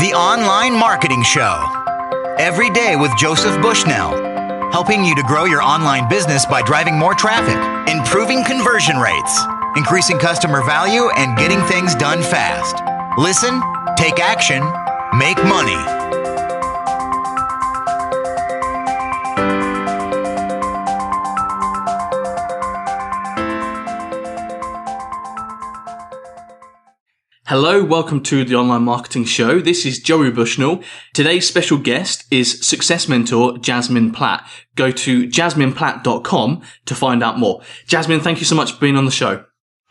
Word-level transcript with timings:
The 0.00 0.12
Online 0.12 0.76
Marketing 0.76 1.22
Show. 1.22 1.64
Every 2.36 2.68
day 2.70 2.96
with 2.96 3.16
Joseph 3.16 3.62
Bushnell, 3.62 4.10
helping 4.72 5.04
you 5.04 5.14
to 5.14 5.22
grow 5.22 5.44
your 5.44 5.62
online 5.62 6.08
business 6.08 6.44
by 6.44 6.62
driving 6.62 6.98
more 6.98 7.14
traffic, 7.14 7.54
improving 7.88 8.44
conversion 8.44 8.96
rates, 8.98 9.40
increasing 9.76 10.18
customer 10.18 10.64
value, 10.64 11.10
and 11.16 11.38
getting 11.38 11.62
things 11.66 11.94
done 11.94 12.22
fast. 12.22 12.74
Listen, 13.16 13.62
take 13.96 14.18
action, 14.18 14.64
make 15.16 15.38
money. 15.44 16.03
Hello, 27.56 27.84
welcome 27.84 28.20
to 28.24 28.44
the 28.44 28.56
Online 28.56 28.82
Marketing 28.82 29.24
Show. 29.24 29.60
This 29.60 29.86
is 29.86 30.00
Joey 30.00 30.32
Bushnell. 30.32 30.82
Today's 31.12 31.46
special 31.46 31.78
guest 31.78 32.24
is 32.28 32.66
success 32.66 33.08
mentor 33.08 33.58
Jasmine 33.58 34.10
Platt. 34.10 34.44
Go 34.74 34.90
to 34.90 35.28
jasmineplatt.com 35.28 36.62
to 36.86 36.94
find 36.96 37.22
out 37.22 37.38
more. 37.38 37.62
Jasmine, 37.86 38.18
thank 38.18 38.40
you 38.40 38.44
so 38.44 38.56
much 38.56 38.72
for 38.72 38.80
being 38.80 38.96
on 38.96 39.04
the 39.04 39.12
show. 39.12 39.44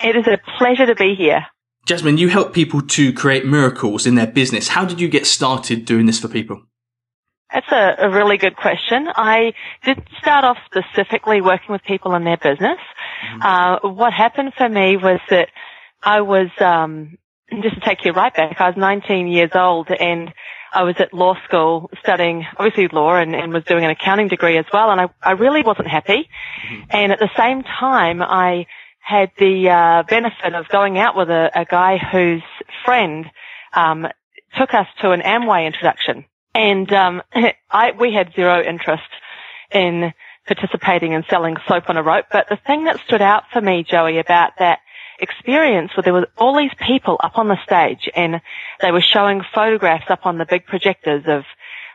It 0.04 0.14
is 0.18 0.28
a 0.28 0.40
pleasure 0.58 0.86
to 0.86 0.94
be 0.94 1.16
here. 1.16 1.46
Jasmine, 1.86 2.18
you 2.18 2.28
help 2.28 2.52
people 2.52 2.82
to 2.82 3.14
create 3.14 3.46
miracles 3.46 4.06
in 4.06 4.16
their 4.16 4.28
business. 4.28 4.68
How 4.68 4.84
did 4.84 5.00
you 5.00 5.08
get 5.08 5.26
started 5.26 5.86
doing 5.86 6.06
this 6.06 6.20
for 6.20 6.28
people? 6.28 6.62
That's 7.54 7.72
a, 7.72 7.96
a 7.98 8.10
really 8.10 8.36
good 8.36 8.58
question. 8.58 9.08
I 9.16 9.54
did 9.86 10.06
start 10.20 10.44
off 10.44 10.58
specifically 10.66 11.40
working 11.40 11.72
with 11.72 11.84
people 11.84 12.14
in 12.16 12.26
their 12.26 12.36
business. 12.36 12.80
Mm-hmm. 13.26 13.42
Uh, 13.42 13.90
what 13.90 14.12
happened 14.12 14.52
for 14.58 14.68
me 14.68 14.98
was 14.98 15.22
that 15.30 15.48
I 16.02 16.20
was 16.20 16.50
um, 16.60 17.18
just 17.62 17.76
to 17.76 17.82
take 17.82 18.06
you 18.06 18.12
right 18.12 18.34
back, 18.34 18.60
I 18.60 18.68
was 18.68 18.78
19 18.78 19.28
years 19.28 19.52
old 19.54 19.90
and 19.90 20.34
I 20.74 20.84
was 20.84 20.96
at 21.00 21.14
law 21.14 21.36
school 21.46 21.92
studying 22.02 22.46
obviously 22.58 22.88
law 22.88 23.16
and, 23.16 23.36
and 23.36 23.54
was 23.54 23.64
doing 23.66 23.84
an 23.84 23.92
accounting 23.92 24.28
degree 24.28 24.58
as 24.58 24.66
well 24.74 24.90
and 24.90 25.00
I, 25.00 25.10
I 25.22 25.32
really 25.34 25.62
wasn't 25.62 25.88
happy. 25.88 26.30
Mm-hmm. 26.68 26.84
And 26.90 27.12
at 27.12 27.20
the 27.20 27.30
same 27.38 27.64
time 27.64 28.22
I 28.22 28.66
had 29.00 29.32
the 29.38 29.70
uh, 29.70 30.04
benefit 30.04 30.56
of 30.56 30.68
going 30.70 30.98
out 30.98 31.16
with 31.16 31.30
a, 31.30 31.52
a 31.54 31.66
guy 31.66 31.98
whose 31.98 32.44
friend 32.86 33.26
um, 33.74 34.08
took 34.58 34.74
us 34.74 34.88
to 35.02 35.12
an 35.12 35.20
Amway 35.20 35.68
introduction. 35.68 36.26
And 36.56 36.92
um, 36.94 37.22
I, 37.70 37.92
we 37.92 38.14
had 38.14 38.34
zero 38.34 38.64
interest 38.64 39.04
in 39.72 40.14
participating 40.48 41.14
in 41.14 41.24
selling 41.30 41.56
soap 41.68 41.90
on 41.90 41.98
a 41.98 42.04
rope. 42.04 42.26
But 42.32 42.48
the 42.50 42.58
thing 42.68 42.86
that 42.86 43.00
stood 43.06 43.22
out 43.22 43.44
for 43.52 43.62
me, 43.62 43.86
Joey, 43.90 44.20
about 44.20 44.54
that 44.60 44.80
experience 45.24 45.92
where 45.96 46.04
there 46.04 46.14
were 46.14 46.28
all 46.38 46.58
these 46.58 46.74
people 46.86 47.20
up 47.24 47.38
on 47.38 47.48
the 47.48 47.58
stage 47.64 48.10
and 48.16 48.42
they 48.82 48.92
were 48.92 49.02
showing 49.02 49.42
photographs 49.54 50.10
up 50.10 50.26
on 50.26 50.38
the 50.38 50.46
big 50.46 50.66
projectors 50.66 51.24
of 51.26 51.44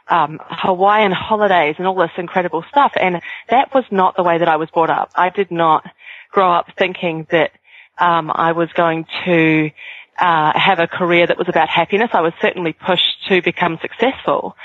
um, 0.08 0.40
Hawaiian 0.42 1.12
holidays 1.12 1.76
and 1.78 1.86
all 1.86 1.94
this 1.94 2.10
incredible 2.16 2.64
stuff. 2.70 2.92
And 3.00 3.20
that 3.50 3.72
was 3.74 3.84
not 3.90 4.16
the 4.16 4.22
way 4.22 4.38
that 4.38 4.48
I 4.48 4.56
was 4.56 4.70
brought 4.70 4.90
up. 4.90 5.10
I 5.14 5.30
did 5.30 5.50
not 5.50 5.84
grow 6.32 6.50
up 6.52 6.66
thinking 6.76 7.26
that 7.30 7.52
um, 7.98 8.30
I 8.34 8.52
was 8.52 8.72
going 8.72 9.06
to 9.24 9.70
uh, 10.18 10.58
have 10.58 10.78
a 10.78 10.86
career 10.86 11.26
that 11.26 11.38
was 11.38 11.48
about 11.48 11.68
happiness. 11.68 12.10
I 12.12 12.20
was 12.22 12.32
certainly 12.40 12.72
pushed 12.72 13.28
to 13.28 13.42
become 13.42 13.78
successful, 13.80 14.56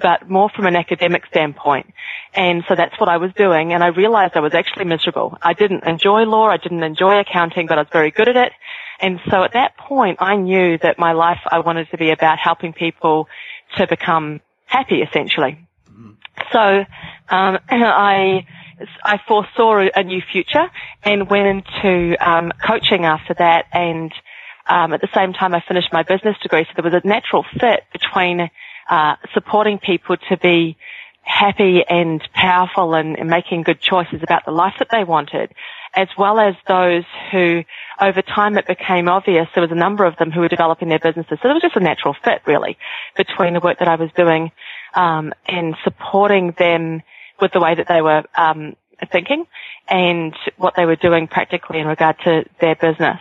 but 0.00 0.28
more 0.28 0.48
from 0.48 0.66
an 0.66 0.76
academic 0.76 1.26
standpoint. 1.26 1.92
And 2.34 2.64
so 2.68 2.74
that's 2.74 2.98
what 2.98 3.08
I 3.08 3.18
was 3.18 3.30
doing. 3.34 3.72
And 3.72 3.84
I 3.84 3.88
realized 3.88 4.36
I 4.36 4.40
was 4.40 4.54
actually 4.54 4.86
miserable. 4.86 5.36
I 5.42 5.52
didn't 5.52 5.84
enjoy 5.84 6.22
law. 6.22 6.48
I 6.48 6.56
didn't 6.56 6.82
enjoy 6.82 7.18
accounting, 7.20 7.66
but 7.66 7.78
I 7.78 7.82
was 7.82 7.90
very 7.92 8.10
good 8.10 8.28
at 8.28 8.36
it. 8.36 8.52
And 9.00 9.20
so 9.30 9.42
at 9.42 9.52
that 9.52 9.76
point, 9.76 10.18
I 10.20 10.36
knew 10.36 10.78
that 10.78 10.98
my 10.98 11.12
life, 11.12 11.40
I 11.50 11.58
wanted 11.58 11.90
to 11.90 11.98
be 11.98 12.10
about 12.10 12.38
helping 12.38 12.72
people 12.72 13.28
to 13.76 13.86
become 13.86 14.40
happy, 14.66 15.02
essentially. 15.02 15.58
So 16.52 16.84
um, 17.28 17.58
I 17.68 18.46
I 19.04 19.18
foresaw 19.28 19.86
a 19.94 20.02
new 20.02 20.20
future 20.32 20.68
and 21.04 21.30
went 21.30 21.46
into 21.46 22.16
um, 22.18 22.50
coaching 22.66 23.04
after 23.04 23.34
that. 23.34 23.66
And 23.72 24.12
um, 24.68 24.92
at 24.92 25.00
the 25.00 25.08
same 25.14 25.32
time, 25.32 25.54
I 25.54 25.62
finished 25.66 25.92
my 25.92 26.02
business 26.02 26.36
degree, 26.42 26.64
so 26.64 26.82
there 26.82 26.90
was 26.90 27.00
a 27.04 27.06
natural 27.06 27.44
fit 27.60 27.84
between 27.92 28.50
uh, 28.88 29.16
supporting 29.34 29.78
people 29.78 30.16
to 30.28 30.36
be 30.36 30.76
happy 31.22 31.82
and 31.88 32.20
powerful 32.34 32.94
and, 32.94 33.16
and, 33.16 33.30
making 33.30 33.62
good 33.62 33.80
choices 33.80 34.20
about 34.22 34.44
the 34.44 34.50
life 34.50 34.74
that 34.80 34.88
they 34.90 35.04
wanted, 35.04 35.52
as 35.94 36.08
well 36.18 36.40
as 36.40 36.54
those 36.66 37.04
who, 37.30 37.62
over 38.00 38.22
time, 38.22 38.58
it 38.58 38.66
became 38.66 39.08
obvious 39.08 39.46
there 39.54 39.62
was 39.62 39.70
a 39.70 39.76
number 39.76 40.04
of 40.04 40.16
them 40.16 40.32
who 40.32 40.40
were 40.40 40.48
developing 40.48 40.88
their 40.88 40.98
businesses. 40.98 41.38
So 41.40 41.48
there 41.48 41.54
was 41.54 41.62
just 41.62 41.76
a 41.76 41.80
natural 41.80 42.16
fit, 42.24 42.42
really, 42.44 42.76
between 43.16 43.54
the 43.54 43.60
work 43.60 43.78
that 43.78 43.86
I 43.86 43.94
was 43.94 44.10
doing 44.16 44.50
um, 44.94 45.32
and 45.46 45.76
supporting 45.84 46.54
them 46.58 47.02
with 47.40 47.52
the 47.52 47.60
way 47.60 47.76
that 47.76 47.86
they 47.88 48.02
were 48.02 48.24
um, 48.36 48.74
thinking 49.10 49.46
and 49.88 50.34
what 50.56 50.74
they 50.76 50.86
were 50.86 50.96
doing 50.96 51.28
practically 51.28 51.78
in 51.78 51.86
regard 51.86 52.16
to 52.24 52.44
their 52.60 52.74
business. 52.74 53.20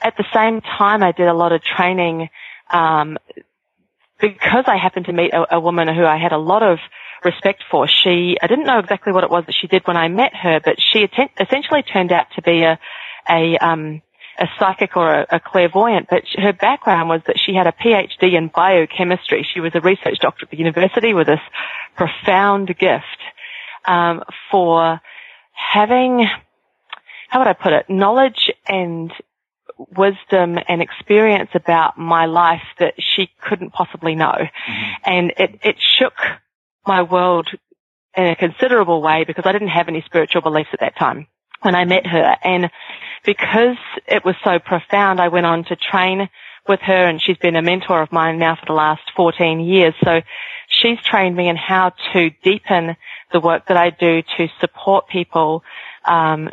At 0.00 0.16
the 0.16 0.24
same 0.34 0.60
time, 0.60 1.02
I 1.02 1.12
did 1.12 1.28
a 1.28 1.34
lot 1.34 1.52
of 1.52 1.62
training 1.62 2.28
um, 2.70 3.18
because 4.22 4.64
I 4.68 4.76
happened 4.76 5.06
to 5.06 5.12
meet 5.12 5.34
a, 5.34 5.56
a, 5.56 5.60
woman 5.60 5.88
who 5.88 6.06
I 6.06 6.16
had 6.16 6.32
a 6.32 6.38
lot 6.38 6.62
of 6.62 6.78
respect 7.24 7.64
for. 7.70 7.88
She, 7.88 8.38
I 8.40 8.46
didn't 8.46 8.64
know 8.64 8.78
exactly 8.78 9.12
what 9.12 9.24
it 9.24 9.30
was 9.30 9.44
that 9.46 9.54
she 9.60 9.66
did 9.66 9.86
when 9.86 9.96
I 9.96 10.08
met 10.08 10.34
her, 10.34 10.60
but 10.64 10.76
she 10.80 11.06
essentially 11.38 11.82
turned 11.82 12.12
out 12.12 12.26
to 12.36 12.42
be 12.42 12.62
a, 12.62 12.78
a, 13.28 13.58
um, 13.58 14.00
a 14.38 14.46
psychic 14.58 14.96
or 14.96 15.12
a, 15.12 15.26
a 15.32 15.40
clairvoyant, 15.40 16.06
but 16.08 16.22
her 16.36 16.52
background 16.52 17.08
was 17.08 17.20
that 17.26 17.36
she 17.44 17.52
had 17.52 17.66
a 17.66 17.72
PhD 17.72 18.34
in 18.36 18.48
biochemistry. 18.54 19.46
She 19.52 19.60
was 19.60 19.72
a 19.74 19.80
research 19.80 20.18
doctor 20.20 20.46
at 20.46 20.50
the 20.50 20.58
university 20.58 21.12
with 21.14 21.26
this 21.26 21.40
profound 21.96 22.68
gift 22.78 23.04
um, 23.86 24.22
for 24.50 25.00
having, 25.52 26.26
how 27.28 27.40
would 27.40 27.48
I 27.48 27.54
put 27.54 27.72
it, 27.72 27.90
knowledge 27.90 28.50
and 28.68 29.12
wisdom 29.78 30.58
and 30.68 30.82
experience 30.82 31.50
about 31.54 31.98
my 31.98 32.26
life 32.26 32.62
that 32.78 32.94
she 32.98 33.30
couldn't 33.40 33.70
possibly 33.70 34.14
know. 34.14 34.34
Mm-hmm. 34.34 34.92
And 35.04 35.32
it, 35.38 35.60
it 35.62 35.76
shook 35.98 36.14
my 36.86 37.02
world 37.02 37.48
in 38.16 38.26
a 38.26 38.36
considerable 38.36 39.00
way 39.00 39.24
because 39.24 39.44
I 39.46 39.52
didn't 39.52 39.68
have 39.68 39.88
any 39.88 40.02
spiritual 40.02 40.42
beliefs 40.42 40.70
at 40.72 40.80
that 40.80 40.96
time 40.98 41.26
when 41.62 41.74
I 41.74 41.84
met 41.84 42.06
her. 42.06 42.36
And 42.42 42.70
because 43.24 43.76
it 44.06 44.24
was 44.24 44.34
so 44.44 44.58
profound, 44.58 45.20
I 45.20 45.28
went 45.28 45.46
on 45.46 45.64
to 45.64 45.76
train 45.76 46.28
with 46.68 46.80
her 46.80 47.06
and 47.08 47.20
she's 47.20 47.38
been 47.38 47.56
a 47.56 47.62
mentor 47.62 48.02
of 48.02 48.12
mine 48.12 48.38
now 48.38 48.56
for 48.56 48.66
the 48.66 48.72
last 48.72 49.02
14 49.16 49.60
years. 49.60 49.94
So 50.04 50.20
she's 50.68 50.98
trained 51.02 51.36
me 51.36 51.48
in 51.48 51.56
how 51.56 51.92
to 52.12 52.30
deepen 52.42 52.96
the 53.32 53.40
work 53.40 53.66
that 53.68 53.76
I 53.76 53.90
do 53.90 54.22
to 54.36 54.48
support 54.60 55.08
people, 55.08 55.64
um, 56.04 56.50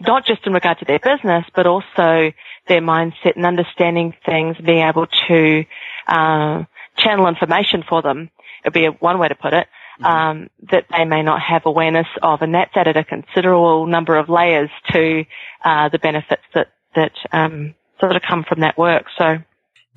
not 0.00 0.26
just 0.26 0.46
in 0.46 0.52
regard 0.52 0.78
to 0.78 0.84
their 0.84 0.98
business, 0.98 1.44
but 1.54 1.66
also 1.66 2.32
their 2.68 2.80
mindset 2.80 3.36
and 3.36 3.44
understanding 3.44 4.14
things, 4.24 4.56
being 4.64 4.86
able 4.86 5.06
to 5.28 5.64
uh, 6.06 6.64
channel 6.96 7.26
information 7.28 7.82
for 7.88 8.02
them. 8.02 8.30
It'd 8.64 8.72
be 8.72 8.86
a, 8.86 8.90
one 8.92 9.18
way 9.18 9.28
to 9.28 9.34
put 9.34 9.52
it. 9.52 9.66
Mm-hmm. 10.00 10.06
Um, 10.06 10.50
that 10.70 10.84
they 10.96 11.04
may 11.04 11.22
not 11.22 11.40
have 11.40 11.62
awareness 11.66 12.06
of, 12.22 12.40
and 12.42 12.54
that's 12.54 12.70
added 12.76 12.96
a 12.96 13.02
considerable 13.02 13.86
number 13.86 14.16
of 14.16 14.28
layers 14.28 14.70
to 14.92 15.24
uh, 15.64 15.88
the 15.88 15.98
benefits 15.98 16.42
that 16.54 16.68
that 16.94 17.12
um, 17.32 17.74
sort 17.98 18.14
of 18.14 18.22
come 18.22 18.44
from 18.44 18.60
that 18.60 18.78
work. 18.78 19.06
So 19.18 19.38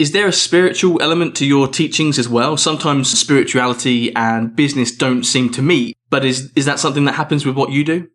is 0.02 0.14
there 0.14 0.28
a 0.28 0.34
spiritual 0.34 1.00
element 1.00 1.36
to 1.36 1.46
your 1.46 1.68
teachings 1.68 2.18
as 2.18 2.28
well? 2.28 2.58
Sometimes 2.58 3.12
spirituality 3.12 4.12
and 4.16 4.56
business 4.56 4.92
don't 4.92 5.24
seem 5.24 5.52
to 5.52 5.62
meet, 5.62 5.96
but 6.10 6.26
is, 6.26 6.52
is 6.56 6.66
that 6.66 6.80
something 6.80 7.06
that 7.06 7.14
happens 7.14 7.46
with 7.46 7.56
what 7.56 7.72
you 7.72 7.84
do? 7.84 8.10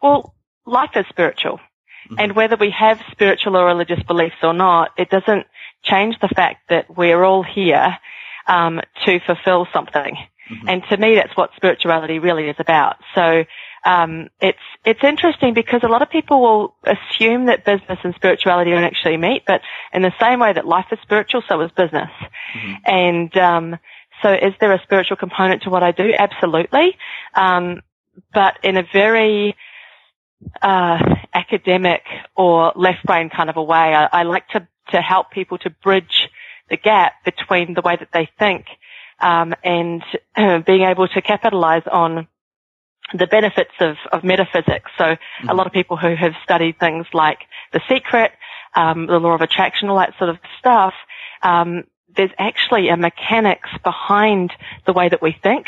Well, 0.00 0.36
life 0.66 0.90
is 0.96 1.06
spiritual. 1.08 1.58
Mm-hmm. 1.58 2.14
And 2.18 2.36
whether 2.36 2.56
we 2.56 2.70
have 2.78 3.00
spiritual 3.10 3.56
or 3.56 3.66
religious 3.66 4.02
beliefs 4.02 4.36
or 4.42 4.52
not, 4.52 4.90
it 4.98 5.10
doesn't 5.10 5.46
change 5.82 6.16
the 6.20 6.28
fact 6.28 6.68
that 6.68 6.94
we're 6.94 7.22
all 7.22 7.42
here 7.42 7.96
um, 8.46 8.80
to 9.06 9.20
fulfill 9.20 9.66
something. 9.72 10.16
Mm-hmm. 10.50 10.68
And 10.68 10.82
to 10.90 10.96
me, 10.96 11.14
that's 11.14 11.36
what 11.36 11.50
spirituality 11.56 12.18
really 12.18 12.48
is 12.48 12.56
about. 12.58 12.96
So 13.14 13.44
um, 13.84 14.28
it's 14.40 14.58
it's 14.84 15.02
interesting 15.02 15.54
because 15.54 15.82
a 15.82 15.88
lot 15.88 16.02
of 16.02 16.10
people 16.10 16.40
will 16.40 16.74
assume 16.84 17.46
that 17.46 17.64
business 17.64 17.98
and 18.02 18.14
spirituality 18.14 18.70
don't 18.70 18.84
actually 18.84 19.16
meet, 19.16 19.42
but 19.46 19.60
in 19.92 20.02
the 20.02 20.12
same 20.20 20.40
way 20.40 20.52
that 20.52 20.66
life 20.66 20.86
is 20.90 20.98
spiritual, 21.02 21.42
so 21.48 21.60
is 21.60 21.70
business. 21.72 22.10
Mm-hmm. 22.56 22.72
And 22.86 23.36
um, 23.36 23.78
so, 24.22 24.32
is 24.32 24.54
there 24.60 24.72
a 24.72 24.82
spiritual 24.82 25.16
component 25.16 25.62
to 25.62 25.70
what 25.70 25.82
I 25.82 25.92
do? 25.92 26.12
Absolutely, 26.18 26.96
um, 27.34 27.82
but 28.32 28.58
in 28.62 28.76
a 28.76 28.84
very 28.90 29.54
uh, 30.62 30.98
academic 31.32 32.02
or 32.36 32.72
left 32.76 33.04
brain 33.04 33.30
kind 33.30 33.50
of 33.50 33.56
a 33.56 33.62
way. 33.62 33.94
I, 33.94 34.08
I 34.12 34.22
like 34.22 34.48
to 34.48 34.66
to 34.90 35.00
help 35.00 35.30
people 35.30 35.58
to 35.58 35.70
bridge 35.70 36.28
the 36.68 36.76
gap 36.76 37.24
between 37.24 37.74
the 37.74 37.80
way 37.80 37.96
that 37.96 38.10
they 38.12 38.28
think 38.38 38.66
um, 39.20 39.54
and 39.62 40.02
uh, 40.36 40.58
being 40.66 40.82
able 40.82 41.08
to 41.08 41.22
capitalize 41.22 41.82
on 41.90 42.28
the 43.12 43.26
benefits 43.26 43.72
of, 43.80 43.96
of 44.12 44.24
metaphysics. 44.24 44.90
So 44.96 45.04
mm-hmm. 45.04 45.48
a 45.48 45.54
lot 45.54 45.66
of 45.66 45.72
people 45.72 45.96
who 45.96 46.14
have 46.14 46.32
studied 46.42 46.78
things 46.78 47.06
like 47.12 47.38
The 47.72 47.80
Secret, 47.88 48.32
um, 48.74 49.06
the 49.06 49.18
law 49.18 49.34
of 49.34 49.40
attraction, 49.40 49.88
all 49.88 49.98
that 49.98 50.14
sort 50.18 50.30
of 50.30 50.38
stuff, 50.58 50.94
um, 51.42 51.84
there's 52.16 52.30
actually 52.38 52.88
a 52.88 52.96
mechanics 52.96 53.68
behind 53.82 54.52
the 54.86 54.92
way 54.92 55.08
that 55.08 55.20
we 55.20 55.36
think 55.42 55.66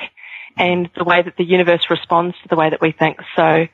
and 0.56 0.88
the 0.96 1.04
way 1.04 1.22
that 1.22 1.36
the 1.36 1.44
universe 1.44 1.90
responds 1.90 2.36
to 2.42 2.48
the 2.48 2.56
way 2.56 2.70
that 2.70 2.80
we 2.80 2.92
think. 2.92 3.18
So 3.34 3.66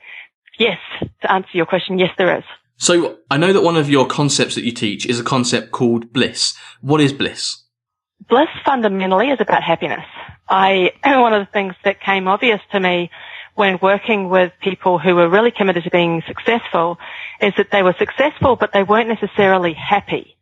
yes, 0.58 0.78
to 1.22 1.32
answer 1.32 1.50
your 1.52 1.66
question, 1.66 1.98
yes, 1.98 2.10
there 2.18 2.38
is. 2.38 2.44
So 2.76 3.18
I 3.30 3.36
know 3.36 3.52
that 3.52 3.62
one 3.62 3.76
of 3.76 3.88
your 3.88 4.06
concepts 4.06 4.54
that 4.56 4.64
you 4.64 4.72
teach 4.72 5.06
is 5.06 5.20
a 5.20 5.24
concept 5.24 5.70
called 5.70 6.12
bliss. 6.12 6.56
What 6.80 7.00
is 7.00 7.12
bliss? 7.12 7.62
Bliss 8.28 8.48
fundamentally 8.64 9.28
is 9.28 9.40
about 9.40 9.62
happiness. 9.62 10.04
I, 10.48 10.92
one 11.04 11.32
of 11.32 11.46
the 11.46 11.52
things 11.52 11.74
that 11.84 12.00
came 12.00 12.26
obvious 12.26 12.60
to 12.72 12.80
me 12.80 13.10
when 13.54 13.78
working 13.82 14.28
with 14.28 14.52
people 14.62 14.98
who 14.98 15.14
were 15.14 15.28
really 15.28 15.50
committed 15.50 15.84
to 15.84 15.90
being 15.90 16.22
successful 16.26 16.98
is 17.40 17.52
that 17.56 17.70
they 17.70 17.82
were 17.82 17.94
successful, 17.98 18.56
but 18.56 18.72
they 18.72 18.82
weren't 18.82 19.08
necessarily 19.08 19.74
happy. 19.74 20.36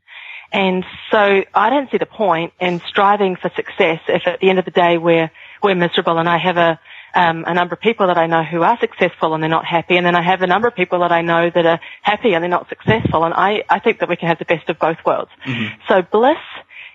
And 0.52 0.84
so 1.10 1.44
I 1.54 1.70
don't 1.70 1.90
see 1.90 1.98
the 1.98 2.06
point 2.06 2.52
in 2.60 2.80
striving 2.88 3.36
for 3.36 3.50
success 3.54 4.00
if 4.08 4.26
at 4.26 4.40
the 4.40 4.50
end 4.50 4.58
of 4.58 4.64
the 4.64 4.70
day 4.70 4.98
we're, 4.98 5.30
we're 5.62 5.74
miserable 5.74 6.18
and 6.18 6.28
I 6.28 6.38
have 6.38 6.56
a, 6.56 6.80
um, 7.14 7.44
a 7.46 7.54
number 7.54 7.74
of 7.74 7.80
people 7.80 8.06
that 8.06 8.18
I 8.18 8.26
know 8.26 8.42
who 8.42 8.62
are 8.62 8.78
successful 8.78 9.34
and 9.34 9.42
they're 9.42 9.50
not 9.50 9.64
happy, 9.64 9.96
and 9.96 10.06
then 10.06 10.14
I 10.14 10.22
have 10.22 10.42
a 10.42 10.46
number 10.46 10.68
of 10.68 10.74
people 10.74 11.00
that 11.00 11.12
I 11.12 11.22
know 11.22 11.50
that 11.50 11.66
are 11.66 11.80
happy 12.02 12.34
and 12.34 12.42
they're 12.42 12.48
not 12.50 12.68
successful. 12.68 13.24
And 13.24 13.34
I, 13.34 13.64
I 13.68 13.78
think 13.80 14.00
that 14.00 14.08
we 14.08 14.16
can 14.16 14.28
have 14.28 14.38
the 14.38 14.44
best 14.44 14.68
of 14.68 14.78
both 14.78 14.98
worlds. 15.04 15.30
Mm-hmm. 15.46 15.80
So 15.88 16.02
bliss 16.02 16.38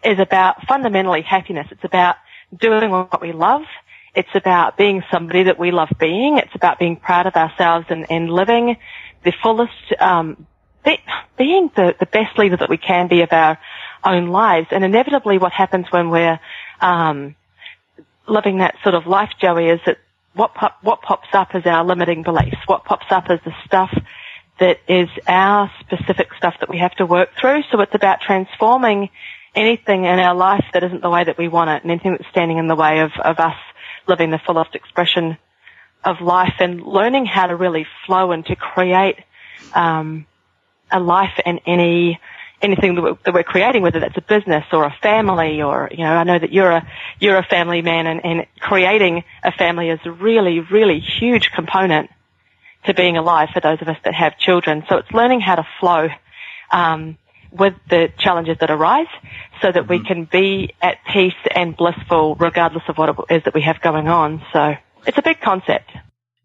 is 0.03 0.19
about 0.19 0.65
fundamentally 0.67 1.21
happiness. 1.21 1.67
It's 1.71 1.83
about 1.83 2.15
doing 2.57 2.91
what 2.91 3.21
we 3.21 3.31
love. 3.31 3.63
It's 4.13 4.33
about 4.33 4.77
being 4.77 5.03
somebody 5.11 5.43
that 5.43 5.59
we 5.59 5.71
love 5.71 5.89
being. 5.99 6.37
It's 6.37 6.55
about 6.55 6.79
being 6.79 6.95
proud 6.95 7.27
of 7.27 7.35
ourselves 7.35 7.87
and, 7.89 8.09
and 8.09 8.29
living 8.29 8.77
the 9.23 9.33
fullest, 9.43 9.73
um, 9.99 10.47
be, 10.85 10.99
being 11.37 11.69
the, 11.75 11.95
the 11.99 12.05
best 12.05 12.37
leader 12.37 12.57
that 12.57 12.69
we 12.69 12.77
can 12.77 13.07
be 13.07 13.21
of 13.21 13.33
our 13.33 13.57
own 14.05 14.27
lives. 14.27 14.67
And 14.71 14.83
inevitably 14.85 15.37
what 15.37 15.51
happens 15.51 15.87
when 15.89 16.09
we're, 16.09 16.39
um, 16.79 17.35
living 18.27 18.57
that 18.57 18.75
sort 18.83 18.95
of 18.95 19.05
life, 19.05 19.29
Joey, 19.39 19.69
is 19.69 19.79
that 19.85 19.97
what 20.35 20.53
pop, 20.53 20.77
what 20.81 21.01
pops 21.01 21.29
up 21.33 21.55
is 21.55 21.65
our 21.65 21.83
limiting 21.83 22.23
beliefs. 22.23 22.57
What 22.67 22.83
pops 22.83 23.07
up 23.09 23.29
is 23.31 23.39
the 23.45 23.53
stuff 23.65 23.91
that 24.59 24.79
is 24.87 25.09
our 25.27 25.71
specific 25.79 26.29
stuff 26.37 26.55
that 26.59 26.69
we 26.69 26.77
have 26.77 26.93
to 26.95 27.05
work 27.05 27.29
through. 27.39 27.63
So 27.71 27.79
it's 27.81 27.95
about 27.95 28.21
transforming 28.21 29.09
anything 29.53 30.03
in 30.03 30.19
our 30.19 30.35
life 30.35 30.65
that 30.73 30.83
isn't 30.83 31.01
the 31.01 31.09
way 31.09 31.23
that 31.23 31.37
we 31.37 31.47
want 31.47 31.69
it 31.69 31.83
and 31.83 31.91
anything 31.91 32.11
that's 32.11 32.29
standing 32.29 32.57
in 32.57 32.67
the 32.67 32.75
way 32.75 32.99
of, 32.99 33.11
of 33.23 33.39
us 33.39 33.55
living 34.07 34.29
the 34.29 34.39
fullest 34.45 34.75
expression 34.75 35.37
of 36.03 36.21
life 36.21 36.53
and 36.59 36.83
learning 36.83 37.25
how 37.25 37.47
to 37.47 37.55
really 37.55 37.87
flow 38.05 38.31
and 38.31 38.45
to 38.45 38.55
create 38.55 39.17
um, 39.73 40.25
a 40.91 40.99
life 40.99 41.39
in 41.45 41.59
any 41.65 42.19
anything 42.61 42.95
that 42.95 43.01
we're, 43.01 43.17
that 43.25 43.33
we're, 43.33 43.43
creating, 43.43 43.81
whether 43.81 43.99
that's 43.99 44.17
a 44.17 44.21
business 44.21 44.65
or 44.71 44.85
a 44.85 44.95
family 45.01 45.61
or, 45.61 45.89
you 45.91 46.03
know, 46.03 46.15
I 46.15 46.23
know 46.23 46.39
that 46.39 46.51
you're 46.51 46.71
a, 46.71 46.87
you're 47.19 47.37
a 47.37 47.43
family 47.43 47.81
man 47.81 48.07
and, 48.07 48.25
and 48.25 48.45
creating 48.59 49.23
a 49.43 49.51
family 49.51 49.89
is 49.89 49.99
a 50.05 50.11
really, 50.11 50.59
really 50.59 50.99
huge 50.99 51.51
component 51.51 52.09
to 52.85 52.93
being 52.93 53.17
alive 53.17 53.49
for 53.53 53.59
those 53.59 53.81
of 53.81 53.87
us 53.87 53.97
that 54.03 54.13
have 54.13 54.37
children. 54.37 54.83
So 54.89 54.97
it's 54.97 55.11
learning 55.11 55.41
how 55.41 55.55
to 55.55 55.67
flow, 55.79 56.09
um, 56.71 57.17
with 57.51 57.73
the 57.89 58.11
challenges 58.17 58.57
that 58.59 58.69
arise 58.69 59.07
so 59.61 59.71
that 59.71 59.87
we 59.87 59.97
mm-hmm. 59.97 60.07
can 60.07 60.25
be 60.25 60.73
at 60.81 60.97
peace 61.11 61.33
and 61.53 61.75
blissful 61.75 62.35
regardless 62.35 62.83
of 62.87 62.97
what 62.97 63.09
it 63.09 63.35
is 63.35 63.43
that 63.43 63.53
we 63.53 63.61
have 63.61 63.81
going 63.81 64.07
on. 64.07 64.43
So 64.51 64.75
it's 65.05 65.17
a 65.17 65.21
big 65.21 65.39
concept. 65.39 65.91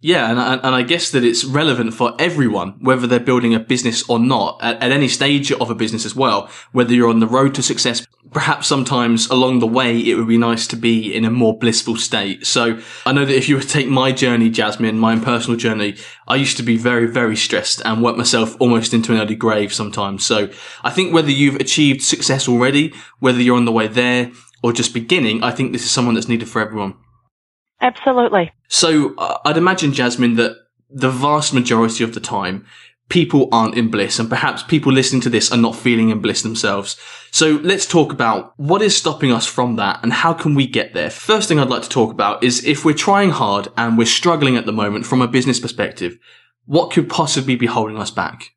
Yeah, 0.03 0.31
and, 0.31 0.61
and 0.65 0.75
I 0.75 0.81
guess 0.81 1.11
that 1.11 1.25
it's 1.25 1.45
relevant 1.45 1.93
for 1.93 2.15
everyone, 2.19 2.71
whether 2.81 3.07
they're 3.07 3.21
building 3.21 3.55
a 3.55 3.61
business 3.61 4.09
or 4.09 4.19
not, 4.19 4.59
at, 4.63 4.83
at, 4.83 4.93
any 4.93 5.09
stage 5.09 5.53
of 5.53 5.69
a 5.69 5.75
business 5.75 6.07
as 6.07 6.17
well. 6.17 6.49
Whether 6.73 6.95
you're 6.95 7.11
on 7.11 7.21
the 7.21 7.27
road 7.27 7.55
to 7.57 7.63
success, 7.63 8.07
perhaps 8.33 8.67
sometimes 8.67 9.29
along 9.29 9.59
the 9.59 9.67
way, 9.67 9.99
it 9.99 10.15
would 10.15 10.27
be 10.27 10.39
nice 10.39 10.67
to 10.69 10.77
be 10.77 11.15
in 11.15 11.27
a 11.27 11.31
more 11.31 11.59
blissful 11.59 11.97
state. 11.97 12.47
So 12.47 12.81
I 13.05 13.13
know 13.13 13.27
that 13.27 13.37
if 13.37 13.47
you 13.47 13.57
were 13.57 13.61
to 13.61 13.69
take 13.69 13.89
my 13.89 14.11
journey, 14.11 14.49
Jasmine, 14.49 14.99
my 14.99 15.13
own 15.13 15.21
personal 15.21 15.59
journey, 15.59 15.97
I 16.27 16.37
used 16.37 16.57
to 16.57 16.63
be 16.63 16.79
very, 16.79 17.07
very 17.07 17.37
stressed 17.37 17.83
and 17.85 18.03
work 18.03 18.17
myself 18.17 18.57
almost 18.59 18.95
into 18.95 19.13
an 19.13 19.21
early 19.21 19.37
grave 19.37 19.71
sometimes. 19.71 20.25
So 20.25 20.49
I 20.83 20.89
think 20.89 21.13
whether 21.13 21.31
you've 21.31 21.57
achieved 21.57 22.01
success 22.01 22.49
already, 22.49 22.95
whether 23.19 23.43
you're 23.43 23.57
on 23.57 23.67
the 23.67 23.73
way 23.73 23.87
there 23.87 24.33
or 24.63 24.73
just 24.73 24.95
beginning, 24.95 25.45
I 25.45 25.51
think 25.51 25.73
this 25.73 25.85
is 25.85 25.91
someone 25.91 26.15
that's 26.15 26.29
needed 26.29 26.49
for 26.49 26.63
everyone. 26.63 26.95
Absolutely. 27.81 28.53
So 28.69 29.15
uh, 29.17 29.39
I'd 29.45 29.57
imagine, 29.57 29.93
Jasmine, 29.93 30.37
that 30.37 30.57
the 30.91 31.11
vast 31.11 31.55
majority 31.55 32.05
of 32.05 32.15
the 32.15 32.21
time, 32.21 32.67
people 33.09 33.49
aren't 33.53 33.77
in 33.77 33.91
bliss 33.91 34.19
and 34.19 34.29
perhaps 34.29 34.63
people 34.63 34.93
listening 34.93 35.21
to 35.21 35.29
this 35.29 35.51
are 35.53 35.59
not 35.59 35.75
feeling 35.75 36.11
in 36.11 36.21
bliss 36.21 36.43
themselves. 36.43 36.97
So 37.31 37.61
let's 37.63 37.87
talk 37.87 38.13
about 38.13 38.55
what 38.59 38.83
is 38.83 38.97
stopping 38.97 39.33
us 39.33 39.47
from 39.47 39.77
that 39.77 40.01
and 40.03 40.13
how 40.13 40.33
can 40.33 40.55
we 40.55 40.67
get 40.67 40.95
there? 40.95 41.11
First 41.11 41.49
thing 41.49 41.59
I'd 41.59 41.69
like 41.69 41.83
to 41.83 41.89
talk 41.89 42.13
about 42.13 42.43
is 42.43 42.65
if 42.65 42.85
we're 42.85 42.95
trying 42.95 43.31
hard 43.31 43.69
and 43.77 43.99
we're 43.99 44.07
struggling 44.07 44.57
at 44.57 44.65
the 44.65 44.73
moment 44.73 45.07
from 45.07 45.21
a 45.21 45.29
business 45.29 45.59
perspective, 45.61 46.19
what 46.67 46.93
could 46.93 47.09
possibly 47.09 47.57
be 47.57 47.67
holding 47.67 47.99
us 47.99 48.11
back? 48.11 48.51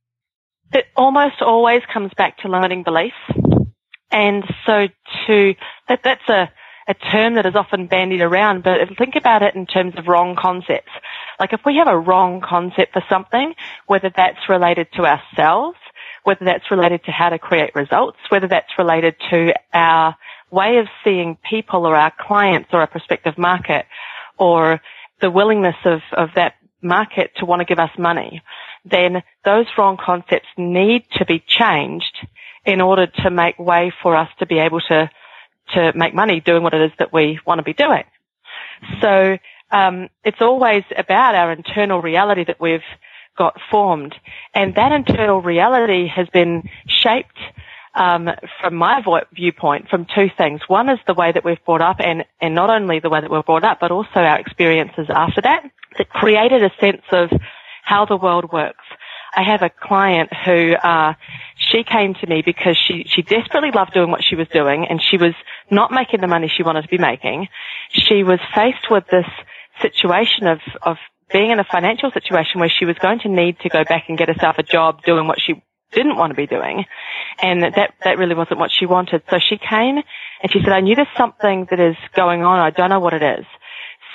It 0.72 0.86
almost 0.96 1.42
always 1.42 1.82
comes 1.92 2.12
back 2.16 2.38
to 2.40 2.48
limiting 2.48 2.84
beliefs. 2.84 3.16
And 4.12 4.44
so 4.66 4.88
to, 5.28 5.56
that, 5.88 6.04
that's 6.04 6.30
a, 6.30 6.52
a 6.88 6.94
term 6.94 7.36
that 7.36 7.46
is 7.46 7.56
often 7.56 7.88
bandied 7.88 8.22
around, 8.22 8.64
but 8.64 8.80
think 8.98 9.16
about 9.16 9.42
it 9.42 9.56
in 9.56 9.66
terms 9.66 9.94
of 9.98 10.08
wrong 10.08 10.36
concepts. 10.36 10.92
Like 11.40 11.54
if 11.54 11.62
we 11.66 11.78
have 11.78 11.88
a 11.88 11.98
wrong 11.98 12.42
concept 12.42 12.94
for 12.94 13.04
something, 13.10 13.54
whether 13.88 14.12
that's 14.16 14.50
related 14.50 14.88
to 14.94 15.06
ourselves, 15.06 15.78
whether 16.24 16.46
that's 16.46 16.70
related 16.72 17.04
to 17.06 17.12
how 17.12 17.30
to 17.30 17.40
create 17.40 17.76
results, 17.76 18.18
whether 18.30 18.48
that's 18.48 18.78
related 18.78 19.16
to 19.30 19.54
our 19.74 20.16
way 20.52 20.78
of 20.78 20.88
seeing 21.04 21.38
people 21.50 21.86
or 21.86 21.96
our 21.96 22.14
clients 22.20 22.70
or 22.74 22.80
our 22.80 22.88
prospective 22.88 23.38
market 23.38 23.86
or 24.38 24.82
the 25.22 25.32
willingness 25.32 25.76
of, 25.86 26.02
of 26.12 26.30
that 26.36 26.56
market 26.82 27.32
to 27.38 27.46
want 27.46 27.60
to 27.62 27.66
give 27.66 27.80
us 27.80 27.92
money, 27.98 28.42
then 28.86 29.24
those 29.46 29.66
wrong 29.78 29.98
concepts 29.98 30.48
need 30.58 31.06
to 31.14 31.26
be 31.26 31.44
changed 31.46 32.28
in 32.66 32.82
order 32.82 33.08
to 33.08 33.30
make 33.30 33.58
way 33.58 33.92
for 34.02 34.16
us 34.16 34.30
to 34.40 34.46
be 34.46 34.60
able 34.60 34.82
to 34.82 35.10
to 35.74 35.94
make 35.96 36.14
money 36.14 36.40
doing 36.40 36.64
what 36.64 36.74
it 36.74 36.82
is 36.82 36.92
that 37.00 37.14
we 37.14 37.40
want 37.46 37.60
to 37.60 37.64
be 37.64 37.74
doing. 37.74 38.04
So 39.02 39.38
um, 39.72 40.10
it's 40.24 40.42
always 40.42 40.84
about 40.98 41.36
our 41.36 41.52
internal 41.52 42.02
reality 42.02 42.44
that 42.46 42.60
we've 42.60 42.84
got 43.38 43.58
formed, 43.72 44.16
and 44.54 44.76
that 44.76 44.92
internal 44.92 45.42
reality 45.42 46.08
has 46.08 46.28
been 46.30 46.70
shaped 46.88 47.38
um, 47.96 48.30
from 48.62 48.76
my 48.76 49.02
vo- 49.02 49.26
viewpoint 49.34 49.90
from 49.90 50.06
two 50.06 50.30
things. 50.38 50.62
One 50.68 50.90
is 50.90 51.00
the 51.08 51.14
way 51.14 51.32
that 51.32 51.44
we've 51.44 51.64
brought 51.66 51.82
up, 51.82 51.98
and 52.00 52.26
and 52.42 52.56
not 52.56 52.70
only 52.70 53.00
the 53.00 53.10
way 53.10 53.22
that 53.22 53.30
we're 53.30 53.44
brought 53.44 53.64
up, 53.64 53.80
but 53.80 53.92
also 53.92 54.20
our 54.20 54.40
experiences 54.40 55.08
after 55.10 55.42
that. 55.42 55.64
That 55.98 56.10
created 56.10 56.64
a 56.64 56.72
sense 56.80 57.04
of 57.12 57.30
how 57.84 58.06
the 58.06 58.18
world 58.18 58.52
works. 58.52 58.86
I 59.36 59.44
have 59.44 59.62
a 59.62 59.70
client 59.70 60.30
who 60.46 60.74
uh, 60.74 61.14
she 61.58 61.84
came 61.84 62.14
to 62.16 62.28
me 62.28 62.44
because 62.46 62.78
she 62.78 63.06
she 63.08 63.22
desperately 63.22 63.72
loved 63.72 63.94
doing 63.94 64.12
what 64.12 64.24
she 64.24 64.36
was 64.36 64.48
doing, 64.50 64.86
and 64.88 65.02
she 65.02 65.18
was 65.18 65.34
not 65.72 65.92
making 65.92 66.22
the 66.22 66.28
money 66.28 66.52
she 66.56 66.64
wanted 66.64 66.84
to 66.84 66.88
be 66.88 66.98
making. 66.98 67.48
She 67.92 68.24
was 68.24 68.40
faced 68.54 68.90
with 68.92 69.06
this 69.12 69.26
situation 69.82 70.48
of 70.48 70.60
of 70.82 70.98
being 71.32 71.50
in 71.50 71.60
a 71.60 71.64
financial 71.64 72.12
situation 72.12 72.60
where 72.60 72.70
she 72.70 72.86
was 72.86 72.98
going 73.00 73.20
to 73.20 73.30
need 73.30 73.60
to 73.62 73.70
go 73.70 73.84
back 73.84 74.06
and 74.08 74.18
get 74.18 74.28
herself 74.28 74.58
a 74.60 74.64
job 74.64 75.02
doing 75.04 75.28
what 75.28 75.40
she 75.42 75.64
didn't 75.94 76.18
want 76.18 76.32
to 76.32 76.36
be 76.36 76.48
doing. 76.48 76.86
And 77.42 77.64
that, 77.64 77.94
that 78.04 78.18
really 78.18 78.36
wasn't 78.36 78.60
what 78.60 78.72
she 78.72 78.86
wanted. 78.86 79.24
So 79.30 79.38
she 79.40 79.58
came 79.58 79.98
and 80.42 80.52
she 80.52 80.60
said, 80.64 80.74
I 80.74 80.82
knew 80.82 80.96
there's 80.96 81.08
something 81.18 81.68
that 81.70 81.80
is 81.80 81.96
going 82.16 82.44
on. 82.44 82.60
I 82.60 82.70
don't 82.70 82.90
know 82.90 83.00
what 83.00 83.14
it 83.14 83.24
is. 83.24 83.46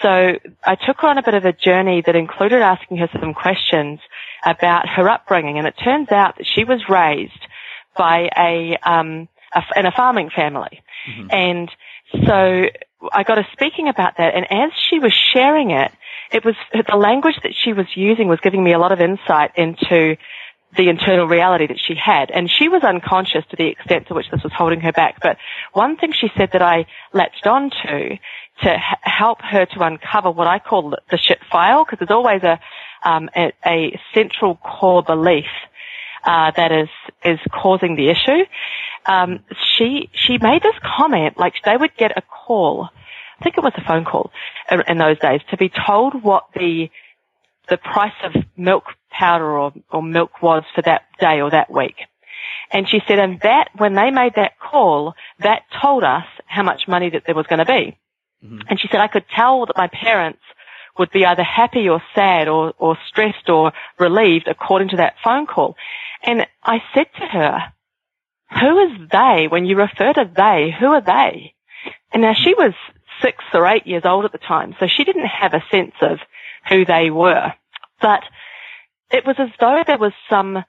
So 0.02 0.38
I 0.64 0.76
took 0.76 1.00
her 1.00 1.08
on 1.08 1.18
a 1.18 1.22
bit 1.22 1.34
of 1.34 1.44
a 1.44 1.52
journey 1.52 2.02
that 2.06 2.14
included 2.14 2.62
asking 2.62 2.98
her 2.98 3.08
some 3.20 3.34
questions 3.34 3.98
about 4.44 4.88
her 4.88 5.08
upbringing. 5.08 5.58
And 5.58 5.66
it 5.66 5.74
turns 5.82 6.10
out 6.10 6.36
that 6.38 6.46
she 6.46 6.64
was 6.64 6.88
raised 6.88 7.46
by 7.96 8.28
a, 8.36 8.76
um, 8.82 9.28
a 9.54 9.62
in 9.78 9.86
a 9.86 9.92
farming 9.92 10.30
family. 10.30 10.82
Mm-hmm. 11.08 11.28
And 11.30 11.70
so 12.26 12.64
I 13.12 13.22
got 13.22 13.38
her 13.38 13.46
speaking 13.52 13.88
about 13.88 14.16
that. 14.18 14.34
And 14.34 14.46
as 14.50 14.72
she 14.88 14.98
was 14.98 15.12
sharing 15.12 15.70
it, 15.70 15.92
it 16.32 16.44
was 16.44 16.54
the 16.72 16.96
language 16.96 17.36
that 17.42 17.54
she 17.54 17.72
was 17.72 17.86
using 17.94 18.28
was 18.28 18.40
giving 18.40 18.62
me 18.62 18.72
a 18.72 18.78
lot 18.78 18.92
of 18.92 19.00
insight 19.00 19.52
into 19.56 20.16
the 20.76 20.90
internal 20.90 21.26
reality 21.26 21.66
that 21.66 21.78
she 21.78 21.94
had. 21.94 22.30
And 22.30 22.50
she 22.50 22.68
was 22.68 22.82
unconscious 22.84 23.44
to 23.50 23.56
the 23.56 23.68
extent 23.68 24.08
to 24.08 24.14
which 24.14 24.30
this 24.30 24.42
was 24.42 24.52
holding 24.54 24.80
her 24.80 24.92
back. 24.92 25.20
But 25.22 25.38
one 25.72 25.96
thing 25.96 26.12
she 26.12 26.28
said 26.36 26.50
that 26.52 26.60
I 26.60 26.84
latched 27.14 27.46
onto 27.46 28.18
to 28.62 28.74
h- 28.74 28.98
help 29.00 29.40
her 29.40 29.64
to 29.64 29.80
uncover 29.80 30.30
what 30.30 30.46
I 30.46 30.58
call 30.58 30.94
the 31.10 31.16
shit 31.16 31.38
file, 31.50 31.84
because 31.84 31.98
there's 32.00 32.14
always 32.14 32.42
a, 32.42 32.60
um, 33.04 33.28
a, 33.36 33.52
a, 33.66 34.00
central 34.14 34.56
core 34.56 35.02
belief 35.02 35.46
uh, 36.24 36.50
that 36.56 36.72
is 36.72 36.88
is 37.24 37.38
causing 37.52 37.96
the 37.96 38.10
issue. 38.10 38.44
Um, 39.06 39.40
she 39.76 40.10
she 40.12 40.38
made 40.38 40.62
this 40.62 40.74
comment 40.82 41.38
like 41.38 41.54
they 41.64 41.76
would 41.76 41.96
get 41.96 42.16
a 42.16 42.22
call, 42.22 42.88
I 43.40 43.44
think 43.44 43.56
it 43.56 43.64
was 43.64 43.72
a 43.76 43.84
phone 43.86 44.04
call 44.04 44.30
in, 44.70 44.82
in 44.88 44.98
those 44.98 45.18
days, 45.18 45.40
to 45.50 45.56
be 45.56 45.70
told 45.70 46.22
what 46.22 46.44
the 46.54 46.90
the 47.68 47.76
price 47.76 48.12
of 48.24 48.32
milk 48.56 48.84
powder 49.10 49.58
or, 49.58 49.72
or 49.90 50.02
milk 50.02 50.42
was 50.42 50.64
for 50.74 50.82
that 50.82 51.02
day 51.20 51.40
or 51.40 51.50
that 51.50 51.70
week. 51.70 51.96
And 52.70 52.88
she 52.88 53.00
said, 53.06 53.18
and 53.18 53.40
that, 53.40 53.68
when 53.76 53.94
they 53.94 54.10
made 54.10 54.32
that 54.36 54.58
call, 54.58 55.14
that 55.40 55.62
told 55.82 56.04
us 56.04 56.24
how 56.46 56.62
much 56.62 56.82
money 56.88 57.10
that 57.10 57.24
there 57.26 57.34
was 57.34 57.46
going 57.46 57.58
to 57.58 57.64
be. 57.64 57.98
Mm-hmm. 58.44 58.60
And 58.68 58.80
she 58.80 58.88
said, 58.90 59.00
I 59.00 59.08
could 59.08 59.24
tell 59.34 59.66
that 59.66 59.76
my 59.76 59.88
parents 59.88 60.40
would 60.98 61.10
be 61.10 61.24
either 61.24 61.42
happy 61.42 61.88
or 61.88 62.02
sad 62.14 62.48
or, 62.48 62.74
or 62.78 62.96
stressed 63.08 63.48
or 63.48 63.72
relieved 63.98 64.48
according 64.48 64.90
to 64.90 64.96
that 64.96 65.14
phone 65.22 65.46
call. 65.46 65.76
And 66.22 66.46
I 66.62 66.82
said 66.94 67.06
to 67.18 67.26
her, 67.26 67.72
who 68.58 68.78
is 68.80 69.08
they? 69.10 69.46
When 69.48 69.66
you 69.66 69.76
refer 69.76 70.12
to 70.12 70.30
they, 70.34 70.74
who 70.78 70.86
are 70.86 71.00
they? 71.00 71.54
And 72.12 72.22
now 72.22 72.34
she 72.34 72.54
was 72.54 72.72
six 73.22 73.44
or 73.52 73.66
eight 73.66 73.86
years 73.86 74.04
old 74.04 74.24
at 74.24 74.32
the 74.32 74.38
time, 74.38 74.74
so 74.80 74.86
she 74.86 75.04
didn't 75.04 75.26
have 75.26 75.54
a 75.54 75.64
sense 75.70 75.94
of 76.00 76.18
who 76.68 76.84
they 76.84 77.10
were. 77.10 77.52
But 78.00 78.22
it 79.10 79.26
was 79.26 79.36
as 79.38 79.50
though 79.60 79.82
there 79.86 79.98
was 79.98 80.12
some 80.30 80.64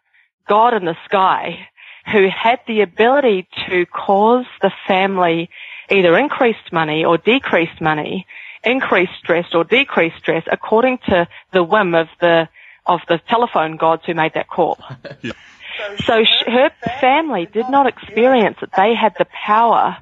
God 0.48 0.74
in 0.74 0.86
the 0.86 0.98
sky 1.06 1.68
who 2.12 2.28
had 2.28 2.60
the 2.68 2.82
ability 2.82 3.48
to 3.70 3.86
cause 3.86 4.46
the 4.62 4.72
family 4.88 5.50
either 5.90 6.18
increased 6.18 6.72
money 6.72 7.06
or 7.06 7.18
decreased 7.18 7.82
money, 7.82 8.26
increased 8.64 9.14
stress 9.20 9.46
or 9.54 9.64
decreased 9.64 10.18
stress 10.18 10.44
according 10.52 11.00
to 11.08 11.28
the 11.54 11.64
whim 11.64 11.96
of 11.96 12.08
the 12.20 12.50
of 12.86 13.02
the 13.08 13.20
telephone 13.30 13.78
gods 13.78 14.04
who 14.06 14.14
made 14.14 14.34
that 14.34 14.48
call. 14.48 14.78
yeah. 15.22 15.32
So 16.06 16.24
her 16.48 16.72
family 17.00 17.46
did 17.46 17.70
not 17.70 17.88
experience 17.88 18.58
that 18.62 18.72
they 18.76 18.96
had 18.96 19.14
the 19.18 19.26
power 19.26 19.98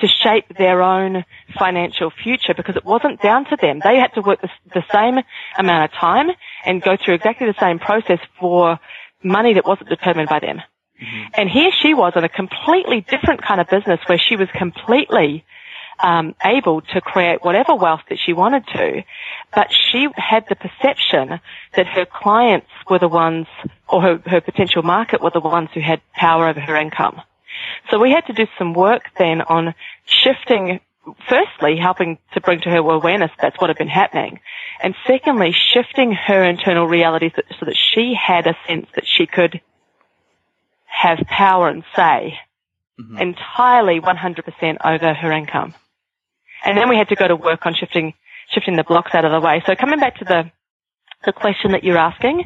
to 0.00 0.08
shape 0.08 0.46
their 0.56 0.82
own 0.82 1.24
financial 1.58 2.10
future 2.10 2.54
because 2.54 2.76
it 2.76 2.84
wasn't 2.84 3.20
down 3.20 3.44
to 3.46 3.56
them. 3.56 3.80
They 3.84 3.96
had 3.96 4.14
to 4.14 4.22
work 4.22 4.40
the, 4.40 4.48
the 4.72 4.84
same 4.92 5.18
amount 5.58 5.92
of 5.92 5.98
time 5.98 6.30
and 6.64 6.80
go 6.80 6.96
through 6.96 7.14
exactly 7.14 7.46
the 7.46 7.60
same 7.60 7.78
process 7.78 8.20
for 8.40 8.78
money 9.22 9.54
that 9.54 9.66
wasn't 9.66 9.90
determined 9.90 10.28
by 10.28 10.40
them. 10.40 10.62
Mm-hmm. 11.00 11.22
And 11.34 11.50
here 11.50 11.70
she 11.80 11.94
was 11.94 12.14
in 12.16 12.24
a 12.24 12.28
completely 12.28 13.02
different 13.02 13.42
kind 13.42 13.60
of 13.60 13.68
business 13.68 14.00
where 14.06 14.18
she 14.18 14.36
was 14.36 14.48
completely 14.54 15.44
um, 16.02 16.34
able 16.44 16.80
to 16.80 17.00
create 17.00 17.44
whatever 17.44 17.74
wealth 17.74 18.02
that 18.08 18.18
she 18.18 18.32
wanted 18.32 18.66
to, 18.68 19.02
but 19.54 19.68
she 19.72 20.08
had 20.16 20.44
the 20.48 20.56
perception 20.56 21.40
that 21.76 21.86
her 21.86 22.04
clients 22.04 22.66
were 22.90 22.98
the 22.98 23.08
ones, 23.08 23.46
or 23.88 24.02
her, 24.02 24.22
her 24.26 24.40
potential 24.40 24.82
market 24.82 25.22
were 25.22 25.30
the 25.30 25.40
ones 25.40 25.68
who 25.72 25.80
had 25.80 26.00
power 26.12 26.48
over 26.48 26.60
her 26.60 26.76
income. 26.76 27.20
So 27.90 27.98
we 27.98 28.10
had 28.10 28.26
to 28.26 28.32
do 28.32 28.46
some 28.58 28.74
work 28.74 29.04
then 29.18 29.42
on 29.42 29.74
shifting 30.04 30.80
firstly, 31.28 31.76
helping 31.76 32.18
to 32.32 32.40
bring 32.40 32.60
to 32.60 32.70
her 32.70 32.78
awareness 32.78 33.30
that's 33.40 33.60
what 33.60 33.70
had 33.70 33.76
been 33.76 33.88
happening. 33.88 34.40
And 34.80 34.94
secondly, 35.06 35.52
shifting 35.52 36.12
her 36.12 36.44
internal 36.44 36.86
reality 36.86 37.30
so 37.58 37.66
that 37.66 37.76
she 37.76 38.14
had 38.14 38.46
a 38.46 38.56
sense 38.68 38.86
that 38.94 39.04
she 39.06 39.26
could 39.26 39.60
have 40.86 41.18
power 41.26 41.68
and 41.68 41.82
say 41.96 42.38
mm-hmm. 43.00 43.18
entirely 43.18 44.00
100% 44.00 44.76
over 44.84 45.14
her 45.14 45.32
income. 45.32 45.74
And 46.64 46.76
then 46.76 46.88
we 46.88 46.96
had 46.96 47.08
to 47.08 47.16
go 47.16 47.26
to 47.26 47.36
work 47.36 47.66
on 47.66 47.74
shifting, 47.74 48.14
shifting 48.50 48.76
the 48.76 48.84
blocks 48.84 49.14
out 49.14 49.24
of 49.24 49.32
the 49.32 49.40
way. 49.40 49.62
So 49.66 49.74
coming 49.74 49.98
back 49.98 50.16
to 50.18 50.24
the, 50.24 50.50
the 51.24 51.32
question 51.32 51.72
that 51.72 51.84
you're 51.84 51.98
asking, 51.98 52.44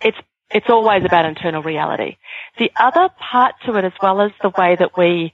it's, 0.00 0.18
it's 0.50 0.66
always 0.68 1.04
about 1.04 1.24
internal 1.24 1.62
reality. 1.62 2.16
The 2.58 2.70
other 2.76 3.08
part 3.18 3.54
to 3.66 3.76
it 3.76 3.84
as 3.84 3.92
well 4.02 4.20
as 4.20 4.32
the 4.42 4.52
way 4.56 4.76
that 4.76 4.96
we 4.96 5.32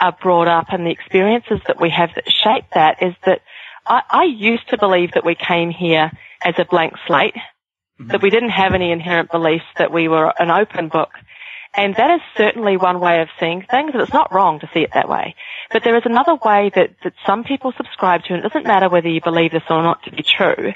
are 0.00 0.16
brought 0.22 0.48
up 0.48 0.66
and 0.70 0.86
the 0.86 0.90
experiences 0.90 1.60
that 1.66 1.80
we 1.80 1.90
have 1.90 2.10
that 2.14 2.30
shape 2.30 2.64
that 2.74 3.02
is 3.02 3.14
that 3.26 3.42
I, 3.86 4.02
I 4.08 4.24
used 4.24 4.68
to 4.70 4.78
believe 4.78 5.12
that 5.12 5.24
we 5.24 5.34
came 5.34 5.70
here 5.70 6.10
as 6.42 6.54
a 6.58 6.64
blank 6.64 6.94
slate, 7.06 7.34
mm-hmm. 7.34 8.08
that 8.08 8.22
we 8.22 8.30
didn't 8.30 8.50
have 8.50 8.74
any 8.74 8.90
inherent 8.90 9.30
beliefs, 9.30 9.64
that 9.78 9.92
we 9.92 10.08
were 10.08 10.32
an 10.38 10.50
open 10.50 10.88
book. 10.88 11.10
And 11.74 11.94
that 11.96 12.10
is 12.10 12.20
certainly 12.36 12.76
one 12.76 13.00
way 13.00 13.22
of 13.22 13.28
seeing 13.40 13.62
things, 13.62 13.92
and 13.94 14.02
it's 14.02 14.12
not 14.12 14.32
wrong 14.32 14.60
to 14.60 14.68
see 14.74 14.80
it 14.80 14.90
that 14.92 15.08
way. 15.08 15.34
But 15.70 15.82
there 15.84 15.96
is 15.96 16.02
another 16.04 16.34
way 16.34 16.70
that, 16.74 16.90
that 17.02 17.14
some 17.26 17.44
people 17.44 17.72
subscribe 17.76 18.24
to, 18.24 18.34
and 18.34 18.44
it 18.44 18.48
doesn't 18.48 18.66
matter 18.66 18.90
whether 18.90 19.08
you 19.08 19.22
believe 19.22 19.52
this 19.52 19.62
or 19.70 19.82
not 19.82 20.02
to 20.04 20.10
be 20.10 20.22
true, 20.22 20.74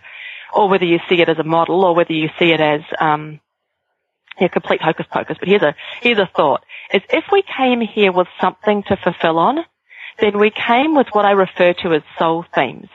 or 0.55 0.69
whether 0.71 0.87
you 0.87 0.99
see 1.09 1.21
it 1.21 1.29
as 1.29 1.39
a 1.39 1.45
model, 1.45 1.85
or 1.85 1.95
whether 1.95 2.15
you 2.15 2.31
see 2.39 2.51
it 2.51 2.63
as 2.63 2.81
um, 2.99 3.41
complete 4.51 4.81
hocus 4.81 5.05
pocus. 5.13 5.37
But 5.39 5.49
here's 5.49 5.63
a 5.63 5.75
here's 6.01 6.19
a 6.19 6.31
thought: 6.35 6.65
is 6.95 7.03
if 7.11 7.25
we 7.31 7.43
came 7.43 7.83
here 7.83 8.13
with 8.13 8.29
something 8.41 8.83
to 8.85 8.97
fulfill 8.97 9.39
on, 9.39 9.59
then 10.19 10.39
we 10.39 10.51
came 10.51 10.95
with 10.95 11.09
what 11.13 11.27
I 11.27 11.33
refer 11.33 11.75
to 11.75 11.93
as 11.93 12.03
soul 12.19 12.47
themes. 12.55 12.89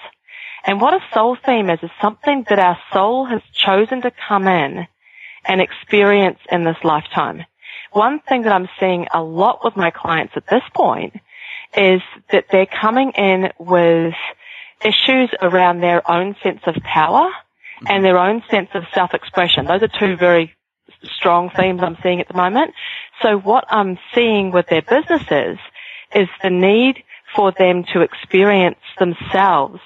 And 0.66 0.82
what 0.82 0.96
a 0.96 1.06
soul 1.14 1.38
theme 1.46 1.70
is 1.70 1.80
is 1.84 1.92
something 2.02 2.46
that 2.50 2.58
our 2.58 2.80
soul 2.92 3.26
has 3.26 3.42
chosen 3.54 4.02
to 4.02 4.12
come 4.28 4.48
in 4.48 4.88
and 5.46 5.62
experience 5.62 6.40
in 6.52 6.64
this 6.64 6.78
lifetime 6.84 7.46
one 7.92 8.20
thing 8.28 8.44
that 8.44 8.52
I'm 8.52 8.70
seeing 8.80 9.08
a 9.14 9.22
lot 9.22 9.60
with 9.64 9.76
my 9.76 9.92
clients 9.92 10.34
at 10.36 10.48
this 10.50 10.64
point 10.74 11.14
is 11.76 12.02
that 12.32 12.46
they're 12.52 12.66
coming 12.66 13.12
in 13.12 13.52
with 13.60 14.14
issues 14.84 15.30
around 15.42 15.82
their 15.82 16.10
own 16.10 16.36
sense 16.44 16.62
of 16.66 16.76
power 16.84 17.30
and 17.88 18.04
their 18.04 18.18
own 18.18 18.44
sense 18.50 18.70
of 18.74 18.84
self-expression. 18.94 19.66
Those 19.66 19.84
are 19.84 20.00
two 20.00 20.16
very 20.16 20.54
strong 21.04 21.50
themes 21.50 21.82
I'm 21.84 21.98
seeing 22.04 22.20
at 22.20 22.28
the 22.28 22.36
moment. 22.36 22.74
So 23.22 23.38
what 23.38 23.66
I'm 23.70 23.98
seeing 24.14 24.52
with 24.52 24.68
their 24.68 24.82
businesses 24.82 25.58
is 26.14 26.28
the 26.44 26.50
need 26.50 27.04
for 27.36 27.52
them 27.58 27.84
to 27.94 28.02
experience 28.02 28.80
themselves 29.00 29.80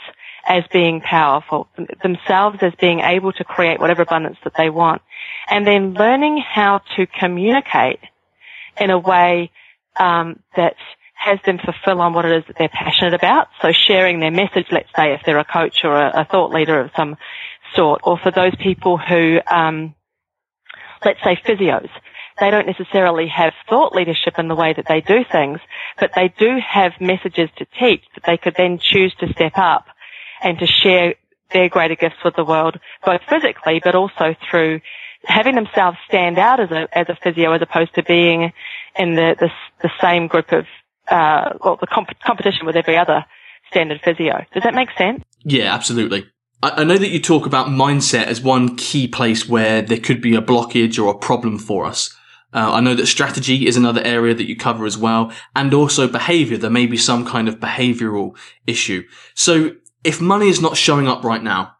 as 0.48 0.64
being 0.72 1.02
powerful, 1.02 1.68
themselves 2.04 2.60
as 2.62 2.74
being 2.80 3.00
able 3.00 3.32
to 3.34 3.44
create 3.44 3.80
whatever 3.80 4.04
abundance 4.04 4.38
that 4.44 4.54
they 4.58 4.70
want. 4.70 5.02
And 5.50 5.66
then 5.66 5.94
learning 5.94 6.38
how 6.38 6.82
to 6.96 7.08
communicate 7.08 8.00
in 8.80 8.90
a 8.90 9.00
way 9.00 9.52
um, 10.00 10.40
that 10.56 10.76
has 11.14 11.40
them 11.46 11.58
fulfill 11.58 12.02
on 12.02 12.14
what 12.14 12.26
it 12.26 12.38
is 12.38 12.44
that 12.48 12.58
they're 12.60 12.70
passionate 12.70 13.14
about. 13.14 13.48
So 13.62 13.72
sharing 13.72 14.20
their 14.20 14.32
message, 14.32 14.68
let's 14.72 14.90
say 14.96 15.14
if 15.14 15.22
they're 15.26 15.40
a 15.40 15.46
coach 15.46 15.80
or 15.84 15.96
a, 15.96 16.22
a 16.22 16.26
thought 16.26 16.52
leader 16.52 16.80
of 16.80 16.92
some 16.96 17.18
sort, 17.74 18.02
or 18.04 18.18
for 18.18 18.32
those 18.32 18.56
people 18.56 18.98
who, 18.98 19.40
um, 19.50 19.96
let's 21.04 21.24
say 21.24 21.36
physios, 21.44 21.90
they 22.40 22.52
don't 22.52 22.68
necessarily 22.68 23.28
have 23.28 23.54
thought 23.70 23.96
leadership 23.96 24.38
in 24.38 24.50
the 24.50 24.56
way 24.56 24.74
that 24.74 24.86
they 24.88 25.02
do 25.02 25.24
things, 25.32 25.60
but 26.00 26.12
they 26.16 26.34
do 26.38 26.58
have 26.68 26.92
messages 27.00 27.50
to 27.58 27.66
teach 27.80 28.04
that 28.14 28.26
they 28.28 28.38
could 28.38 28.56
then 28.58 28.78
choose 28.78 29.16
to 29.20 29.32
step 29.32 29.54
up 29.56 29.88
and 30.46 30.60
to 30.60 30.68
share 30.68 31.16
their 31.52 31.68
greater 31.68 31.96
gifts 31.96 32.24
with 32.24 32.36
the 32.36 32.46
world, 32.46 32.80
both 33.06 33.22
physically 33.28 33.82
but 33.84 33.96
also 33.96 34.36
through 34.50 34.80
having 35.26 35.56
themselves 35.56 35.98
stand 36.08 36.38
out 36.38 36.60
as 36.60 36.72
a 36.72 36.88
as 36.98 37.08
a 37.10 37.18
physio 37.22 37.52
as 37.52 37.62
opposed 37.62 37.94
to 37.96 38.04
being 38.04 38.54
in 38.98 39.16
the 39.16 39.36
the, 39.40 39.50
the 39.82 39.92
same 40.00 40.28
group 40.28 40.52
of 40.52 40.66
uh, 41.10 41.54
well 41.64 41.78
the 41.82 41.88
comp- 41.88 42.20
competition 42.24 42.66
with 42.66 42.76
every 42.76 42.98
other 42.98 43.26
standard 43.70 44.00
physio. 44.02 44.46
Does 44.54 44.64
that 44.64 44.76
make 44.76 44.90
sense? 44.98 45.24
Yeah, 45.44 45.74
absolutely. 45.74 46.26
I, 46.64 46.84
know 46.84 46.98
that 46.98 47.10
you 47.10 47.20
talk 47.20 47.46
about 47.46 47.68
mindset 47.68 48.26
as 48.26 48.42
one 48.42 48.76
key 48.76 49.08
place 49.08 49.48
where 49.48 49.82
there 49.82 50.00
could 50.00 50.22
be 50.22 50.36
a 50.36 50.42
blockage 50.42 50.98
or 50.98 51.12
a 51.12 51.18
problem 51.18 51.60
for 51.60 51.86
us. 51.86 52.16
Uh, 52.54 52.72
I 52.74 52.80
know 52.80 52.96
that 52.96 53.06
strategy 53.06 53.68
is 53.68 53.78
another 53.78 54.02
area 54.02 54.34
that 54.34 54.48
you 54.48 54.56
cover 54.56 54.86
as 54.86 54.98
well, 54.98 55.32
and 55.56 55.74
also 55.74 56.08
behavior. 56.08 56.58
There 56.58 56.70
may 56.70 56.88
be 56.88 56.98
some 56.98 57.26
kind 57.26 57.48
of 57.48 57.60
behavioral 57.60 58.36
issue. 58.66 59.04
So 59.36 59.76
if 60.06 60.22
money 60.22 60.48
is 60.48 60.62
not 60.62 60.78
showing 60.78 61.08
up 61.08 61.24
right 61.24 61.44
now, 61.44 61.76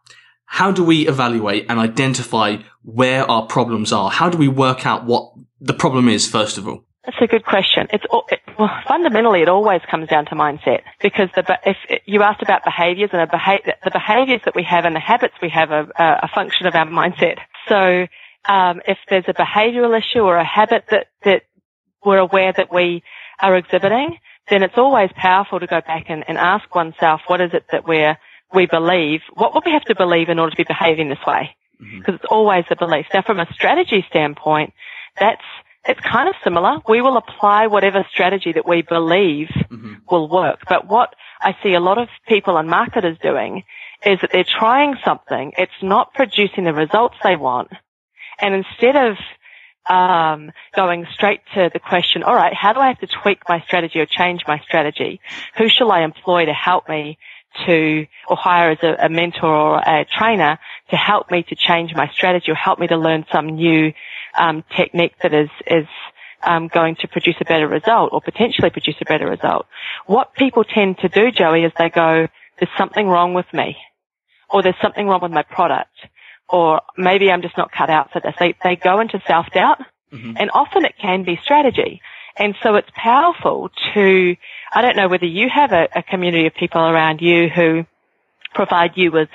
how 0.46 0.72
do 0.72 0.84
we 0.84 1.08
evaluate 1.08 1.66
and 1.68 1.78
identify 1.78 2.58
where 2.82 3.28
our 3.30 3.46
problems 3.46 3.92
are? 3.92 4.10
How 4.10 4.28
do 4.28 4.38
we 4.38 4.48
work 4.48 4.86
out 4.86 5.04
what 5.04 5.32
the 5.60 5.74
problem 5.74 6.08
is, 6.08 6.28
first 6.28 6.58
of 6.58 6.68
all? 6.68 6.84
That's 7.04 7.18
a 7.20 7.26
good 7.28 7.44
question. 7.44 7.86
It's 7.92 8.04
it, 8.30 8.40
well, 8.58 8.70
fundamentally 8.88 9.40
it 9.42 9.48
always 9.48 9.80
comes 9.88 10.08
down 10.08 10.26
to 10.26 10.34
mindset 10.34 10.80
because 11.00 11.28
the, 11.36 11.44
if 11.64 11.76
you 12.04 12.22
asked 12.22 12.42
about 12.42 12.64
behaviours 12.64 13.10
and 13.12 13.30
beha- 13.30 13.62
the 13.84 13.90
behaviours 13.92 14.40
that 14.44 14.56
we 14.56 14.64
have 14.64 14.84
and 14.84 14.96
the 14.96 15.00
habits 15.00 15.34
we 15.40 15.48
have 15.50 15.70
are, 15.70 15.86
a 15.98 16.28
function 16.34 16.66
of 16.66 16.74
our 16.74 16.86
mindset. 16.86 17.38
So 17.68 18.06
um, 18.52 18.80
if 18.88 18.98
there's 19.08 19.24
a 19.28 19.34
behavioural 19.34 19.96
issue 19.96 20.20
or 20.20 20.36
a 20.36 20.44
habit 20.44 20.86
that 20.90 21.06
that 21.24 21.42
we're 22.04 22.18
aware 22.18 22.52
that 22.56 22.72
we 22.72 23.04
are 23.40 23.56
exhibiting, 23.56 24.18
then 24.48 24.62
it's 24.62 24.78
always 24.78 25.10
powerful 25.16 25.60
to 25.60 25.66
go 25.66 25.80
back 25.80 26.06
and, 26.08 26.24
and 26.28 26.38
ask 26.38 26.72
oneself, 26.74 27.22
what 27.26 27.40
is 27.40 27.50
it 27.52 27.64
that 27.72 27.86
we're, 27.86 28.16
we 28.54 28.66
believe? 28.66 29.20
What 29.34 29.54
would 29.54 29.64
we 29.66 29.72
have 29.72 29.84
to 29.84 29.94
believe 29.94 30.28
in 30.28 30.38
order 30.38 30.50
to 30.50 30.56
be 30.56 30.64
behaving 30.64 31.08
this 31.08 31.24
way? 31.26 31.56
Because 31.78 31.92
mm-hmm. 32.00 32.14
it's 32.14 32.24
always 32.30 32.64
a 32.70 32.76
belief. 32.76 33.06
Now 33.12 33.22
from 33.22 33.40
a 33.40 33.52
strategy 33.52 34.04
standpoint, 34.08 34.72
that's, 35.18 35.42
it's 35.84 36.00
kind 36.00 36.28
of 36.28 36.34
similar. 36.42 36.78
We 36.88 37.02
will 37.02 37.16
apply 37.16 37.66
whatever 37.66 38.06
strategy 38.10 38.52
that 38.52 38.66
we 38.66 38.82
believe 38.82 39.48
mm-hmm. 39.48 39.94
will 40.10 40.28
work. 40.28 40.60
But 40.68 40.86
what 40.86 41.14
I 41.40 41.56
see 41.62 41.74
a 41.74 41.80
lot 41.80 41.98
of 41.98 42.08
people 42.26 42.56
and 42.56 42.68
marketers 42.68 43.18
doing 43.22 43.64
is 44.04 44.20
that 44.20 44.30
they're 44.32 44.44
trying 44.44 44.96
something. 45.04 45.52
It's 45.58 45.72
not 45.82 46.14
producing 46.14 46.64
the 46.64 46.72
results 46.72 47.16
they 47.22 47.36
want. 47.36 47.70
And 48.40 48.54
instead 48.54 48.96
of 48.96 49.16
um, 49.88 50.52
going 50.74 51.06
straight 51.12 51.40
to 51.54 51.70
the 51.72 51.78
question, 51.78 52.22
all 52.22 52.34
right, 52.34 52.52
how 52.54 52.72
do 52.72 52.80
I 52.80 52.88
have 52.88 52.98
to 53.00 53.06
tweak 53.06 53.40
my 53.48 53.60
strategy 53.62 54.00
or 54.00 54.06
change 54.06 54.42
my 54.46 54.58
strategy? 54.60 55.20
Who 55.58 55.68
shall 55.68 55.92
I 55.92 56.02
employ 56.02 56.46
to 56.46 56.52
help 56.52 56.88
me 56.88 57.18
to, 57.66 58.06
or 58.28 58.36
hire 58.36 58.72
as 58.72 58.78
a, 58.82 59.06
a 59.06 59.08
mentor 59.08 59.48
or 59.48 59.78
a 59.78 60.04
trainer 60.04 60.58
to 60.90 60.96
help 60.96 61.30
me 61.30 61.42
to 61.44 61.54
change 61.54 61.94
my 61.94 62.08
strategy 62.08 62.50
or 62.50 62.54
help 62.54 62.78
me 62.78 62.86
to 62.88 62.96
learn 62.96 63.24
some 63.32 63.46
new 63.46 63.92
um, 64.36 64.64
technique 64.76 65.14
that 65.22 65.32
is, 65.32 65.48
is 65.66 65.86
um, 66.42 66.68
going 66.68 66.96
to 66.96 67.08
produce 67.08 67.36
a 67.40 67.44
better 67.44 67.66
result 67.68 68.10
or 68.12 68.20
potentially 68.20 68.70
produce 68.70 68.96
a 69.00 69.04
better 69.04 69.28
result. 69.28 69.66
What 70.06 70.34
people 70.34 70.64
tend 70.64 70.98
to 70.98 71.08
do, 71.08 71.30
Joey, 71.30 71.64
is 71.64 71.72
they 71.78 71.88
go, 71.88 72.28
there's 72.58 72.70
something 72.76 73.06
wrong 73.06 73.34
with 73.34 73.46
me 73.52 73.76
or 74.50 74.62
there's 74.62 74.80
something 74.82 75.06
wrong 75.06 75.20
with 75.22 75.32
my 75.32 75.42
product 75.42 75.96
or 76.48 76.80
maybe 76.96 77.30
I'm 77.30 77.42
just 77.42 77.56
not 77.56 77.72
cut 77.72 77.90
out 77.90 78.12
for 78.12 78.20
this. 78.20 78.34
They, 78.38 78.54
they 78.62 78.76
go 78.76 79.00
into 79.00 79.20
self-doubt 79.26 79.78
mm-hmm. 80.12 80.34
and 80.36 80.50
often 80.52 80.84
it 80.84 80.94
can 81.00 81.24
be 81.24 81.38
strategy. 81.42 82.00
And 82.38 82.54
so 82.62 82.74
it's 82.74 82.90
powerful 82.94 83.70
to, 83.94 84.36
I 84.72 84.82
don't 84.82 84.96
know 84.96 85.08
whether 85.08 85.26
you 85.26 85.48
have 85.52 85.72
a, 85.72 85.88
a 85.94 86.02
community 86.02 86.46
of 86.46 86.54
people 86.54 86.82
around 86.82 87.20
you 87.20 87.48
who 87.48 87.86
provide 88.54 88.92
you 88.96 89.10
with 89.10 89.30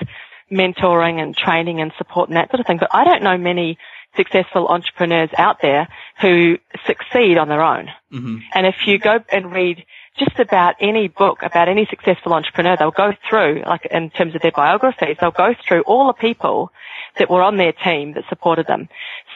mentoring 0.50 1.20
and 1.20 1.36
training 1.36 1.80
and 1.80 1.92
support 1.98 2.28
and 2.28 2.36
that 2.36 2.50
sort 2.50 2.60
of 2.60 2.66
thing, 2.66 2.78
but 2.78 2.90
I 2.92 3.04
don't 3.04 3.22
know 3.22 3.36
many 3.38 3.78
successful 4.16 4.68
entrepreneurs 4.68 5.30
out 5.38 5.56
there 5.62 5.88
who 6.20 6.58
succeed 6.86 7.38
on 7.38 7.48
their 7.48 7.62
own. 7.62 7.88
Mm-hmm. 8.12 8.38
And 8.54 8.66
if 8.66 8.86
you 8.86 8.98
go 8.98 9.18
and 9.32 9.52
read 9.52 9.84
just 10.18 10.38
about 10.38 10.74
any 10.80 11.08
book 11.08 11.38
about 11.42 11.68
any 11.68 11.86
successful 11.88 12.34
entrepreneur, 12.34 12.76
they'll 12.76 12.90
go 12.90 13.12
through, 13.28 13.62
like 13.66 13.86
in 13.90 14.10
terms 14.10 14.34
of 14.34 14.42
their 14.42 14.52
biographies, 14.52 15.16
they'll 15.20 15.30
go 15.30 15.54
through 15.66 15.82
all 15.82 16.08
the 16.08 16.12
people 16.12 16.70
that 17.18 17.30
were 17.30 17.42
on 17.42 17.56
their 17.56 17.72
team 17.72 18.14
that 18.14 18.24
supported 18.28 18.66
them. 18.66 18.88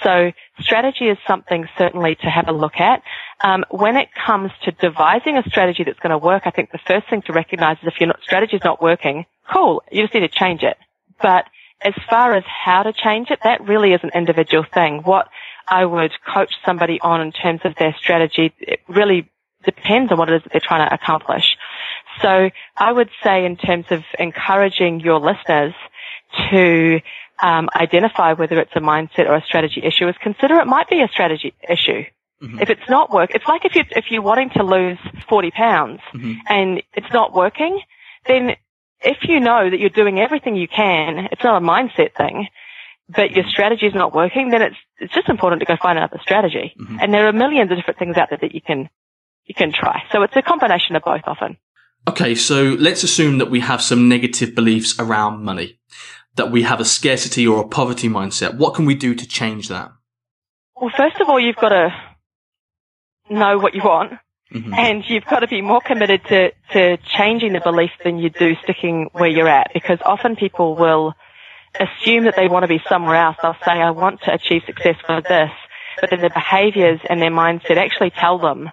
So 0.03 0.33
strategy 0.61 1.09
is 1.09 1.19
something 1.27 1.69
certainly 1.77 2.15
to 2.17 2.27
have 2.27 2.49
a 2.49 2.53
look 2.53 2.79
at. 2.79 3.03
Um, 3.43 3.65
when 3.71 3.97
it 3.97 4.09
comes 4.27 4.51
to 4.65 4.73
devising 4.73 5.37
a 5.37 5.43
strategy 5.49 5.85
that's 5.85 5.99
going 5.99 6.11
to 6.11 6.19
work, 6.19 6.43
I 6.47 6.51
think 6.51 6.71
the 6.71 6.81
first 6.87 7.09
thing 7.09 7.23
to 7.23 7.33
recognize 7.33 7.77
is 7.83 7.89
if 7.89 8.01
your 8.01 8.15
strategy 8.23 8.57
is 8.57 8.65
not 8.65 8.83
working, 8.83 9.27
cool, 9.53 9.83
you 9.91 10.03
just 10.03 10.15
need 10.15 10.21
to 10.21 10.29
change 10.29 10.63
it. 10.63 10.77
But 11.21 11.45
as 11.83 11.95
far 12.09 12.35
as 12.35 12.45
how 12.47 12.83
to 12.83 12.93
change 12.93 13.31
it, 13.31 13.41
that 13.45 13.67
really 13.67 13.93
is 13.93 14.01
an 14.03 14.11
individual 14.15 14.65
thing. 14.73 15.03
What 15.03 15.29
I 15.69 15.85
would 15.85 16.13
coach 16.35 16.53
somebody 16.65 17.01
on 17.01 17.21
in 17.21 17.33
terms 17.33 17.61
of 17.65 17.75
their 17.77 17.95
strategy, 17.99 18.53
it 18.59 18.81
really 18.89 19.31
depends 19.65 20.13
on 20.13 20.19
what 20.19 20.31
it 20.31 20.37
is 20.37 20.43
that 20.45 20.53
they're 20.53 20.61
trying 20.61 20.89
to 20.89 20.95
accomplish. 20.95 21.57
So 22.23 22.51
I 22.77 22.93
would 22.93 23.11
say 23.23 23.45
in 23.45 23.57
terms 23.57 23.87
of 23.91 24.03
encouraging 24.19 25.01
your 25.01 25.19
listeners 25.19 25.75
to 26.51 27.01
um, 27.43 27.69
identify 27.75 28.33
whether 28.33 28.59
it's 28.61 28.75
a 28.75 28.81
mindset 28.81 29.29
or 29.29 29.35
a 29.35 29.43
strategy 29.43 29.83
issue 29.85 30.09
is 30.09 30.15
consider 30.23 30.59
it 30.59 30.67
might 30.67 30.89
be 30.89 31.03
a 31.03 31.09
strategy 31.09 31.55
issue. 31.69 32.05
Mm-hmm. 32.43 32.61
If 32.61 32.71
it's 32.71 32.89
not 32.89 33.11
work, 33.11 33.31
it's 33.35 33.47
like 33.47 33.65
if 33.65 33.75
you 33.75 33.83
if 33.91 34.11
you're 34.11 34.23
wanting 34.23 34.51
to 34.51 34.63
lose 34.63 34.99
40 35.29 35.51
pounds 35.53 36.01
mm-hmm. 36.15 36.35
and 36.49 36.83
it's 36.93 37.13
not 37.13 37.35
working, 37.35 37.81
then 38.27 38.57
if 39.01 39.19
you 39.23 39.41
know 39.41 39.71
that 39.71 39.79
you're 39.79 39.89
doing 39.89 40.19
everything 40.19 40.57
you 40.57 40.69
can, 40.69 41.29
it's 41.33 41.43
not 41.43 41.63
a 41.63 41.65
mindset 41.65 42.15
thing, 42.15 42.49
but 43.09 43.31
your 43.31 43.45
strategy 43.49 43.87
is 43.87 43.95
not 43.95 44.15
working, 44.15 44.51
then 44.51 44.63
it's 44.63 44.77
it's 44.99 45.15
just 45.15 45.29
important 45.29 45.61
to 45.61 45.67
go 45.67 45.77
find 45.81 45.99
another 45.99 46.19
strategy. 46.23 46.75
Mm-hmm. 46.79 46.99
And 47.01 47.13
there 47.13 47.27
are 47.27 47.33
millions 47.33 47.71
of 47.71 47.79
different 47.79 47.99
things 47.99 48.17
out 48.17 48.29
there 48.31 48.39
that 48.41 48.55
you 48.55 48.61
can 48.61 48.89
you 49.45 49.55
can 49.55 49.73
try. 49.73 50.03
So 50.13 50.23
it's 50.23 50.37
a 50.37 50.43
combination 50.43 50.97
of 50.97 51.03
both 51.05 51.23
often. 51.25 51.57
Okay, 52.09 52.37
so 52.37 52.77
let's 52.79 53.03
assume 53.03 53.39
that 53.39 53.51
we 53.51 53.61
have 53.61 53.83
some 53.83 54.09
negative 54.09 54.55
beliefs 54.55 54.99
around 54.99 55.43
money, 55.43 55.79
that 56.37 56.51
we 56.51 56.63
have 56.63 56.81
a 56.81 56.85
scarcity 56.85 57.47
or 57.47 57.61
a 57.61 57.69
poverty 57.69 58.09
mindset. 58.09 58.57
What 58.57 58.75
can 58.75 58.87
we 58.87 58.95
do 58.95 59.15
to 59.15 59.27
change 59.27 59.69
that? 59.69 59.91
Well, 60.81 60.93
first 60.97 61.21
of 61.21 61.29
all, 61.29 61.41
you've 61.41 61.57
got 61.57 61.71
to 61.71 61.89
know 63.31 63.59
what 63.59 63.75
you 63.75 63.83
want 63.83 64.13
Mm-hmm. 64.53 64.75
And 64.75 65.05
you've 65.09 65.25
got 65.25 65.41
to 65.41 65.49
be 65.49 65.61
more 65.61 65.81
committed 65.81 66.23
to, 66.29 66.53
to 66.73 66.99
changing 67.19 67.53
the 67.53 67.61
belief 67.61 67.91
than 68.05 68.19
you 68.19 68.31
do 68.31 68.55
sticking 68.63 69.11
where 69.13 69.29
you're 69.29 69.49
at 69.49 69.73
because 69.75 69.99
often 70.05 70.37
people 70.37 70.77
will 70.77 71.15
assume 71.81 72.25
that 72.25 72.37
they 72.37 72.47
want 72.47 72.63
to 72.63 72.69
be 72.69 72.81
somewhere 72.89 73.17
else. 73.17 73.37
They'll 73.43 73.57
say, 73.65 73.73
I 73.73 73.91
want 73.91 74.23
to 74.23 74.33
achieve 74.33 74.63
success 74.65 74.95
for 75.05 75.21
this, 75.21 75.51
but 76.01 76.11
then 76.11 76.21
their 76.21 76.31
behaviors 76.31 77.01
and 77.11 77.21
their 77.21 77.31
mindset 77.31 77.77
actually 77.77 78.11
tell 78.11 78.39
them 78.39 78.71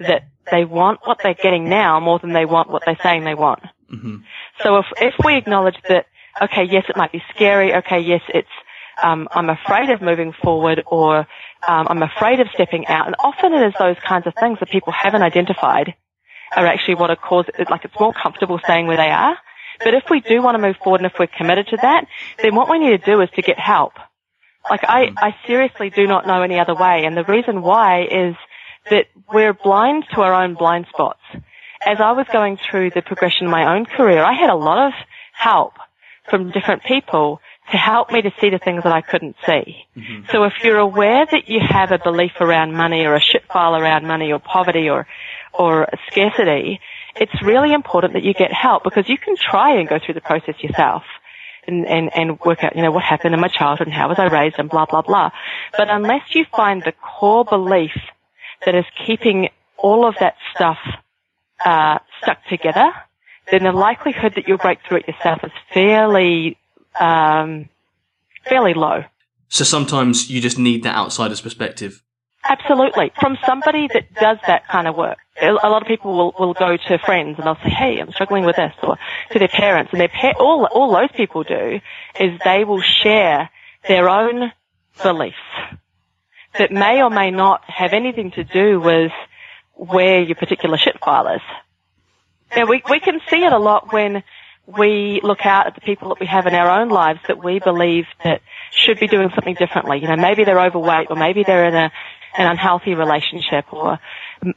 that 0.00 0.28
they 0.50 0.64
want 0.64 1.00
what 1.04 1.18
they're 1.22 1.34
getting 1.34 1.68
now 1.68 2.00
more 2.00 2.18
than 2.18 2.32
they 2.32 2.44
want 2.44 2.68
what 2.68 2.82
they're 2.84 2.98
saying 3.00 3.22
they 3.22 3.36
want. 3.36 3.62
Mm-hmm. 3.92 4.16
So 4.62 4.78
if, 4.78 4.86
if 5.00 5.14
we 5.24 5.36
acknowledge 5.36 5.76
that, 5.88 6.06
okay, 6.40 6.64
yes, 6.64 6.84
it 6.88 6.96
might 6.96 7.12
be 7.12 7.22
scary. 7.34 7.74
Okay, 7.74 8.00
yes, 8.00 8.22
it's, 8.28 8.48
um, 9.02 9.28
I'm 9.32 9.48
afraid 9.48 9.90
of 9.90 10.02
moving 10.02 10.32
forward 10.32 10.82
or 10.86 11.26
um, 11.66 11.86
I'm 11.88 12.02
afraid 12.02 12.40
of 12.40 12.48
stepping 12.54 12.86
out. 12.86 13.06
And 13.06 13.16
often 13.18 13.52
it 13.52 13.66
is 13.66 13.74
those 13.78 13.96
kinds 14.06 14.26
of 14.26 14.34
things 14.38 14.58
that 14.60 14.70
people 14.70 14.92
haven't 14.92 15.22
identified 15.22 15.94
are 16.54 16.66
actually 16.66 16.96
what 16.96 17.10
are 17.10 17.16
cause 17.16 17.46
like 17.70 17.84
it's 17.84 17.98
more 17.98 18.12
comfortable 18.12 18.58
staying 18.62 18.86
where 18.86 18.96
they 18.96 19.10
are. 19.10 19.36
But 19.78 19.94
if 19.94 20.04
we 20.10 20.20
do 20.20 20.42
want 20.42 20.56
to 20.56 20.62
move 20.62 20.76
forward 20.76 21.00
and 21.00 21.10
if 21.10 21.18
we're 21.18 21.26
committed 21.26 21.68
to 21.68 21.78
that, 21.80 22.06
then 22.42 22.54
what 22.54 22.70
we 22.70 22.78
need 22.78 22.90
to 22.90 23.04
do 23.04 23.20
is 23.22 23.30
to 23.36 23.42
get 23.42 23.58
help. 23.58 23.94
Like 24.68 24.84
I, 24.84 25.10
I 25.16 25.34
seriously 25.46 25.90
do 25.90 26.06
not 26.06 26.26
know 26.26 26.42
any 26.42 26.58
other 26.58 26.74
way. 26.74 27.04
And 27.04 27.16
the 27.16 27.24
reason 27.24 27.62
why 27.62 28.02
is 28.04 28.36
that 28.90 29.06
we're 29.32 29.54
blind 29.54 30.04
to 30.14 30.20
our 30.20 30.34
own 30.34 30.54
blind 30.54 30.86
spots. 30.88 31.20
As 31.84 31.98
I 32.00 32.12
was 32.12 32.26
going 32.32 32.58
through 32.58 32.90
the 32.90 33.02
progression 33.02 33.46
of 33.46 33.50
my 33.50 33.74
own 33.74 33.86
career, 33.86 34.22
I 34.22 34.34
had 34.34 34.50
a 34.50 34.54
lot 34.54 34.86
of 34.86 34.92
help 35.32 35.74
from 36.28 36.50
different 36.50 36.84
people 36.84 37.40
to 37.70 37.76
help 37.76 38.10
me 38.10 38.22
to 38.22 38.30
see 38.40 38.50
the 38.50 38.58
things 38.58 38.82
that 38.84 38.92
I 38.92 39.00
couldn't 39.00 39.36
see. 39.46 39.86
Mm-hmm. 39.96 40.26
So 40.30 40.44
if 40.44 40.54
you're 40.62 40.78
aware 40.78 41.26
that 41.30 41.48
you 41.48 41.60
have 41.60 41.92
a 41.92 41.98
belief 41.98 42.32
around 42.40 42.74
money 42.74 43.04
or 43.04 43.14
a 43.14 43.20
shit 43.20 43.44
file 43.52 43.76
around 43.76 44.06
money 44.06 44.32
or 44.32 44.38
poverty 44.38 44.88
or, 44.88 45.06
or 45.52 45.88
scarcity, 46.10 46.80
it's 47.16 47.42
really 47.42 47.72
important 47.72 48.14
that 48.14 48.24
you 48.24 48.34
get 48.34 48.52
help 48.52 48.84
because 48.84 49.08
you 49.08 49.18
can 49.18 49.36
try 49.36 49.78
and 49.78 49.88
go 49.88 49.98
through 50.04 50.14
the 50.14 50.20
process 50.20 50.54
yourself. 50.60 51.02
And, 51.64 51.86
and, 51.86 52.10
and 52.12 52.40
work 52.40 52.64
out, 52.64 52.74
you 52.74 52.82
know, 52.82 52.90
what 52.90 53.04
happened 53.04 53.34
in 53.34 53.40
my 53.40 53.46
childhood 53.46 53.86
and 53.86 53.94
how 53.94 54.08
was 54.08 54.18
I 54.18 54.24
raised 54.24 54.56
and 54.58 54.68
blah, 54.68 54.84
blah, 54.84 55.02
blah. 55.02 55.30
But 55.78 55.88
unless 55.90 56.22
you 56.34 56.44
find 56.50 56.82
the 56.82 56.90
core 56.90 57.44
belief 57.44 57.92
that 58.66 58.74
is 58.74 58.84
keeping 59.06 59.48
all 59.76 60.04
of 60.04 60.16
that 60.18 60.34
stuff, 60.52 60.78
uh, 61.64 61.98
stuck 62.20 62.44
together, 62.46 62.90
then 63.50 63.64
the 63.64 63.72
likelihood 63.72 64.34
that 64.36 64.48
you'll 64.48 64.58
break 64.58 64.78
through 64.86 64.98
it 64.98 65.08
yourself 65.08 65.40
is 65.44 65.52
fairly 65.72 66.56
um, 66.98 67.68
fairly 68.48 68.74
low. 68.74 69.04
So 69.48 69.64
sometimes 69.64 70.30
you 70.30 70.40
just 70.40 70.58
need 70.58 70.82
that 70.84 70.94
outsider's 70.94 71.40
perspective. 71.40 72.02
Absolutely. 72.44 73.12
From 73.20 73.38
somebody 73.46 73.88
that 73.92 74.12
does 74.14 74.38
that 74.46 74.66
kind 74.66 74.88
of 74.88 74.96
work. 74.96 75.18
A 75.40 75.52
lot 75.52 75.82
of 75.82 75.88
people 75.88 76.16
will, 76.16 76.34
will 76.38 76.54
go 76.54 76.76
to 76.76 76.98
friends 76.98 77.36
and 77.38 77.46
they'll 77.46 77.62
say, 77.62 77.70
hey, 77.70 77.98
I'm 78.00 78.10
struggling 78.10 78.44
with 78.44 78.56
this, 78.56 78.72
or 78.82 78.96
to 79.30 79.38
their 79.38 79.48
parents. 79.48 79.92
And 79.92 80.00
their 80.00 80.08
pa- 80.08 80.34
all, 80.38 80.66
all 80.66 80.92
those 80.92 81.10
people 81.14 81.44
do 81.44 81.80
is 82.18 82.40
they 82.44 82.64
will 82.64 82.80
share 82.80 83.48
their 83.86 84.08
own 84.08 84.52
beliefs 85.02 85.36
that 86.58 86.70
may 86.70 87.02
or 87.02 87.10
may 87.10 87.30
not 87.30 87.62
have 87.68 87.92
anything 87.92 88.30
to 88.32 88.44
do 88.44 88.80
with 88.80 89.12
where 89.74 90.20
your 90.20 90.36
particular 90.36 90.76
shit 90.76 90.98
file 91.00 91.28
is. 91.28 91.40
Now, 92.56 92.66
we, 92.66 92.82
we 92.88 93.00
can 93.00 93.20
see 93.30 93.44
it 93.44 93.52
a 93.52 93.58
lot 93.58 93.92
when 93.92 94.22
we 94.66 95.20
look 95.22 95.44
out 95.44 95.66
at 95.66 95.74
the 95.74 95.80
people 95.80 96.10
that 96.10 96.20
we 96.20 96.26
have 96.26 96.46
in 96.46 96.54
our 96.54 96.80
own 96.80 96.88
lives 96.88 97.20
that 97.26 97.42
we 97.42 97.58
believe 97.58 98.04
that 98.22 98.42
should 98.70 99.00
be 99.00 99.08
doing 99.08 99.30
something 99.34 99.54
differently. 99.54 99.98
You 99.98 100.08
know, 100.08 100.16
maybe 100.16 100.44
they're 100.44 100.60
overweight 100.60 101.08
or 101.10 101.16
maybe 101.16 101.42
they're 101.44 101.66
in 101.66 101.74
a, 101.74 101.92
an 102.38 102.46
unhealthy 102.50 102.94
relationship 102.94 103.72
or 103.72 103.98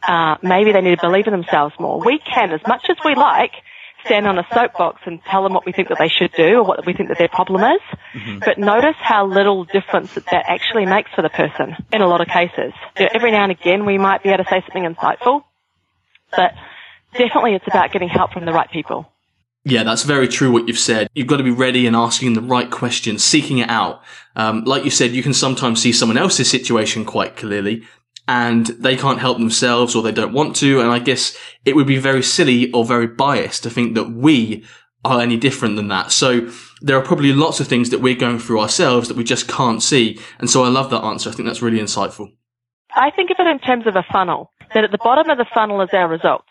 uh, 0.08 0.36
maybe 0.42 0.72
they 0.72 0.82
need 0.82 1.00
to 1.00 1.08
believe 1.08 1.28
in 1.28 1.34
themselves 1.34 1.74
more. 1.80 2.00
We 2.04 2.20
can, 2.20 2.52
as 2.52 2.62
much 2.68 2.86
as 2.90 2.98
we 3.04 3.16
like, 3.16 3.52
stand 4.06 4.28
on 4.28 4.38
a 4.38 4.46
soapbox 4.54 5.02
and 5.06 5.20
tell 5.24 5.42
them 5.44 5.54
what 5.54 5.66
we 5.66 5.72
think 5.72 5.90
that 5.90 5.98
they 5.98 6.08
should 6.08 6.32
do 6.34 6.60
or 6.60 6.64
what 6.64 6.86
we 6.86 6.94
think 6.94 7.10
that 7.10 7.18
their 7.18 7.28
problem 7.28 7.62
is. 7.64 7.82
Mm-hmm. 8.14 8.40
But 8.40 8.60
notice 8.60 8.96
how 9.00 9.26
little 9.26 9.66
difference 9.66 10.14
that 10.14 10.26
that 10.26 10.46
actually 10.48 10.86
makes 10.86 11.10
for 11.16 11.24
the 11.24 11.30
person 11.30 11.76
in 11.92 12.02
a 12.02 12.08
lot 12.08 12.22
of 12.22 12.28
cases. 12.28 12.74
You 13.00 13.06
know, 13.06 13.10
every 13.14 13.32
now 13.32 13.44
and 13.44 13.52
again 13.52 13.86
we 13.86 13.98
might 13.98 14.22
be 14.22 14.30
able 14.30 14.44
to 14.44 14.50
say 14.50 14.62
something 14.62 14.84
insightful, 14.84 15.44
but 16.30 16.54
definitely 17.18 17.56
it's 17.56 17.68
about 17.68 17.92
getting 17.92 18.10
help 18.10 18.32
from 18.32 18.46
the 18.46 18.54
right 18.54 18.70
people. 18.70 19.12
Yeah, 19.68 19.84
that's 19.84 20.04
very 20.04 20.28
true 20.28 20.52
what 20.52 20.68
you've 20.68 20.78
said. 20.78 21.10
You've 21.16 21.28
got 21.28 21.38
to 21.38 21.44
be 21.44 21.52
ready 21.52 21.88
and 21.88 21.96
asking 21.96 22.34
the 22.34 22.42
right 22.42 22.70
questions, 22.70 23.24
seeking 23.24 23.58
it 23.58 23.70
out. 23.70 24.04
Um, 24.36 24.64
like 24.64 24.84
you 24.84 24.92
said, 24.92 25.12
you 25.12 25.24
can 25.24 25.34
sometimes 25.34 25.82
see 25.82 25.92
someone 25.92 26.20
else's 26.20 26.50
situation 26.50 27.04
quite 27.04 27.36
clearly 27.36 27.84
and 28.28 28.68
they 28.68 28.96
can't 28.96 29.20
help 29.20 29.40
themselves 29.40 29.96
or 29.96 30.04
they 30.04 30.12
don't 30.12 30.34
want 30.34 30.56
to. 30.58 30.82
And 30.82 30.92
I 30.92 31.00
guess 31.00 31.36
it 31.66 31.76
would 31.76 31.88
be 31.88 31.98
very 31.98 32.22
silly 32.22 32.72
or 32.74 32.86
very 32.86 33.08
biased 33.08 33.64
to 33.64 33.72
think 33.72 33.96
that 33.96 34.12
we 34.12 34.64
are 35.04 35.20
any 35.20 35.38
different 35.38 35.78
than 35.78 35.88
that. 35.88 36.12
So 36.12 36.48
there 36.82 36.98
are 36.98 37.04
probably 37.04 37.34
lots 37.34 37.60
of 37.60 37.68
things 37.68 37.90
that 37.90 38.02
we're 38.02 38.16
going 38.16 38.38
through 38.38 38.60
ourselves 38.60 39.08
that 39.08 39.18
we 39.18 39.24
just 39.24 39.48
can't 39.48 39.82
see. 39.82 40.20
And 40.40 40.48
so 40.50 40.64
I 40.64 40.68
love 40.68 40.92
that 40.92 41.04
answer. 41.04 41.32
I 41.32 41.34
think 41.34 41.48
that's 41.48 41.64
really 41.64 41.80
insightful. 41.80 42.32
I 42.96 43.10
think 43.10 43.32
of 43.32 43.38
it 43.40 43.48
in 43.48 43.60
terms 43.60 43.88
of 43.88 43.96
a 43.96 44.06
funnel, 44.12 44.52
that 44.76 44.84
at 44.84 44.92
the 44.92 45.00
bottom 45.00 45.30
of 45.30 45.40
the 45.40 45.46
funnel 45.54 45.82
is 45.82 45.90
our 45.92 46.08
results 46.08 46.48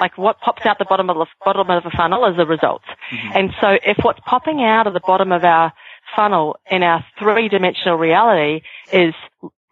like 0.00 0.16
what 0.16 0.40
pops 0.40 0.64
out 0.64 0.78
the 0.78 0.84
bottom 0.84 1.10
of 1.10 1.16
the 1.16 1.26
bottom 1.44 1.70
of 1.70 1.82
the 1.82 1.90
funnel 1.90 2.24
is 2.26 2.36
the 2.36 2.46
results. 2.46 2.84
Mm-hmm. 3.12 3.38
And 3.38 3.50
so 3.60 3.78
if 3.84 3.98
what's 4.02 4.20
popping 4.26 4.62
out 4.62 4.86
of 4.86 4.94
the 4.94 5.00
bottom 5.00 5.32
of 5.32 5.44
our 5.44 5.72
funnel 6.16 6.56
in 6.70 6.82
our 6.82 7.04
three 7.18 7.48
dimensional 7.48 7.96
reality 7.96 8.64
is 8.92 9.14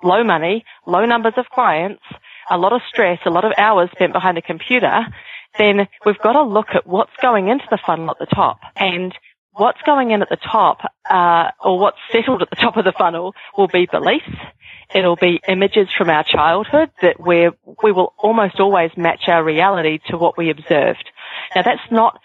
low 0.02 0.24
money, 0.24 0.64
low 0.86 1.04
numbers 1.04 1.34
of 1.36 1.46
clients, 1.50 2.02
a 2.50 2.58
lot 2.58 2.72
of 2.72 2.80
stress, 2.88 3.18
a 3.24 3.30
lot 3.30 3.44
of 3.44 3.52
hours 3.56 3.90
spent 3.92 4.12
behind 4.12 4.38
a 4.38 4.42
computer, 4.42 5.06
then 5.58 5.88
we've 6.04 6.18
got 6.18 6.32
to 6.32 6.42
look 6.42 6.68
at 6.74 6.86
what's 6.86 7.12
going 7.20 7.48
into 7.48 7.64
the 7.70 7.78
funnel 7.84 8.10
at 8.10 8.18
the 8.18 8.26
top. 8.26 8.60
And 8.76 9.14
what's 9.52 9.80
going 9.82 10.10
in 10.10 10.22
at 10.22 10.28
the 10.28 10.36
top 10.36 10.78
uh, 11.08 11.50
or 11.62 11.78
what's 11.78 11.98
settled 12.12 12.42
at 12.42 12.50
the 12.50 12.56
top 12.56 12.76
of 12.76 12.84
the 12.84 12.92
funnel 12.92 13.34
will 13.56 13.68
be 13.68 13.86
beliefs. 13.86 14.30
It'll 14.94 15.16
be 15.16 15.40
images 15.48 15.88
from 15.96 16.10
our 16.10 16.24
childhood 16.24 16.90
that 17.02 17.20
we 17.20 17.50
we 17.82 17.92
will 17.92 18.12
almost 18.18 18.58
always 18.58 18.90
match 18.96 19.28
our 19.28 19.44
reality 19.44 20.00
to 20.08 20.18
what 20.18 20.36
we 20.36 20.50
observed. 20.50 21.08
Now 21.54 21.62
that's 21.62 21.90
not 21.90 22.20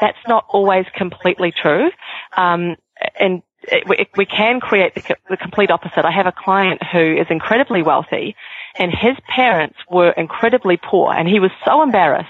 that's 0.00 0.18
not 0.28 0.44
always 0.48 0.86
completely 0.96 1.52
true, 1.52 1.90
um, 2.36 2.76
and 3.18 3.42
it, 3.62 3.88
we, 3.88 4.06
we, 4.16 4.26
can 4.26 4.60
create 4.60 4.94
the, 4.94 5.16
the 5.30 5.36
complete 5.36 5.70
opposite. 5.70 6.04
I 6.04 6.10
have 6.10 6.26
a 6.26 6.32
client 6.32 6.82
who 6.92 7.16
is 7.16 7.26
incredibly 7.30 7.82
wealthy, 7.82 8.36
and 8.76 8.92
his 8.92 9.16
parents 9.28 9.76
were 9.90 10.10
incredibly 10.10 10.76
poor, 10.76 11.12
and 11.12 11.28
he 11.28 11.40
was 11.40 11.50
so 11.64 11.82
embarrassed 11.82 12.28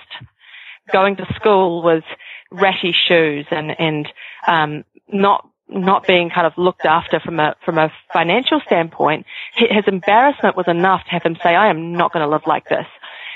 going 0.92 1.16
to 1.16 1.26
school 1.34 1.82
with 1.82 2.04
ratty 2.50 2.92
shoes 2.92 3.46
and 3.50 3.74
and 3.78 4.08
um, 4.46 4.84
not 5.12 5.48
not 5.68 6.06
being 6.06 6.30
kind 6.30 6.46
of 6.46 6.52
looked 6.56 6.84
after 6.84 7.20
from 7.20 7.40
a 7.40 7.54
from 7.64 7.78
a 7.78 7.92
financial 8.12 8.60
standpoint, 8.66 9.26
his 9.54 9.84
embarrassment 9.86 10.56
was 10.56 10.66
enough 10.68 11.04
to 11.04 11.10
have 11.10 11.22
him 11.22 11.36
say, 11.42 11.54
"I 11.54 11.68
am 11.70 11.92
not 11.92 12.12
going 12.12 12.24
to 12.24 12.30
live 12.30 12.46
like 12.46 12.68
this." 12.68 12.86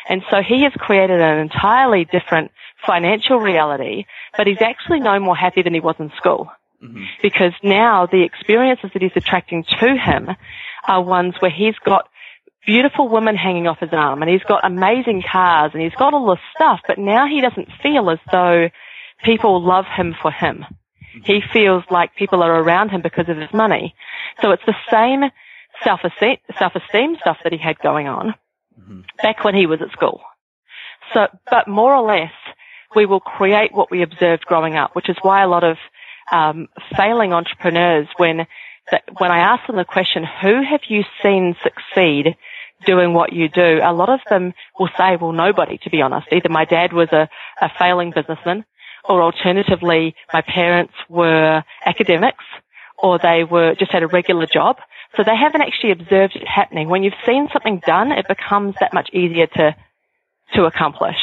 And 0.08 0.22
so 0.30 0.40
he 0.42 0.62
has 0.62 0.72
created 0.72 1.20
an 1.20 1.38
entirely 1.38 2.06
different 2.06 2.50
financial 2.86 3.38
reality, 3.38 4.06
but 4.36 4.46
he's 4.46 4.62
actually 4.62 5.00
no 5.00 5.18
more 5.20 5.36
happy 5.36 5.62
than 5.62 5.74
he 5.74 5.80
was 5.80 5.96
in 5.98 6.10
school. 6.16 6.50
Mm-hmm. 6.82 7.04
Because 7.22 7.52
now 7.62 8.06
the 8.06 8.22
experiences 8.22 8.90
that 8.92 9.02
he's 9.02 9.16
attracting 9.16 9.64
to 9.80 9.96
him 9.96 10.30
are 10.86 11.02
ones 11.02 11.34
where 11.40 11.50
he's 11.50 11.74
got 11.84 12.08
beautiful 12.64 13.08
women 13.08 13.36
hanging 13.36 13.66
off 13.66 13.78
his 13.80 13.92
arm 13.92 14.22
and 14.22 14.30
he's 14.30 14.42
got 14.44 14.64
amazing 14.64 15.22
cars 15.30 15.72
and 15.74 15.82
he's 15.82 15.94
got 15.94 16.14
all 16.14 16.30
this 16.30 16.44
stuff, 16.54 16.80
but 16.86 16.98
now 16.98 17.26
he 17.26 17.40
doesn't 17.40 17.68
feel 17.82 18.10
as 18.10 18.18
though 18.30 18.68
people 19.24 19.62
love 19.62 19.86
him 19.86 20.14
for 20.20 20.30
him. 20.30 20.64
He 21.24 21.40
feels 21.52 21.84
like 21.90 22.14
people 22.16 22.42
are 22.42 22.60
around 22.62 22.90
him 22.90 23.02
because 23.02 23.28
of 23.28 23.36
his 23.36 23.52
money. 23.52 23.94
So 24.42 24.50
it's 24.50 24.64
the 24.66 24.76
same 24.90 25.24
self-esteem, 25.84 26.38
self-esteem 26.58 27.16
stuff 27.20 27.38
that 27.44 27.52
he 27.52 27.58
had 27.58 27.78
going 27.78 28.08
on 28.08 28.34
mm-hmm. 28.78 29.00
back 29.22 29.44
when 29.44 29.54
he 29.54 29.66
was 29.66 29.80
at 29.82 29.92
school. 29.92 30.20
So, 31.14 31.26
but 31.50 31.68
more 31.68 31.94
or 31.94 32.06
less, 32.06 32.32
we 32.94 33.06
will 33.06 33.20
create 33.20 33.72
what 33.72 33.90
we 33.90 34.02
observed 34.02 34.44
growing 34.44 34.76
up, 34.76 34.94
which 34.94 35.08
is 35.08 35.16
why 35.22 35.42
a 35.42 35.48
lot 35.48 35.64
of 35.64 35.76
um, 36.32 36.68
failing 36.96 37.32
entrepreneurs, 37.32 38.06
when 38.16 38.46
when 39.18 39.30
I 39.30 39.38
ask 39.38 39.66
them 39.66 39.76
the 39.76 39.84
question, 39.84 40.24
"Who 40.24 40.62
have 40.62 40.80
you 40.88 41.04
seen 41.22 41.56
succeed 41.62 42.36
doing 42.86 43.12
what 43.12 43.32
you 43.32 43.48
do?" 43.48 43.80
A 43.82 43.92
lot 43.92 44.08
of 44.08 44.20
them 44.28 44.54
will 44.78 44.88
say, 44.96 45.16
"Well, 45.16 45.32
nobody." 45.32 45.78
To 45.78 45.90
be 45.90 46.00
honest, 46.00 46.28
either 46.32 46.48
my 46.48 46.64
dad 46.64 46.92
was 46.92 47.08
a, 47.12 47.28
a 47.60 47.70
failing 47.78 48.12
businessman, 48.14 48.64
or 49.08 49.22
alternatively, 49.22 50.14
my 50.32 50.42
parents 50.42 50.94
were 51.08 51.64
academics 51.84 52.44
or 52.98 53.18
they 53.18 53.44
were 53.44 53.74
just 53.74 53.90
had 53.92 54.02
a 54.02 54.08
regular 54.08 54.46
job. 54.46 54.76
So 55.16 55.24
they 55.24 55.36
haven't 55.36 55.62
actually 55.62 55.92
observed 55.92 56.36
it 56.36 56.46
happening. 56.46 56.88
When 56.88 57.02
you've 57.02 57.14
seen 57.24 57.48
something 57.52 57.80
done, 57.86 58.12
it 58.12 58.28
becomes 58.28 58.74
that 58.80 58.92
much 58.92 59.08
easier 59.12 59.46
to, 59.46 59.74
to 60.54 60.64
accomplish. 60.64 61.16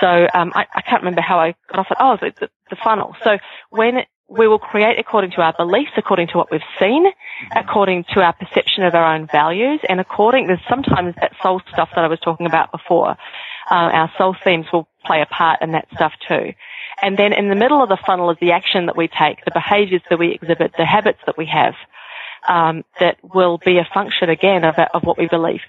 So, 0.00 0.26
um, 0.34 0.52
I, 0.54 0.66
I, 0.74 0.82
can't 0.82 1.02
remember 1.02 1.20
how 1.20 1.38
I 1.40 1.54
got 1.70 1.80
off 1.80 1.86
it. 1.90 1.96
Oh, 2.00 2.16
the, 2.20 2.48
the, 2.70 2.76
funnel. 2.76 3.14
So 3.22 3.38
when 3.70 4.04
we 4.28 4.46
will 4.46 4.58
create 4.58 4.98
according 4.98 5.32
to 5.32 5.42
our 5.42 5.52
beliefs, 5.52 5.90
according 5.96 6.28
to 6.28 6.38
what 6.38 6.50
we've 6.50 6.60
seen, 6.78 7.06
according 7.54 8.04
to 8.14 8.20
our 8.20 8.32
perception 8.32 8.84
of 8.84 8.94
our 8.94 9.14
own 9.14 9.26
values, 9.26 9.80
and 9.88 10.00
according, 10.00 10.46
there's 10.46 10.60
sometimes 10.68 11.14
that 11.20 11.32
soul 11.42 11.60
stuff 11.72 11.90
that 11.94 12.04
I 12.04 12.08
was 12.08 12.20
talking 12.20 12.46
about 12.46 12.70
before. 12.70 13.10
Uh, 13.70 13.90
our 13.92 14.12
soul 14.16 14.34
themes 14.42 14.66
will 14.72 14.88
play 15.04 15.20
a 15.20 15.26
part 15.26 15.60
in 15.60 15.72
that 15.72 15.88
stuff 15.94 16.12
too. 16.26 16.52
And 17.02 17.16
then 17.16 17.32
in 17.32 17.48
the 17.48 17.54
middle 17.54 17.82
of 17.82 17.88
the 17.88 17.98
funnel 18.04 18.30
is 18.30 18.36
the 18.40 18.52
action 18.52 18.86
that 18.86 18.96
we 18.96 19.08
take, 19.08 19.44
the 19.44 19.50
behaviors 19.52 20.02
that 20.10 20.18
we 20.18 20.32
exhibit, 20.32 20.72
the 20.76 20.84
habits 20.84 21.20
that 21.26 21.38
we 21.38 21.46
have, 21.46 21.74
um, 22.48 22.84
that 22.98 23.16
will 23.22 23.58
be 23.58 23.78
a 23.78 23.88
function 23.92 24.28
again 24.28 24.64
of, 24.64 24.74
of 24.92 25.02
what 25.02 25.18
we 25.18 25.26
believe. 25.26 25.60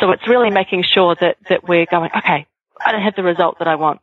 So 0.00 0.10
it's 0.10 0.28
really 0.28 0.50
making 0.50 0.84
sure 0.84 1.16
that, 1.20 1.36
that 1.48 1.66
we're 1.66 1.86
going, 1.86 2.10
okay, 2.16 2.46
I 2.84 2.92
don't 2.92 3.02
have 3.02 3.16
the 3.16 3.22
result 3.22 3.58
that 3.58 3.68
I 3.68 3.74
want. 3.74 4.00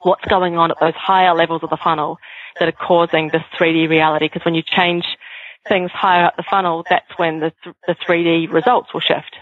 What's 0.00 0.24
going 0.26 0.56
on 0.56 0.70
at 0.70 0.78
those 0.80 0.94
higher 0.94 1.34
levels 1.34 1.62
of 1.64 1.70
the 1.70 1.78
funnel 1.82 2.18
that 2.60 2.68
are 2.68 2.72
causing 2.72 3.30
this 3.32 3.42
3D 3.58 3.88
reality? 3.88 4.26
Because 4.26 4.44
when 4.44 4.54
you 4.54 4.62
change 4.62 5.04
things 5.68 5.90
higher 5.90 6.26
up 6.26 6.36
the 6.36 6.44
funnel, 6.48 6.84
that's 6.88 7.10
when 7.16 7.40
the, 7.40 7.52
th- 7.64 7.76
the 7.86 7.94
3D 7.94 8.52
results 8.52 8.94
will 8.94 9.00
shift. 9.00 9.36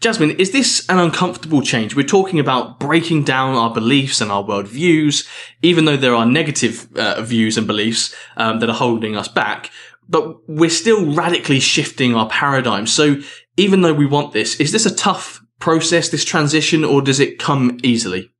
Jasmine, 0.00 0.32
is 0.32 0.50
this 0.50 0.86
an 0.88 0.98
uncomfortable 0.98 1.62
change? 1.62 1.96
We're 1.96 2.02
talking 2.02 2.38
about 2.38 2.78
breaking 2.78 3.24
down 3.24 3.54
our 3.54 3.72
beliefs 3.72 4.20
and 4.20 4.30
our 4.30 4.44
worldviews, 4.44 5.26
even 5.62 5.86
though 5.86 5.96
there 5.96 6.14
are 6.14 6.26
negative 6.26 6.88
uh, 6.96 7.22
views 7.22 7.56
and 7.56 7.66
beliefs 7.66 8.14
um, 8.36 8.60
that 8.60 8.68
are 8.68 8.74
holding 8.74 9.16
us 9.16 9.28
back. 9.28 9.70
But 10.08 10.46
we're 10.48 10.68
still 10.68 11.14
radically 11.14 11.60
shifting 11.60 12.14
our 12.14 12.28
paradigm. 12.28 12.86
So 12.86 13.16
even 13.56 13.80
though 13.80 13.94
we 13.94 14.06
want 14.06 14.32
this, 14.32 14.60
is 14.60 14.72
this 14.72 14.84
a 14.84 14.94
tough 14.94 15.42
process, 15.58 16.10
this 16.10 16.24
transition, 16.24 16.84
or 16.84 17.00
does 17.00 17.20
it 17.20 17.38
come 17.38 17.78
easily? 17.82 18.30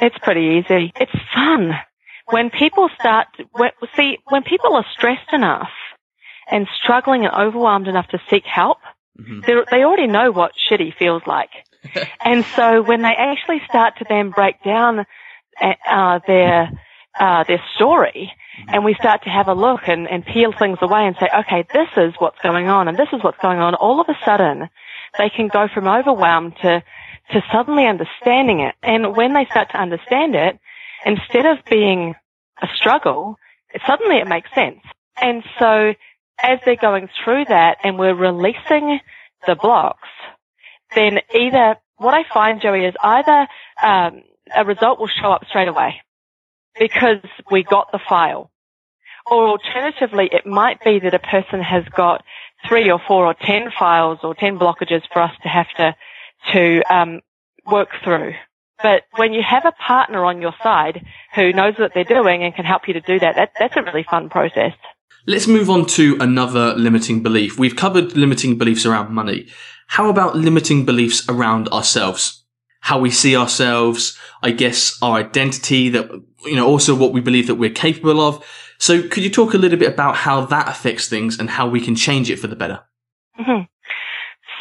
It's 0.00 0.18
pretty 0.18 0.60
easy. 0.60 0.92
It's 1.00 1.18
fun. 1.34 1.72
When 2.30 2.50
people 2.50 2.88
start, 3.00 3.26
when, 3.52 3.70
see, 3.96 4.18
when 4.28 4.44
people 4.44 4.74
are 4.76 4.84
stressed 4.92 5.32
enough 5.32 5.70
and 6.50 6.68
struggling 6.82 7.24
and 7.24 7.34
overwhelmed 7.34 7.88
enough 7.88 8.06
to 8.08 8.20
seek 8.30 8.44
help, 8.44 8.78
Mm-hmm. 9.20 9.64
They 9.70 9.84
already 9.84 10.06
know 10.06 10.30
what 10.30 10.52
shitty 10.70 10.94
feels 10.96 11.22
like. 11.26 11.50
and 12.24 12.44
so 12.56 12.82
when 12.82 13.02
they 13.02 13.14
actually 13.16 13.60
start 13.68 13.94
to 13.98 14.04
then 14.08 14.30
break 14.30 14.62
down 14.62 15.04
uh, 15.60 16.20
their 16.26 16.70
uh, 17.18 17.42
their 17.44 17.62
story, 17.74 18.32
mm-hmm. 18.60 18.74
and 18.74 18.84
we 18.84 18.94
start 18.94 19.24
to 19.24 19.30
have 19.30 19.48
a 19.48 19.54
look 19.54 19.80
and, 19.88 20.08
and 20.08 20.24
peel 20.24 20.52
things 20.56 20.78
away 20.80 21.06
and 21.06 21.16
say, 21.18 21.28
okay, 21.40 21.66
this 21.72 21.88
is 21.96 22.14
what's 22.18 22.38
going 22.42 22.68
on, 22.68 22.86
and 22.86 22.96
this 22.96 23.08
is 23.12 23.22
what's 23.22 23.38
going 23.38 23.58
on. 23.58 23.74
All 23.74 24.00
of 24.00 24.08
a 24.08 24.16
sudden, 24.24 24.68
they 25.18 25.30
can 25.30 25.48
go 25.48 25.68
from 25.72 25.88
overwhelmed 25.88 26.56
to 26.62 26.82
to 27.32 27.42
suddenly 27.52 27.86
understanding 27.86 28.60
it. 28.60 28.74
And 28.82 29.14
when 29.16 29.34
they 29.34 29.44
start 29.50 29.70
to 29.72 29.80
understand 29.80 30.34
it, 30.34 30.58
instead 31.04 31.44
of 31.44 31.58
being 31.68 32.14
a 32.62 32.66
struggle, 32.74 33.36
suddenly 33.86 34.16
it 34.16 34.26
makes 34.26 34.48
sense. 34.54 34.80
And 35.20 35.42
so 35.58 35.94
as 36.42 36.58
they're 36.64 36.76
going 36.76 37.08
through 37.24 37.46
that 37.46 37.78
and 37.82 37.98
we're 37.98 38.14
releasing 38.14 39.00
the 39.46 39.54
blocks, 39.54 40.08
then 40.94 41.18
either 41.34 41.76
what 41.96 42.14
I 42.14 42.24
find, 42.32 42.60
Joey, 42.60 42.84
is 42.84 42.94
either 43.02 43.46
um, 43.82 44.22
a 44.56 44.64
result 44.64 45.00
will 45.00 45.08
show 45.08 45.32
up 45.32 45.44
straight 45.48 45.68
away 45.68 46.00
because 46.78 47.18
we 47.50 47.62
got 47.64 47.90
the 47.92 47.98
file, 48.08 48.50
or 49.30 49.48
alternatively, 49.48 50.28
it 50.32 50.46
might 50.46 50.82
be 50.82 51.00
that 51.00 51.12
a 51.12 51.18
person 51.18 51.60
has 51.60 51.84
got 51.94 52.24
three 52.68 52.90
or 52.90 53.00
four 53.06 53.26
or 53.26 53.34
ten 53.34 53.70
files 53.78 54.20
or 54.22 54.34
ten 54.34 54.58
blockages 54.58 55.02
for 55.12 55.22
us 55.22 55.32
to 55.42 55.48
have 55.48 55.66
to 55.76 55.94
to 56.52 56.82
um, 56.94 57.20
work 57.66 57.88
through. 58.04 58.32
But 58.82 59.02
when 59.16 59.32
you 59.32 59.42
have 59.42 59.64
a 59.66 59.72
partner 59.72 60.24
on 60.24 60.40
your 60.40 60.54
side 60.62 61.04
who 61.34 61.52
knows 61.52 61.74
what 61.78 61.92
they're 61.94 62.04
doing 62.04 62.44
and 62.44 62.54
can 62.54 62.64
help 62.64 62.86
you 62.86 62.94
to 62.94 63.00
do 63.00 63.18
that, 63.18 63.34
that 63.34 63.52
that's 63.58 63.76
a 63.76 63.82
really 63.82 64.04
fun 64.08 64.28
process. 64.30 64.72
Let's 65.26 65.46
move 65.46 65.68
on 65.68 65.84
to 65.86 66.16
another 66.20 66.74
limiting 66.74 67.22
belief. 67.22 67.58
We've 67.58 67.76
covered 67.76 68.16
limiting 68.16 68.56
beliefs 68.56 68.86
around 68.86 69.12
money. 69.12 69.48
How 69.88 70.08
about 70.08 70.36
limiting 70.36 70.84
beliefs 70.84 71.28
around 71.28 71.68
ourselves? 71.68 72.44
How 72.80 72.98
we 72.98 73.10
see 73.10 73.36
ourselves, 73.36 74.18
I 74.42 74.52
guess 74.52 74.96
our 75.02 75.18
identity 75.18 75.90
that, 75.90 76.10
you 76.44 76.56
know, 76.56 76.66
also 76.66 76.94
what 76.94 77.12
we 77.12 77.20
believe 77.20 77.46
that 77.48 77.56
we're 77.56 77.70
capable 77.70 78.20
of. 78.20 78.44
So 78.78 79.02
could 79.02 79.22
you 79.22 79.30
talk 79.30 79.54
a 79.54 79.58
little 79.58 79.78
bit 79.78 79.92
about 79.92 80.16
how 80.16 80.46
that 80.46 80.68
affects 80.68 81.08
things 81.08 81.38
and 81.38 81.50
how 81.50 81.68
we 81.68 81.80
can 81.80 81.94
change 81.94 82.30
it 82.30 82.38
for 82.38 82.46
the 82.46 82.56
better? 82.56 82.80
Mm-hmm. 83.38 83.64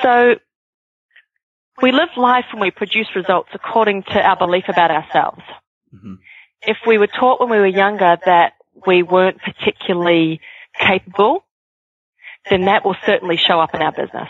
So 0.01 0.35
we 1.81 1.91
live 1.91 2.09
life 2.17 2.45
and 2.51 2.59
we 2.59 2.71
produce 2.71 3.07
results 3.15 3.49
according 3.53 4.03
to 4.03 4.19
our 4.19 4.35
belief 4.35 4.65
about 4.67 4.91
ourselves. 4.91 5.41
Mm-hmm. 5.93 6.15
If 6.63 6.77
we 6.85 6.97
were 6.97 7.07
taught 7.07 7.39
when 7.39 7.49
we 7.49 7.57
were 7.59 7.67
younger 7.67 8.17
that 8.25 8.53
we 8.85 9.03
weren't 9.03 9.39
particularly 9.41 10.41
capable, 10.79 11.43
then 12.49 12.65
that 12.65 12.85
will 12.85 12.95
certainly 13.05 13.37
show 13.37 13.59
up 13.59 13.73
in 13.73 13.81
our 13.81 13.91
business. 13.91 14.29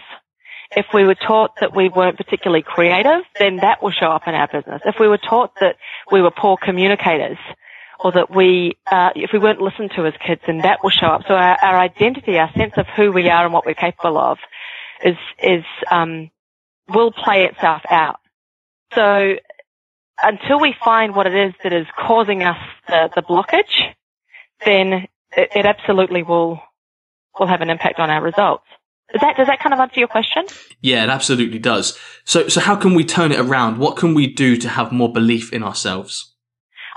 If 0.72 0.88
we 0.94 1.06
were 1.06 1.16
taught 1.16 1.52
that 1.62 1.76
we 1.76 1.90
weren't 1.90 2.18
particularly 2.18 2.64
creative, 2.64 3.22
then 3.40 3.58
that 3.58 3.82
will 3.82 3.92
show 3.92 4.12
up 4.12 4.24
in 4.28 4.36
our 4.36 4.48
business. 4.48 4.82
If 4.86 4.96
we 5.00 5.08
were 5.08 5.18
taught 5.18 5.52
that 5.62 5.78
we 6.12 6.22
were 6.22 6.32
poor 6.32 6.58
communicators, 6.62 7.38
or 8.00 8.12
that 8.12 8.34
we, 8.34 8.78
uh, 8.92 9.10
if 9.16 9.32
we 9.34 9.40
weren't 9.40 9.62
listened 9.62 9.92
to 9.96 10.06
as 10.06 10.14
kids, 10.26 10.42
then 10.46 10.60
that 10.60 10.84
will 10.84 10.92
show 10.92 11.08
up. 11.08 11.24
So 11.28 11.34
our, 11.34 11.58
our 11.62 11.80
identity, 11.80 12.38
our 12.38 12.52
sense 12.54 12.74
of 12.78 12.86
who 12.96 13.12
we 13.12 13.30
are 13.30 13.46
and 13.46 13.54
what 13.54 13.66
we're 13.66 13.74
capable 13.74 14.18
of, 14.18 14.38
is 15.04 15.18
is 15.42 15.64
um, 15.92 16.30
will 16.88 17.12
play 17.12 17.46
itself 17.46 17.82
out. 17.90 18.20
So 18.94 19.36
until 20.22 20.60
we 20.60 20.76
find 20.84 21.16
what 21.16 21.28
it 21.28 21.36
is 21.36 21.54
that 21.64 21.74
is 21.74 21.86
causing 21.98 22.44
us 22.44 22.58
the, 22.88 23.10
the 23.16 23.22
blockage, 23.22 23.94
then 24.66 25.08
it, 25.36 25.50
it 25.56 25.66
absolutely 25.66 26.24
will 26.24 26.60
will 27.40 27.48
have 27.48 27.62
an 27.62 27.70
impact 27.70 28.00
on 28.00 28.10
our 28.10 28.22
results. 28.22 28.66
Does 29.12 29.22
that 29.22 29.38
does 29.38 29.48
that 29.48 29.60
kind 29.60 29.74
of 29.74 29.80
answer 29.80 30.00
your 30.00 30.08
question? 30.08 30.44
Yeah, 30.82 31.04
it 31.04 31.10
absolutely 31.10 31.60
does. 31.60 31.98
So 32.26 32.48
so 32.48 32.60
how 32.60 32.76
can 32.76 32.94
we 32.94 33.04
turn 33.04 33.32
it 33.32 33.40
around? 33.40 33.78
What 33.78 33.96
can 33.98 34.14
we 34.14 34.28
do 34.28 34.58
to 34.58 34.70
have 34.70 34.92
more 34.92 35.12
belief 35.12 35.54
in 35.54 35.64
ourselves? 35.64 36.34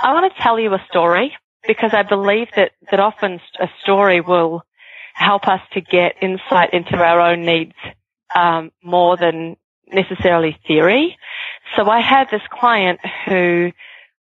I 0.00 0.12
want 0.12 0.32
to 0.34 0.42
tell 0.42 0.58
you 0.58 0.72
a 0.74 0.82
story 0.88 1.36
because 1.66 1.90
I 1.92 2.02
believe 2.02 2.48
that, 2.56 2.72
that 2.90 3.00
often 3.00 3.38
a 3.60 3.68
story 3.82 4.20
will 4.20 4.62
help 5.14 5.46
us 5.46 5.60
to 5.74 5.80
get 5.80 6.14
insight 6.22 6.72
into 6.72 6.96
our 6.96 7.20
own 7.20 7.44
needs 7.44 7.74
um, 8.34 8.70
more 8.82 9.16
than 9.16 9.56
necessarily 9.92 10.58
theory. 10.66 11.18
So 11.76 11.88
I 11.88 12.00
had 12.00 12.28
this 12.30 12.42
client 12.50 13.00
who 13.26 13.72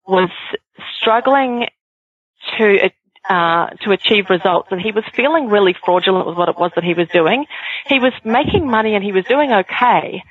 was 0.07 0.31
struggling 1.01 1.67
to 2.57 2.91
uh, 3.29 3.69
to 3.83 3.93
achieve 3.93 4.31
results, 4.31 4.69
and 4.71 4.81
he 4.81 4.93
was 4.93 5.05
feeling 5.15 5.49
really 5.49 5.75
fraudulent 5.85 6.27
with 6.27 6.37
what 6.37 6.49
it 6.49 6.57
was 6.57 6.73
that 6.75 6.85
he 6.85 6.95
was 6.95 7.09
doing. 7.09 7.47
He 7.87 7.99
was 7.99 8.13
making 8.25 8.67
money 8.67 8.95
and 8.95 9.05
he 9.05 9.13
was 9.13 9.25
doing 9.27 9.53
okay, 9.53 10.23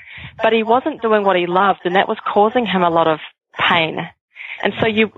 but 0.42 0.54
he 0.54 0.64
wasn't 0.64 1.02
doing 1.02 1.24
what 1.24 1.36
he 1.36 1.46
loved, 1.46 1.82
and 1.86 1.96
that 1.96 2.08
was 2.08 2.18
causing 2.26 2.66
him 2.66 2.82
a 2.84 2.90
lot 2.90 3.08
of 3.08 3.20
pain. 3.58 4.00
And 4.64 4.74
so 4.82 4.88
you, 4.88 5.12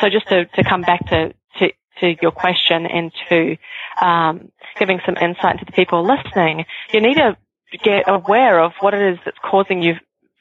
so 0.00 0.08
just 0.08 0.28
to, 0.28 0.44
to 0.46 0.64
come 0.64 0.82
back 0.82 1.06
to, 1.08 1.34
to, 1.58 1.72
to 2.00 2.16
your 2.22 2.30
question 2.30 2.86
and 2.86 3.12
to 3.28 3.56
um, 4.00 4.52
giving 4.78 5.00
some 5.04 5.16
insight 5.16 5.58
to 5.58 5.64
the 5.64 5.72
people 5.72 6.06
listening, 6.06 6.64
you 6.92 7.00
need 7.00 7.16
to 7.16 7.36
get 7.82 8.04
aware 8.06 8.60
of 8.60 8.72
what 8.80 8.94
it 8.94 9.14
is 9.14 9.18
that's 9.24 9.38
causing 9.42 9.82
you 9.82 9.94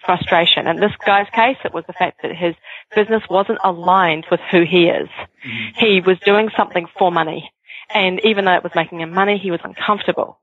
frustration. 0.05 0.67
In 0.67 0.79
this 0.79 0.91
guy's 1.05 1.29
case, 1.33 1.57
it 1.63 1.73
was 1.73 1.83
the 1.87 1.93
fact 1.93 2.21
that 2.21 2.35
his 2.35 2.55
business 2.95 3.23
wasn't 3.29 3.59
aligned 3.63 4.25
with 4.29 4.39
who 4.51 4.63
he 4.63 4.85
is. 4.85 5.09
Mm-hmm. 5.09 5.85
He 5.85 6.01
was 6.01 6.19
doing 6.19 6.49
something 6.55 6.87
for 6.97 7.11
money. 7.11 7.51
And 7.93 8.19
even 8.23 8.45
though 8.45 8.55
it 8.55 8.63
was 8.63 8.73
making 8.75 9.01
him 9.01 9.11
money, 9.11 9.37
he 9.37 9.51
was 9.51 9.59
uncomfortable. 9.63 10.39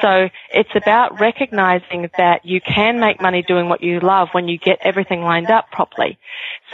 So 0.00 0.28
it's 0.52 0.74
about 0.74 1.20
recognizing 1.20 2.08
that 2.16 2.44
you 2.44 2.60
can 2.60 3.00
make 3.00 3.20
money 3.20 3.42
doing 3.42 3.68
what 3.68 3.82
you 3.82 4.00
love 4.00 4.28
when 4.32 4.48
you 4.48 4.58
get 4.58 4.78
everything 4.82 5.22
lined 5.22 5.50
up 5.50 5.70
properly. 5.70 6.18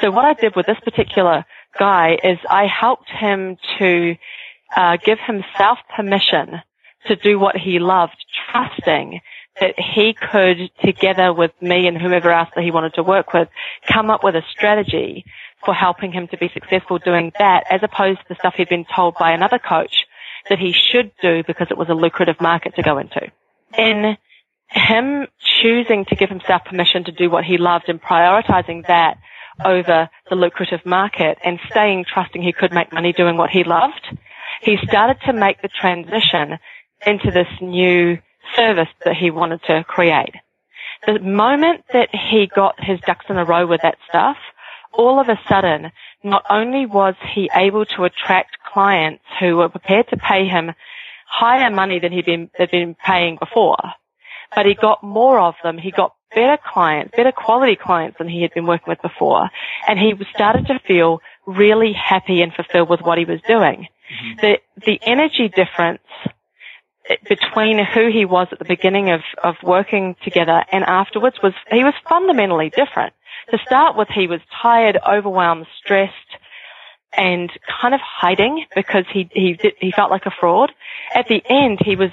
So 0.00 0.11
what 0.11 0.24
I 0.24 0.35
did 0.35 0.55
with 0.55 0.66
this 0.66 0.79
particular 0.85 1.44
guy 1.79 2.18
is 2.22 2.38
I 2.48 2.66
helped 2.66 3.11
him 3.11 3.57
to 3.79 4.16
uh, 4.76 4.96
give 5.05 5.18
himself 5.26 5.79
permission 5.94 6.61
to 7.07 7.16
do 7.16 7.38
what 7.38 7.57
he 7.57 7.79
loved, 7.79 8.16
trusting 8.50 9.20
that 9.60 9.74
he 9.78 10.14
could, 10.14 10.70
together 10.84 11.32
with 11.32 11.52
me 11.60 11.86
and 11.86 12.00
whomever 12.00 12.30
else 12.30 12.48
that 12.54 12.64
he 12.64 12.70
wanted 12.70 12.94
to 12.94 13.02
work 13.02 13.32
with, 13.32 13.48
come 13.90 14.10
up 14.10 14.22
with 14.22 14.34
a 14.34 14.42
strategy 14.50 15.24
for 15.64 15.74
helping 15.74 16.12
him 16.12 16.28
to 16.28 16.36
be 16.36 16.50
successful 16.52 16.98
doing 16.98 17.32
that 17.38 17.64
as 17.70 17.80
opposed 17.82 18.20
to 18.20 18.24
the 18.28 18.34
stuff 18.36 18.54
he'd 18.56 18.68
been 18.68 18.86
told 18.94 19.14
by 19.18 19.32
another 19.32 19.58
coach 19.58 20.04
that 20.48 20.58
he 20.58 20.72
should 20.72 21.10
do 21.22 21.42
because 21.46 21.68
it 21.70 21.78
was 21.78 21.88
a 21.88 21.94
lucrative 21.94 22.40
market 22.40 22.74
to 22.76 22.82
go 22.82 22.98
into. 22.98 23.20
In 23.76 24.16
him 24.68 25.26
choosing 25.62 26.04
to 26.06 26.16
give 26.16 26.28
himself 26.28 26.62
permission 26.64 27.04
to 27.04 27.12
do 27.12 27.30
what 27.30 27.44
he 27.44 27.56
loved 27.56 27.88
and 27.88 28.00
prioritizing 28.00 28.86
that 28.86 29.18
over 29.64 30.10
the 30.28 30.36
lucrative 30.36 30.84
market 30.84 31.38
and 31.44 31.58
staying 31.70 32.04
trusting 32.12 32.42
he 32.42 32.52
could 32.52 32.72
make 32.72 32.92
money 32.92 33.12
doing 33.12 33.36
what 33.36 33.50
he 33.50 33.64
loved, 33.64 34.06
he 34.60 34.76
started 34.88 35.16
to 35.24 35.32
make 35.32 35.62
the 35.62 35.68
transition 35.68 36.58
into 37.06 37.30
this 37.30 37.48
new 37.60 38.18
service 38.54 38.88
that 39.04 39.16
he 39.16 39.30
wanted 39.30 39.62
to 39.64 39.85
create. 39.85 40.35
The 41.06 41.18
moment 41.20 41.85
that 41.92 42.09
he 42.12 42.46
got 42.46 42.82
his 42.82 43.00
ducks 43.00 43.26
in 43.28 43.37
a 43.37 43.44
row 43.44 43.66
with 43.66 43.82
that 43.82 43.98
stuff, 44.09 44.37
all 44.92 45.20
of 45.20 45.28
a 45.28 45.38
sudden, 45.48 45.92
not 46.22 46.44
only 46.50 46.87
was 46.87 47.14
he 47.35 47.50
able 47.54 47.85
to 47.85 48.04
attract 48.04 48.59
clients 48.72 49.22
who 49.38 49.56
were 49.56 49.68
prepared 49.68 50.09
to 50.09 50.16
pay 50.16 50.46
him 50.46 50.72
higher 51.26 51.70
money 51.70 51.98
than 51.98 52.12
he'd 52.12 52.24
been, 52.24 52.50
had 52.54 52.70
been 52.70 52.94
paying 52.94 53.37
before, 53.37 53.78
but 54.54 54.66
he 54.66 54.74
got 54.74 55.02
more 55.02 55.38
of 55.38 55.54
them. 55.62 55.76
He 55.76 55.90
got 55.90 56.14
better 56.35 56.59
clients, 56.72 57.14
better 57.16 57.32
quality 57.32 57.76
clients 57.76 58.18
than 58.18 58.28
he 58.28 58.42
had 58.42 58.54
been 58.54 58.66
working 58.66 58.88
with 58.88 59.02
before. 59.02 59.50
And 59.87 59.98
he 59.98 60.14
started 60.35 60.66
to 60.66 60.78
feel 60.87 61.20
really 61.46 61.92
happy 61.92 62.42
and 62.42 62.52
fulfilled 62.52 62.88
with 62.88 63.00
what 63.00 63.18
he 63.18 63.24
was 63.24 63.40
doing. 63.46 63.88
Mm-hmm. 64.12 64.40
The, 64.40 64.59
the 64.85 65.00
energy 65.02 65.48
difference 65.48 66.02
between 67.28 67.84
who 67.84 68.10
he 68.10 68.24
was 68.24 68.48
at 68.52 68.58
the 68.58 68.64
beginning 68.64 69.10
of, 69.10 69.20
of 69.42 69.54
working 69.62 70.16
together 70.24 70.64
and 70.72 70.84
afterwards 70.84 71.36
was 71.42 71.52
he 71.70 71.84
was 71.84 71.94
fundamentally 72.08 72.70
different. 72.70 73.12
To 73.50 73.58
start 73.64 73.96
with, 73.96 74.08
he 74.08 74.26
was 74.26 74.40
tired, 74.60 74.98
overwhelmed, 75.08 75.66
stressed, 75.78 76.12
and 77.16 77.50
kind 77.80 77.94
of 77.94 78.00
hiding 78.00 78.66
because 78.74 79.04
he 79.12 79.28
he 79.32 79.54
did, 79.54 79.74
he 79.78 79.92
felt 79.92 80.10
like 80.10 80.26
a 80.26 80.30
fraud. 80.30 80.72
At 81.14 81.28
the 81.28 81.42
end, 81.48 81.78
he 81.84 81.96
was 81.96 82.10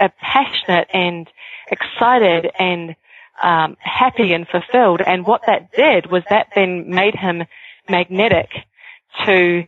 uh, 0.00 0.08
passionate 0.20 0.88
and 0.92 1.28
excited 1.70 2.50
and 2.58 2.94
um, 3.42 3.76
happy 3.80 4.32
and 4.32 4.46
fulfilled. 4.46 5.00
And 5.04 5.26
what 5.26 5.42
that 5.46 5.72
did 5.72 6.10
was 6.10 6.22
that 6.30 6.48
then 6.54 6.88
made 6.88 7.14
him 7.14 7.44
magnetic 7.88 8.50
to 9.24 9.64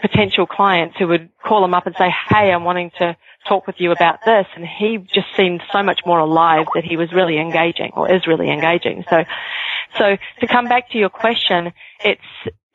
potential 0.00 0.46
clients 0.46 0.96
who 0.98 1.08
would 1.08 1.30
call 1.44 1.64
him 1.64 1.74
up 1.74 1.86
and 1.86 1.94
say, 1.96 2.10
"Hey, 2.28 2.52
I'm 2.52 2.64
wanting 2.64 2.90
to." 2.98 3.16
talk 3.48 3.66
with 3.66 3.76
you 3.78 3.90
about 3.90 4.18
this. 4.24 4.46
And 4.54 4.66
he 4.66 4.98
just 4.98 5.26
seemed 5.36 5.62
so 5.72 5.82
much 5.82 6.00
more 6.04 6.18
alive 6.18 6.66
that 6.74 6.84
he 6.84 6.96
was 6.96 7.12
really 7.12 7.38
engaging 7.38 7.92
or 7.94 8.12
is 8.12 8.26
really 8.26 8.50
engaging. 8.50 9.04
So, 9.08 9.24
so 9.98 10.16
to 10.40 10.46
come 10.46 10.68
back 10.68 10.90
to 10.90 10.98
your 10.98 11.08
question, 11.08 11.72
it's, 12.04 12.20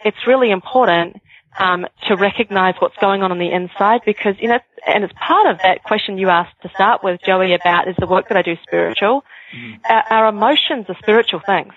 it's 0.04 0.28
really 0.28 0.52
important 0.52 1.22
um, 1.58 1.86
to 2.08 2.16
recognize 2.16 2.76
what's 2.80 2.98
going 2.98 3.24
on 3.24 3.32
on 3.32 3.40
the 3.40 3.52
inside 3.52 4.02
because, 4.06 4.36
you 4.40 4.50
know, 4.50 4.60
and 4.86 5.04
it's 5.04 5.14
part 5.14 5.48
of 5.48 5.58
that 5.64 5.84
question 5.84 6.18
you 6.18 6.30
asked 6.30 6.62
to 6.64 6.70
start 6.70 7.04
with, 7.04 7.22
Joey, 7.26 7.54
about 7.54 7.88
is 7.88 7.96
the 7.98 8.08
work 8.08 8.28
that 8.28 8.38
I 8.38 8.42
do 8.42 8.56
spiritual? 8.64 9.24
Mm-hmm. 9.56 9.82
Our, 9.90 10.04
our, 10.10 10.28
emotions 10.28 10.86
are 10.90 10.98
spiritual 11.02 11.40
things. 11.46 11.74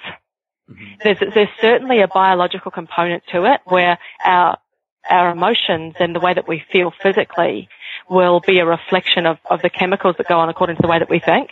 Mm-hmm. 0.68 0.84
There's, 1.04 1.18
there's 1.32 1.48
certainly 1.60 2.00
a 2.00 2.08
biological 2.08 2.70
component 2.70 3.22
to 3.32 3.44
it 3.44 3.60
where 3.64 3.98
our, 4.24 4.58
our 5.08 5.30
emotions 5.30 5.94
and 5.98 6.14
the 6.14 6.20
way 6.20 6.34
that 6.34 6.48
we 6.48 6.62
feel 6.72 6.92
physically 7.02 7.68
will 8.08 8.40
be 8.40 8.58
a 8.58 8.66
reflection 8.66 9.26
of, 9.26 9.38
of 9.50 9.60
the 9.62 9.70
chemicals 9.70 10.16
that 10.18 10.28
go 10.28 10.38
on 10.38 10.48
according 10.48 10.76
to 10.76 10.82
the 10.82 10.88
way 10.88 10.98
that 10.98 11.10
we 11.10 11.20
think. 11.20 11.50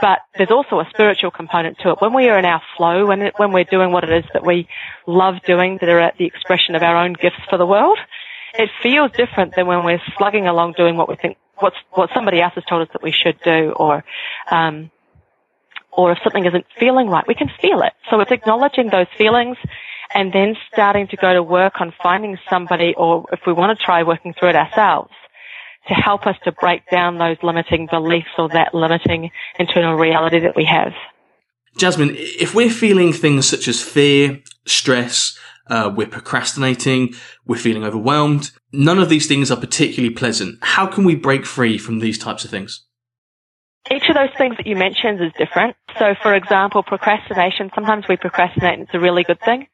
But 0.00 0.20
there's 0.36 0.50
also 0.50 0.80
a 0.80 0.88
spiritual 0.90 1.30
component 1.30 1.78
to 1.80 1.90
it. 1.90 1.98
When 2.00 2.14
we 2.14 2.28
are 2.28 2.38
in 2.38 2.44
our 2.44 2.62
flow, 2.76 3.06
when, 3.06 3.30
when 3.36 3.52
we're 3.52 3.64
doing 3.64 3.92
what 3.92 4.04
it 4.04 4.10
is 4.10 4.24
that 4.32 4.44
we 4.44 4.68
love 5.06 5.34
doing, 5.46 5.78
that 5.80 5.88
are 5.88 6.00
at 6.00 6.16
the 6.18 6.24
expression 6.24 6.74
of 6.74 6.82
our 6.82 6.96
own 6.96 7.12
gifts 7.12 7.42
for 7.50 7.58
the 7.58 7.66
world, 7.66 7.98
it 8.54 8.70
feels 8.82 9.10
different 9.12 9.54
than 9.54 9.66
when 9.66 9.84
we're 9.84 10.02
slugging 10.16 10.46
along 10.46 10.74
doing 10.76 10.96
what 10.96 11.08
we 11.08 11.16
think, 11.16 11.36
what's, 11.58 11.76
what 11.92 12.10
somebody 12.14 12.40
else 12.40 12.54
has 12.54 12.64
told 12.64 12.82
us 12.82 12.88
that 12.92 13.02
we 13.02 13.12
should 13.12 13.38
do 13.44 13.72
or, 13.76 14.04
um, 14.50 14.90
or 15.90 16.12
if 16.12 16.18
something 16.22 16.44
isn't 16.44 16.66
feeling 16.78 17.08
right, 17.08 17.26
we 17.28 17.34
can 17.34 17.50
feel 17.60 17.80
it. 17.82 17.92
So 18.10 18.20
it's 18.20 18.30
acknowledging 18.30 18.88
those 18.90 19.06
feelings 19.18 19.56
and 20.14 20.32
then 20.32 20.56
starting 20.72 21.08
to 21.08 21.16
go 21.16 21.32
to 21.32 21.42
work 21.42 21.80
on 21.80 21.92
finding 22.02 22.38
somebody 22.48 22.94
or 22.96 23.26
if 23.32 23.40
we 23.46 23.52
want 23.52 23.76
to 23.76 23.84
try 23.84 24.02
working 24.02 24.34
through 24.38 24.50
it 24.50 24.56
ourselves 24.56 25.10
to 25.88 25.94
help 25.94 26.26
us 26.26 26.36
to 26.44 26.52
break 26.52 26.88
down 26.90 27.18
those 27.18 27.36
limiting 27.42 27.88
beliefs 27.90 28.28
or 28.38 28.48
that 28.50 28.74
limiting 28.74 29.30
internal 29.58 29.94
reality 29.94 30.38
that 30.38 30.54
we 30.56 30.64
have. 30.64 30.92
Jasmine, 31.76 32.14
if 32.16 32.54
we're 32.54 32.70
feeling 32.70 33.12
things 33.12 33.48
such 33.48 33.66
as 33.66 33.82
fear, 33.82 34.40
stress, 34.66 35.38
uh, 35.68 35.92
we're 35.94 36.06
procrastinating, 36.06 37.14
we're 37.46 37.56
feeling 37.56 37.84
overwhelmed, 37.84 38.50
none 38.72 38.98
of 38.98 39.08
these 39.08 39.26
things 39.26 39.50
are 39.50 39.56
particularly 39.56 40.14
pleasant. 40.14 40.58
How 40.62 40.86
can 40.86 41.04
we 41.04 41.14
break 41.14 41.46
free 41.46 41.78
from 41.78 41.98
these 41.98 42.18
types 42.18 42.44
of 42.44 42.50
things? 42.50 42.84
Each 43.90 44.08
of 44.08 44.14
those 44.14 44.30
things 44.38 44.56
that 44.58 44.66
you 44.66 44.76
mentioned 44.76 45.20
is 45.20 45.32
different. 45.36 45.76
So, 45.98 46.14
for 46.22 46.34
example, 46.34 46.82
procrastination, 46.82 47.70
sometimes 47.74 48.04
we 48.08 48.16
procrastinate 48.16 48.74
and 48.74 48.82
it's 48.82 48.94
a 48.94 49.00
really 49.00 49.24
good 49.24 49.40
thing. 49.40 49.66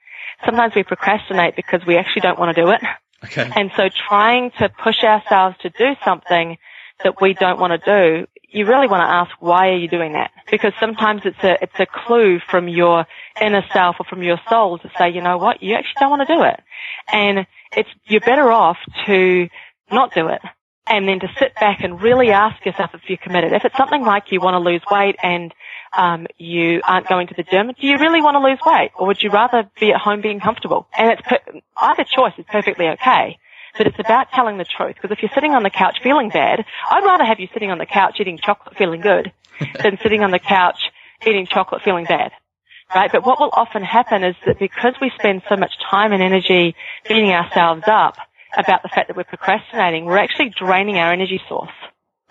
Sometimes 0.44 0.74
we 0.74 0.82
procrastinate 0.82 1.56
because 1.56 1.80
we 1.86 1.96
actually 1.96 2.22
don't 2.22 2.38
want 2.38 2.54
to 2.54 2.62
do 2.62 2.70
it. 2.70 2.80
Okay. 3.24 3.50
And 3.54 3.70
so 3.76 3.88
trying 4.08 4.52
to 4.58 4.68
push 4.68 5.02
ourselves 5.02 5.56
to 5.62 5.70
do 5.70 5.94
something 6.04 6.56
that 7.02 7.20
we 7.20 7.34
don't 7.34 7.58
want 7.58 7.82
to 7.82 7.84
do, 7.84 8.26
you 8.50 8.66
really 8.66 8.88
want 8.88 9.00
to 9.00 9.12
ask 9.12 9.30
why 9.40 9.68
are 9.68 9.76
you 9.76 9.88
doing 9.88 10.12
that? 10.12 10.30
Because 10.50 10.72
sometimes 10.80 11.22
it's 11.24 11.42
a 11.42 11.58
it's 11.62 11.78
a 11.78 11.86
clue 11.86 12.40
from 12.50 12.68
your 12.68 13.06
inner 13.40 13.64
self 13.72 13.96
or 14.00 14.04
from 14.04 14.22
your 14.22 14.40
soul 14.48 14.78
to 14.78 14.90
say, 14.96 15.10
you 15.10 15.20
know 15.20 15.36
what, 15.36 15.62
you 15.62 15.74
actually 15.74 16.00
don't 16.00 16.10
want 16.10 16.26
to 16.26 16.34
do 16.34 16.42
it. 16.42 16.60
And 17.12 17.46
it's 17.76 17.88
you're 18.06 18.20
better 18.20 18.50
off 18.50 18.78
to 19.06 19.48
not 19.90 20.14
do 20.14 20.28
it 20.28 20.40
and 20.88 21.06
then 21.06 21.20
to 21.20 21.28
sit 21.38 21.54
back 21.56 21.82
and 21.82 22.00
really 22.00 22.30
ask 22.30 22.64
yourself 22.64 22.90
if 22.94 23.02
you're 23.08 23.18
committed. 23.18 23.52
If 23.52 23.64
it's 23.64 23.76
something 23.76 24.02
like 24.02 24.32
you 24.32 24.40
want 24.40 24.54
to 24.54 24.58
lose 24.58 24.82
weight 24.90 25.16
and 25.22 25.52
um, 25.96 26.26
you 26.36 26.80
aren't 26.86 27.08
going 27.08 27.26
to 27.28 27.34
the 27.34 27.42
gym, 27.42 27.72
do 27.80 27.86
you 27.86 27.98
really 27.98 28.20
want 28.20 28.34
to 28.34 28.40
lose 28.40 28.58
weight, 28.64 28.90
or 28.96 29.06
would 29.06 29.22
you 29.22 29.30
rather 29.30 29.68
be 29.80 29.92
at 29.92 30.00
home 30.00 30.20
being 30.20 30.40
comfortable? 30.40 30.86
And 30.96 31.10
it's 31.12 31.22
per- 31.22 31.60
either 31.76 32.04
choice 32.04 32.34
is 32.38 32.44
perfectly 32.50 32.88
okay. 32.88 33.38
But 33.76 33.86
it's 33.86 33.98
about 33.98 34.32
telling 34.32 34.58
the 34.58 34.64
truth. 34.64 34.96
Because 34.96 35.12
if 35.12 35.22
you're 35.22 35.30
sitting 35.34 35.52
on 35.52 35.62
the 35.62 35.70
couch 35.70 35.98
feeling 36.02 36.30
bad, 36.30 36.64
I'd 36.90 37.04
rather 37.04 37.24
have 37.24 37.38
you 37.38 37.48
sitting 37.52 37.70
on 37.70 37.78
the 37.78 37.86
couch 37.86 38.16
eating 38.18 38.38
chocolate 38.38 38.76
feeling 38.76 39.00
good 39.00 39.32
than 39.82 39.98
sitting 40.02 40.22
on 40.22 40.30
the 40.30 40.38
couch 40.38 40.78
eating 41.26 41.46
chocolate 41.46 41.82
feeling 41.82 42.04
bad. 42.04 42.32
Right? 42.94 43.12
But 43.12 43.26
what 43.26 43.38
will 43.38 43.50
often 43.52 43.82
happen 43.82 44.24
is 44.24 44.34
that 44.46 44.58
because 44.58 44.94
we 45.00 45.12
spend 45.18 45.42
so 45.48 45.56
much 45.56 45.72
time 45.90 46.12
and 46.12 46.22
energy 46.22 46.74
beating 47.06 47.30
ourselves 47.30 47.84
up 47.86 48.16
about 48.56 48.82
the 48.82 48.88
fact 48.88 49.08
that 49.08 49.16
we're 49.16 49.24
procrastinating, 49.24 50.06
we're 50.06 50.18
actually 50.18 50.50
draining 50.50 50.96
our 50.96 51.12
energy 51.12 51.40
source. 51.48 51.70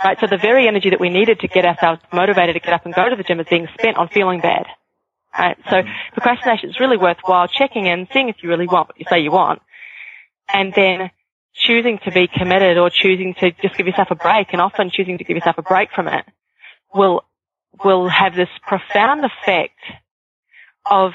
Right? 0.04 0.18
So 0.20 0.28
the 0.28 0.38
very 0.38 0.68
energy 0.68 0.92
that 0.92 1.00
we 1.00 1.10
needed 1.10 1.40
to 1.40 1.48
get 1.48 1.66
ourselves 1.66 2.02
motivated 2.14 2.56
to 2.56 2.60
get 2.60 2.74
up 2.74 2.86
and 2.86 2.94
go 2.94 3.10
to 3.10 3.16
the 3.16 3.24
gym 3.24 3.40
is 3.40 3.48
being 3.50 3.68
spent 3.80 3.98
on 3.98 4.10
feeling 4.10 4.42
bad. 4.42 4.66
Right? 5.38 5.58
So 5.70 5.82
procrastination 6.14 6.70
is 6.70 6.80
really 6.80 6.98
worthwhile 6.98 7.48
checking 7.48 7.86
in, 7.88 8.08
seeing 8.14 8.30
if 8.30 8.38
you 8.42 8.50
really 8.50 8.68
want 8.68 8.90
what 8.90 9.00
you 9.00 9.06
say 9.10 9.20
you 9.20 9.32
want, 9.32 9.62
and 10.48 10.74
then 10.76 11.10
choosing 11.54 12.00
to 12.06 12.12
be 12.12 12.28
committed 12.28 12.78
or 12.78 12.90
choosing 12.90 13.34
to 13.40 13.52
just 13.62 13.76
give 13.76 13.88
yourself 13.88 14.10
a 14.12 14.16
break 14.16 14.50
and 14.52 14.62
often 14.62 14.92
choosing 14.92 15.18
to 15.18 15.24
give 15.24 15.36
yourself 15.36 15.58
a 15.58 15.64
break 15.64 15.90
from 15.92 16.08
it 16.08 16.26
will, 16.94 17.24
will 17.84 18.08
have 18.08 18.36
this 18.36 18.50
profound 18.68 19.26
effect 19.26 19.80
of 20.90 21.14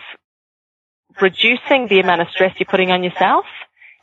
reducing 1.20 1.88
the 1.88 2.00
amount 2.00 2.20
of 2.20 2.28
stress 2.30 2.54
you're 2.58 2.66
putting 2.66 2.90
on 2.90 3.04
yourself. 3.04 3.44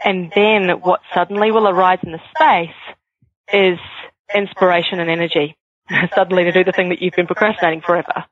And 0.04 0.32
then 0.34 0.70
what 0.82 1.02
suddenly 1.14 1.52
will 1.52 1.68
arise 1.68 2.00
in 2.04 2.14
the 2.14 2.22
space 2.34 2.76
is 3.52 3.80
inspiration 4.36 5.00
and 5.00 5.10
energy 5.10 5.58
suddenly 6.16 6.44
to 6.46 6.52
do 6.52 6.64
the 6.64 6.72
thing 6.72 6.90
that 6.90 7.02
you've 7.02 7.16
been 7.16 7.28
procrastinating 7.28 7.82
forever. 7.82 8.26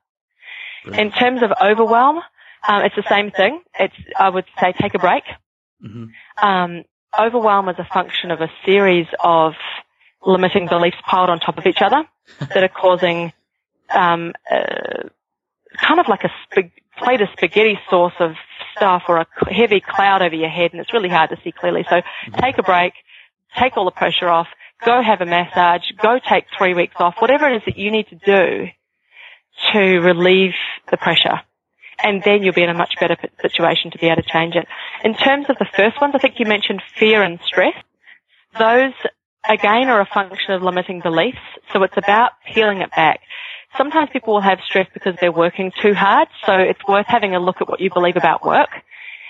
In 0.86 1.10
terms 1.10 1.42
of 1.42 1.50
overwhelm, 1.60 2.20
um, 2.66 2.82
it's 2.84 2.96
the 2.96 3.04
same 3.08 3.30
thing. 3.30 3.60
It's, 3.78 3.94
I 4.18 4.28
would 4.28 4.44
say 4.60 4.72
take 4.80 4.94
a 4.94 4.98
break. 4.98 5.24
Mm-hmm. 5.84 6.46
Um, 6.46 6.84
overwhelm 7.18 7.68
is 7.68 7.76
a 7.78 7.86
function 7.92 8.30
of 8.30 8.40
a 8.40 8.48
series 8.64 9.06
of 9.22 9.52
limiting 10.24 10.66
beliefs 10.66 10.96
piled 11.08 11.30
on 11.30 11.40
top 11.40 11.58
of 11.58 11.66
each 11.66 11.82
other 11.82 12.04
that 12.40 12.62
are 12.62 12.68
causing 12.68 13.32
um, 13.90 14.32
uh, 14.50 15.08
kind 15.76 16.00
of 16.00 16.08
like 16.08 16.24
a 16.24 16.30
sp- 16.44 16.72
plate 16.98 17.20
of 17.20 17.28
spaghetti 17.32 17.78
sauce 17.88 18.14
of 18.18 18.32
stuff 18.76 19.04
or 19.08 19.18
a 19.18 19.26
heavy 19.52 19.80
cloud 19.80 20.22
over 20.22 20.34
your 20.34 20.48
head, 20.48 20.72
and 20.72 20.80
it's 20.80 20.92
really 20.92 21.08
hard 21.08 21.30
to 21.30 21.36
see 21.44 21.52
clearly. 21.52 21.84
So 21.88 22.02
take 22.40 22.58
a 22.58 22.62
break, 22.62 22.92
take 23.56 23.76
all 23.76 23.84
the 23.84 23.92
pressure 23.92 24.28
off, 24.28 24.48
go 24.84 25.02
have 25.02 25.20
a 25.20 25.26
massage, 25.26 25.82
go 26.00 26.18
take 26.18 26.44
three 26.56 26.74
weeks 26.74 26.94
off, 26.98 27.16
whatever 27.18 27.48
it 27.48 27.56
is 27.56 27.62
that 27.66 27.78
you 27.78 27.90
need 27.90 28.08
to 28.08 28.16
do 28.16 28.68
to 29.72 29.78
relieve 30.00 30.54
the 30.90 30.96
pressure 30.96 31.40
and 32.02 32.22
then 32.24 32.42
you'll 32.42 32.54
be 32.54 32.62
in 32.62 32.70
a 32.70 32.74
much 32.74 32.94
better 33.00 33.16
situation 33.42 33.90
to 33.90 33.98
be 33.98 34.06
able 34.06 34.22
to 34.22 34.28
change 34.28 34.54
it. 34.54 34.66
In 35.04 35.14
terms 35.14 35.46
of 35.48 35.56
the 35.58 35.66
first 35.76 36.00
ones, 36.00 36.14
I 36.14 36.18
think 36.18 36.38
you 36.38 36.46
mentioned 36.46 36.82
fear 36.96 37.22
and 37.22 37.38
stress. 37.44 37.74
Those, 38.58 38.92
again, 39.48 39.88
are 39.88 40.00
a 40.00 40.06
function 40.06 40.54
of 40.54 40.62
limiting 40.62 41.00
beliefs. 41.00 41.38
So 41.72 41.82
it's 41.82 41.96
about 41.96 42.32
peeling 42.52 42.80
it 42.82 42.90
back. 42.90 43.20
Sometimes 43.76 44.10
people 44.12 44.34
will 44.34 44.40
have 44.40 44.60
stress 44.64 44.86
because 44.94 45.14
they're 45.20 45.32
working 45.32 45.72
too 45.82 45.94
hard. 45.94 46.28
So 46.46 46.52
it's 46.54 46.80
worth 46.86 47.06
having 47.06 47.34
a 47.34 47.40
look 47.40 47.60
at 47.60 47.68
what 47.68 47.80
you 47.80 47.90
believe 47.90 48.16
about 48.16 48.44
work 48.44 48.70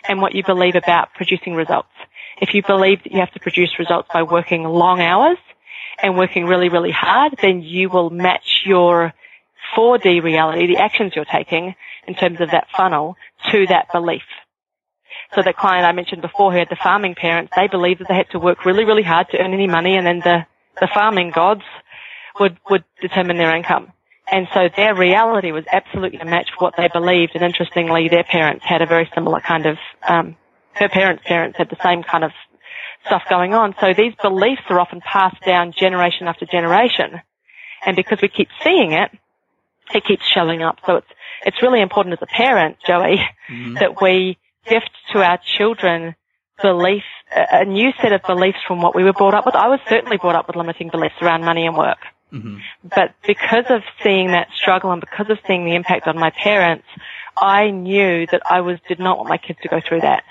and 0.08 0.20
what 0.20 0.34
you 0.34 0.44
believe 0.44 0.74
about 0.74 1.14
producing 1.14 1.54
results. 1.54 1.88
If 2.40 2.54
you 2.54 2.62
believe 2.62 3.02
that 3.02 3.12
you 3.12 3.20
have 3.20 3.32
to 3.32 3.40
produce 3.40 3.78
results 3.78 4.08
by 4.12 4.22
working 4.22 4.64
long 4.64 5.00
hours 5.00 5.38
and 6.02 6.16
working 6.16 6.46
really, 6.46 6.68
really 6.68 6.92
hard, 6.92 7.36
then 7.42 7.62
you 7.62 7.88
will 7.88 8.10
match 8.10 8.62
your 8.64 9.12
4D 9.76 10.22
reality, 10.22 10.66
the 10.66 10.78
actions 10.80 11.12
you're 11.14 11.24
taking 11.24 11.74
in 12.06 12.14
terms 12.14 12.40
of 12.40 12.50
that 12.50 12.68
funnel 12.76 13.16
to 13.50 13.66
that 13.66 13.86
belief. 13.92 14.22
So 15.34 15.42
the 15.42 15.52
client 15.52 15.86
I 15.86 15.92
mentioned 15.92 16.22
before 16.22 16.52
who 16.52 16.58
had 16.58 16.70
the 16.70 16.76
farming 16.76 17.14
parents, 17.14 17.52
they 17.54 17.66
believed 17.66 18.00
that 18.00 18.08
they 18.08 18.14
had 18.14 18.30
to 18.30 18.38
work 18.38 18.64
really, 18.64 18.84
really 18.84 19.02
hard 19.02 19.28
to 19.30 19.38
earn 19.38 19.52
any 19.52 19.66
money 19.66 19.96
and 19.96 20.06
then 20.06 20.20
the, 20.20 20.46
the 20.80 20.88
farming 20.92 21.32
gods 21.34 21.62
would, 22.40 22.56
would 22.70 22.84
determine 23.00 23.36
their 23.36 23.54
income. 23.54 23.92
And 24.30 24.46
so 24.52 24.68
their 24.74 24.94
reality 24.94 25.52
was 25.52 25.64
absolutely 25.72 26.18
a 26.18 26.24
match 26.24 26.50
for 26.56 26.64
what 26.64 26.74
they 26.76 26.88
believed. 26.88 27.32
And 27.34 27.42
interestingly, 27.42 28.08
their 28.08 28.24
parents 28.24 28.64
had 28.64 28.82
a 28.82 28.86
very 28.86 29.10
similar 29.14 29.40
kind 29.40 29.66
of, 29.66 29.78
um, 30.06 30.36
her 30.78 30.88
parents' 30.88 31.22
parents 31.26 31.58
had 31.58 31.68
the 31.68 31.76
same 31.82 32.02
kind 32.02 32.24
of 32.24 32.32
stuff 33.06 33.22
going 33.28 33.54
on. 33.54 33.74
So 33.80 33.94
these 33.94 34.14
beliefs 34.20 34.62
are 34.68 34.80
often 34.80 35.00
passed 35.00 35.42
down 35.44 35.72
generation 35.72 36.26
after 36.26 36.46
generation. 36.46 37.20
And 37.84 37.96
because 37.96 38.20
we 38.20 38.28
keep 38.28 38.48
seeing 38.62 38.92
it, 38.92 39.10
it 39.94 40.04
keeps 40.04 40.26
showing 40.26 40.62
up. 40.62 40.78
So 40.86 40.96
it's, 40.96 41.06
it's 41.46 41.62
really 41.62 41.80
important 41.80 42.14
as 42.14 42.22
a 42.22 42.26
parent, 42.26 42.76
Joey, 42.86 43.20
mm-hmm. 43.50 43.74
that 43.74 44.00
we 44.02 44.36
gift 44.68 44.90
to 45.12 45.20
our 45.20 45.38
children 45.58 46.14
belief, 46.60 47.04
a 47.30 47.64
new 47.64 47.92
set 48.02 48.12
of 48.12 48.22
beliefs 48.22 48.58
from 48.66 48.82
what 48.82 48.94
we 48.94 49.04
were 49.04 49.12
brought 49.12 49.34
up 49.34 49.46
with. 49.46 49.54
I 49.54 49.68
was 49.68 49.80
certainly 49.88 50.16
brought 50.16 50.34
up 50.34 50.48
with 50.48 50.56
limiting 50.56 50.90
beliefs 50.90 51.14
around 51.22 51.44
money 51.44 51.66
and 51.66 51.76
work. 51.76 51.98
Mm-hmm. 52.32 52.58
But 52.84 53.14
because 53.26 53.64
of 53.70 53.82
seeing 54.02 54.32
that 54.32 54.48
struggle 54.54 54.90
and 54.92 55.00
because 55.00 55.30
of 55.30 55.38
seeing 55.46 55.64
the 55.64 55.74
impact 55.74 56.06
on 56.06 56.18
my 56.18 56.30
parents, 56.30 56.84
I 57.40 57.70
knew 57.70 58.26
that 58.26 58.42
I 58.50 58.60
was, 58.60 58.78
did 58.88 58.98
not 58.98 59.16
want 59.16 59.28
my 59.28 59.38
kids 59.38 59.60
to 59.62 59.68
go 59.68 59.80
through 59.80 60.00
that. 60.00 60.24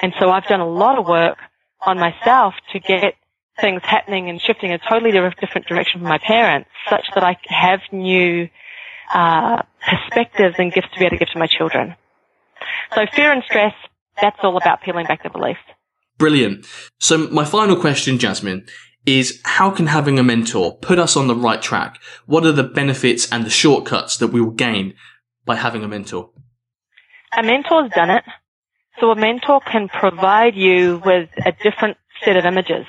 And 0.00 0.12
so 0.18 0.30
I've 0.30 0.46
done 0.46 0.60
a 0.60 0.68
lot 0.68 0.98
of 0.98 1.06
work 1.06 1.38
on 1.84 1.98
myself 1.98 2.54
to 2.72 2.78
get 2.78 3.14
things 3.60 3.82
happening 3.84 4.30
and 4.30 4.40
shifting 4.40 4.70
in 4.70 4.76
a 4.76 4.90
totally 4.90 5.12
different 5.12 5.66
direction 5.66 6.00
from 6.00 6.08
my 6.08 6.18
parents 6.18 6.70
such 6.88 7.06
that 7.14 7.22
I 7.22 7.36
have 7.48 7.80
new 7.92 8.48
uh, 9.12 9.62
perspectives 9.88 10.56
and 10.58 10.72
gifts 10.72 10.88
to 10.94 10.98
be 10.98 11.04
able 11.04 11.16
to 11.16 11.18
give 11.18 11.32
to 11.32 11.38
my 11.38 11.46
children. 11.46 11.94
So 12.94 13.06
fear 13.14 13.32
and 13.32 13.42
stress, 13.44 13.74
that's 14.20 14.38
all 14.42 14.56
about 14.56 14.82
peeling 14.82 15.06
back 15.06 15.22
the 15.22 15.30
beliefs. 15.30 15.60
Brilliant. 16.18 16.66
So 16.98 17.28
my 17.28 17.44
final 17.44 17.76
question, 17.76 18.18
Jasmine, 18.18 18.66
is 19.04 19.40
how 19.44 19.70
can 19.70 19.86
having 19.88 20.18
a 20.18 20.22
mentor 20.22 20.76
put 20.76 20.98
us 20.98 21.16
on 21.16 21.26
the 21.26 21.34
right 21.34 21.60
track? 21.60 22.00
What 22.26 22.46
are 22.46 22.52
the 22.52 22.62
benefits 22.62 23.30
and 23.32 23.44
the 23.44 23.50
shortcuts 23.50 24.16
that 24.18 24.28
we 24.28 24.40
will 24.40 24.52
gain 24.52 24.94
by 25.44 25.56
having 25.56 25.82
a 25.82 25.88
mentor? 25.88 26.30
A 27.36 27.42
mentor's 27.42 27.90
done 27.94 28.10
it. 28.10 28.24
So 29.00 29.10
a 29.10 29.16
mentor 29.16 29.60
can 29.60 29.88
provide 29.88 30.54
you 30.54 31.00
with 31.04 31.30
a 31.44 31.52
different 31.52 31.96
set 32.24 32.36
of 32.36 32.44
images 32.44 32.86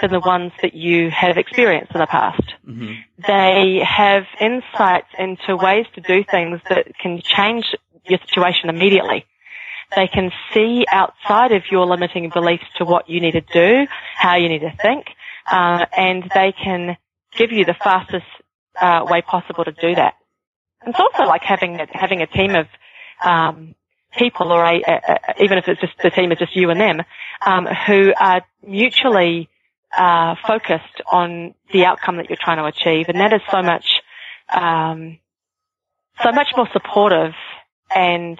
than 0.00 0.10
the 0.10 0.20
ones 0.20 0.52
that 0.62 0.74
you 0.74 1.10
have 1.10 1.36
experienced 1.36 1.92
in 1.94 2.00
the 2.00 2.06
past. 2.06 2.42
Mm-hmm. 2.66 2.92
They 3.26 3.80
have 3.84 4.24
insights 4.40 5.08
into 5.18 5.56
ways 5.56 5.86
to 5.94 6.00
do 6.00 6.24
things 6.24 6.60
that 6.68 6.86
can 7.00 7.20
change 7.22 7.66
your 8.08 8.18
situation 8.26 8.70
immediately. 8.70 9.26
They 9.94 10.08
can 10.08 10.32
see 10.54 10.86
outside 10.90 11.52
of 11.52 11.62
your 11.70 11.86
limiting 11.86 12.30
beliefs 12.30 12.64
to 12.78 12.84
what 12.84 13.08
you 13.08 13.20
need 13.20 13.32
to 13.32 13.42
do, 13.42 13.86
how 14.16 14.36
you 14.36 14.48
need 14.48 14.60
to 14.60 14.72
think, 14.80 15.06
uh, 15.50 15.84
and 15.96 16.30
they 16.34 16.52
can 16.52 16.96
give 17.36 17.52
you 17.52 17.64
the 17.64 17.74
fastest 17.74 18.24
uh, 18.80 19.04
way 19.08 19.20
possible 19.22 19.64
to 19.64 19.72
do 19.72 19.94
that. 19.94 20.14
It's 20.86 20.98
also 20.98 21.24
like 21.24 21.42
having 21.42 21.78
a, 21.78 21.86
having 21.92 22.22
a 22.22 22.26
team 22.26 22.54
of 22.54 22.66
um, 23.22 23.74
people, 24.18 24.52
or 24.52 24.64
a, 24.64 24.82
a, 24.86 24.92
a, 24.92 25.42
even 25.42 25.58
if 25.58 25.68
it's 25.68 25.80
just 25.80 25.94
the 26.02 26.10
team 26.10 26.32
is 26.32 26.38
just 26.38 26.54
you 26.56 26.70
and 26.70 26.80
them, 26.80 27.02
um, 27.44 27.66
who 27.86 28.12
are 28.18 28.42
mutually 28.66 29.48
uh, 29.96 30.34
focused 30.46 31.02
on 31.10 31.54
the 31.72 31.84
outcome 31.84 32.16
that 32.16 32.28
you're 32.28 32.38
trying 32.40 32.58
to 32.58 32.64
achieve, 32.64 33.06
and 33.08 33.18
that 33.20 33.32
is 33.32 33.40
so 33.50 33.62
much, 33.62 33.86
um, 34.52 35.18
so 36.22 36.32
much 36.32 36.48
more 36.56 36.68
supportive 36.72 37.32
and 37.94 38.38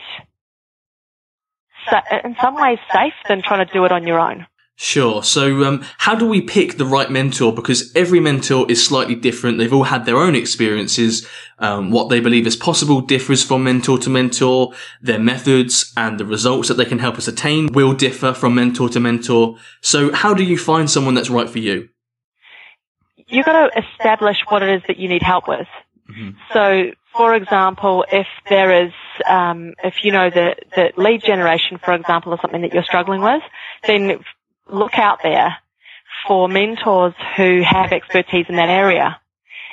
in 2.25 2.37
some 2.41 2.55
ways 2.55 2.79
safe 2.93 3.15
than 3.29 3.43
trying 3.43 3.67
to 3.67 3.73
do 3.73 3.85
it 3.85 3.93
on 3.93 4.07
your 4.07 4.21
own. 4.21 4.47
Sure. 4.83 5.23
So, 5.23 5.63
um, 5.63 5.85
how 5.99 6.17
do 6.17 6.27
we 6.27 6.41
pick 6.41 6.77
the 6.77 6.85
right 6.85 7.09
mentor? 7.09 7.55
Because 7.55 7.95
every 7.95 8.19
mentor 8.19 8.69
is 8.69 8.85
slightly 8.85 9.15
different. 9.15 9.59
They've 9.59 9.73
all 9.73 9.85
had 9.85 10.07
their 10.07 10.17
own 10.17 10.35
experiences. 10.35 11.25
Um, 11.61 11.93
what 11.93 12.09
they 12.09 12.19
believe 12.19 12.49
is 12.49 12.57
possible 12.57 13.01
differs 13.01 13.45
from 13.45 13.63
mentor 13.63 13.97
to 13.99 14.11
mentor. 14.11 14.73
Their 15.01 15.21
methods 15.21 15.93
and 15.97 16.19
the 16.19 16.27
results 16.27 16.67
that 16.67 16.75
they 16.75 16.85
can 16.85 16.99
help 16.99 17.17
us 17.17 17.29
attain 17.29 17.69
will 17.73 17.93
differ 17.93 18.35
from 18.35 18.57
mentor 18.57 18.89
to 18.89 18.99
mentor. 18.99 19.57
So, 19.83 20.13
how 20.13 20.35
do 20.35 20.43
you 20.43 20.59
find 20.59 20.91
someone 20.91 21.15
that's 21.15 21.31
right 21.31 21.49
for 21.49 21.61
you? 21.61 21.89
You've 23.29 23.47
got 23.47 23.69
to 23.69 23.81
establish 23.81 24.39
what 24.49 24.65
it 24.65 24.69
is 24.71 24.83
that 24.89 24.97
you 24.97 25.09
need 25.09 25.23
help 25.23 25.47
with. 25.47 25.69
Mm-hmm. 26.11 26.31
So, 26.53 26.91
for 27.17 27.37
example, 27.37 28.05
if 28.11 28.27
there 28.51 28.87
is, 28.87 28.93
um, 29.29 29.75
if 29.85 30.03
you 30.03 30.11
know 30.11 30.29
that, 30.29 30.65
that 30.75 30.99
lead 30.99 31.23
generation, 31.23 31.79
for 31.79 31.95
example, 31.95 32.35
is 32.35 32.41
something 32.41 32.63
that 32.63 32.75
you're 32.75 32.83
struggling 32.83 33.23
with, 33.23 33.43
then 33.87 34.19
look 34.71 34.99
out 34.99 35.21
there 35.23 35.57
for 36.27 36.49
mentors 36.49 37.15
who 37.37 37.63
have 37.63 37.93
expertise 37.93 38.47
in 38.49 38.57
that 38.57 38.69
area. 38.69 39.19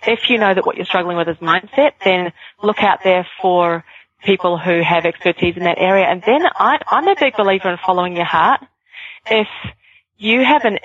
If 0.07 0.29
you 0.29 0.37
know 0.37 0.53
that 0.53 0.65
what 0.65 0.77
you're 0.77 0.85
struggling 0.85 1.17
with 1.17 1.27
is 1.27 1.37
mindset, 1.37 1.93
then 2.03 2.31
look 2.63 2.81
out 2.81 2.99
there 3.03 3.27
for 3.41 3.83
people 4.23 4.57
who 4.57 4.81
have 4.81 5.05
expertise 5.05 5.55
in 5.57 5.63
that 5.63 5.77
area. 5.77 6.05
And 6.05 6.21
then 6.25 6.41
I, 6.45 6.79
am 6.91 7.07
a 7.07 7.15
big 7.19 7.35
believer 7.35 7.69
in 7.69 7.77
following 7.85 8.15
your 8.15 8.25
heart. 8.25 8.61
If 9.29 9.47
you 10.17 10.43
have 10.43 10.65
an, 10.65 10.79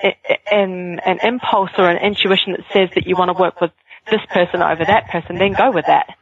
an, 0.51 0.99
an 0.99 1.19
impulse 1.23 1.71
or 1.77 1.89
an 1.89 1.97
intuition 1.97 2.53
that 2.53 2.65
says 2.71 2.89
that 2.95 3.07
you 3.07 3.15
want 3.15 3.35
to 3.35 3.41
work 3.41 3.59
with 3.61 3.71
this 4.09 4.21
person 4.31 4.61
over 4.61 4.85
that 4.85 5.09
person, 5.09 5.37
then 5.37 5.53
go 5.53 5.71
with 5.71 5.85
that 5.87 6.15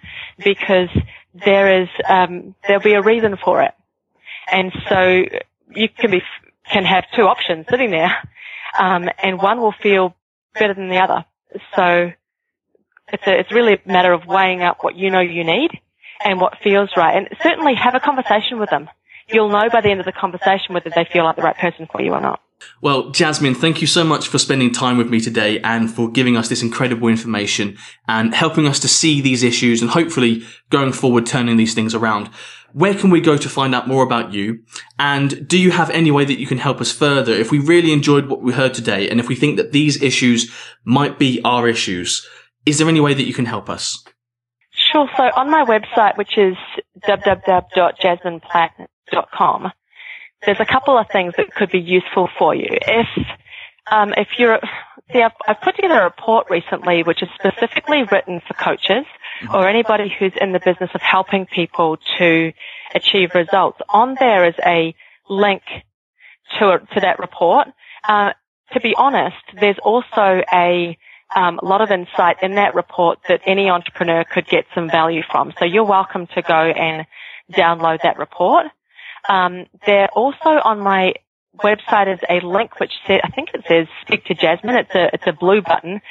because 0.43 0.89
there 1.33 1.81
is 1.81 1.89
um, 2.07 2.55
there'll 2.67 2.81
be 2.81 2.93
a 2.93 3.01
reason 3.01 3.37
for 3.43 3.61
it. 3.61 3.73
And 4.51 4.71
so 4.89 5.23
you 5.75 5.89
can 5.89 6.11
be 6.11 6.21
can 6.71 6.85
have 6.85 7.05
two 7.15 7.23
options 7.23 7.65
sitting 7.69 7.91
there, 7.91 8.15
um, 8.77 9.09
and 9.21 9.41
one 9.41 9.59
will 9.59 9.73
feel 9.83 10.15
better 10.53 10.73
than 10.73 10.89
the 10.89 10.97
other. 10.97 11.25
So 11.75 12.11
it's 13.11 13.27
a, 13.27 13.39
it's 13.39 13.51
really 13.51 13.73
a 13.73 13.87
matter 13.87 14.13
of 14.13 14.25
weighing 14.25 14.61
up 14.61 14.77
what 14.81 14.95
you 14.95 15.11
know 15.11 15.19
you 15.19 15.43
need 15.43 15.71
and 16.23 16.39
what 16.39 16.57
feels 16.63 16.89
right, 16.95 17.17
and 17.17 17.27
certainly 17.41 17.75
have 17.75 17.95
a 17.95 17.99
conversation 17.99 18.59
with 18.59 18.69
them. 18.69 18.89
You'll 19.27 19.49
know 19.49 19.69
by 19.71 19.81
the 19.81 19.89
end 19.89 19.99
of 19.99 20.05
the 20.05 20.11
conversation 20.11 20.73
whether 20.73 20.89
they 20.89 21.05
feel 21.11 21.23
like 21.23 21.35
the 21.35 21.41
right 21.41 21.57
person 21.57 21.87
for 21.91 22.01
you 22.01 22.11
or 22.11 22.21
not. 22.21 22.41
Well, 22.81 23.09
Jasmine, 23.11 23.55
thank 23.55 23.81
you 23.81 23.87
so 23.87 24.03
much 24.03 24.27
for 24.27 24.37
spending 24.37 24.71
time 24.71 24.97
with 24.97 25.09
me 25.09 25.19
today 25.19 25.59
and 25.59 25.91
for 25.91 26.09
giving 26.09 26.37
us 26.37 26.49
this 26.49 26.61
incredible 26.61 27.07
information 27.07 27.77
and 28.07 28.33
helping 28.33 28.67
us 28.67 28.79
to 28.81 28.87
see 28.87 29.21
these 29.21 29.43
issues 29.43 29.81
and 29.81 29.91
hopefully 29.91 30.43
going 30.69 30.91
forward 30.91 31.25
turning 31.25 31.57
these 31.57 31.73
things 31.73 31.93
around. 31.93 32.29
Where 32.73 32.93
can 32.95 33.11
we 33.11 33.21
go 33.21 33.37
to 33.37 33.47
find 33.47 33.73
out 33.73 33.87
more 33.87 34.03
about 34.03 34.33
you? 34.33 34.59
And 34.99 35.47
do 35.47 35.57
you 35.59 35.71
have 35.71 35.89
any 35.91 36.11
way 36.11 36.25
that 36.25 36.39
you 36.39 36.47
can 36.47 36.57
help 36.57 36.81
us 36.81 36.91
further 36.91 37.31
if 37.31 37.51
we 37.51 37.59
really 37.59 37.93
enjoyed 37.93 38.27
what 38.27 38.41
we 38.41 38.51
heard 38.51 38.73
today 38.73 39.07
and 39.09 39.19
if 39.19 39.27
we 39.27 39.35
think 39.35 39.57
that 39.57 39.71
these 39.71 40.01
issues 40.01 40.51
might 40.83 41.19
be 41.19 41.39
our 41.45 41.67
issues? 41.67 42.27
Is 42.65 42.79
there 42.79 42.89
any 42.89 42.99
way 42.99 43.13
that 43.13 43.27
you 43.27 43.33
can 43.33 43.45
help 43.45 43.69
us? 43.69 44.03
Sure. 44.71 45.07
So 45.15 45.23
on 45.23 45.51
my 45.51 45.63
website, 45.63 46.17
which 46.17 46.35
is 46.37 46.57
www.jasmineplatt.com, 47.07 49.71
there's 50.45 50.59
a 50.59 50.65
couple 50.65 50.97
of 50.97 51.07
things 51.11 51.35
that 51.37 51.53
could 51.53 51.71
be 51.71 51.79
useful 51.79 52.27
for 52.37 52.53
you. 52.55 52.67
If 52.69 53.07
um, 53.91 54.13
if 54.17 54.39
you're 54.39 54.59
see, 55.11 55.21
I've, 55.21 55.33
I've, 55.47 55.61
put 55.61 55.75
together 55.75 55.99
a 55.99 56.05
report 56.05 56.49
recently 56.49 57.03
which 57.03 57.21
is 57.21 57.27
specifically 57.35 58.03
written 58.09 58.39
for 58.47 58.53
coaches 58.53 59.05
or 59.53 59.67
anybody 59.67 60.13
who's 60.17 60.33
in 60.39 60.51
the 60.51 60.59
business 60.59 60.89
of 60.93 61.01
helping 61.01 61.45
people 61.45 61.97
to 62.17 62.53
achieve 62.93 63.31
results. 63.35 63.79
On 63.89 64.15
there 64.19 64.47
is 64.47 64.55
a 64.65 64.95
link 65.29 65.63
to 66.59 66.79
to 66.93 66.99
that 67.01 67.19
report. 67.19 67.67
Uh, 68.07 68.31
to 68.73 68.79
be 68.79 68.95
honest, 68.97 69.37
there's 69.59 69.77
also 69.83 70.41
a 70.51 70.97
um, 71.35 71.59
lot 71.63 71.81
of 71.81 71.91
insight 71.91 72.37
in 72.41 72.55
that 72.55 72.75
report 72.75 73.19
that 73.27 73.41
any 73.45 73.69
entrepreneur 73.69 74.23
could 74.23 74.47
get 74.47 74.65
some 74.75 74.89
value 74.89 75.21
from. 75.29 75.53
So 75.57 75.65
you're 75.65 75.83
welcome 75.85 76.27
to 76.35 76.41
go 76.41 76.53
and 76.53 77.05
download 77.51 78.01
that 78.03 78.17
report. 78.17 78.67
Um, 79.27 79.65
they're 79.85 80.09
also 80.09 80.49
on 80.49 80.79
my 80.79 81.13
website 81.61 82.11
is 82.11 82.19
a 82.29 82.45
link 82.45 82.79
which 82.79 82.91
I 83.07 83.29
think 83.35 83.49
it 83.53 83.63
says 83.67 83.87
speak 84.01 84.25
to 84.25 84.33
Jasmine. 84.33 84.75
It's 84.75 84.95
a, 84.95 85.09
it's 85.13 85.27
a 85.27 85.33
blue 85.33 85.61
button. 85.61 86.01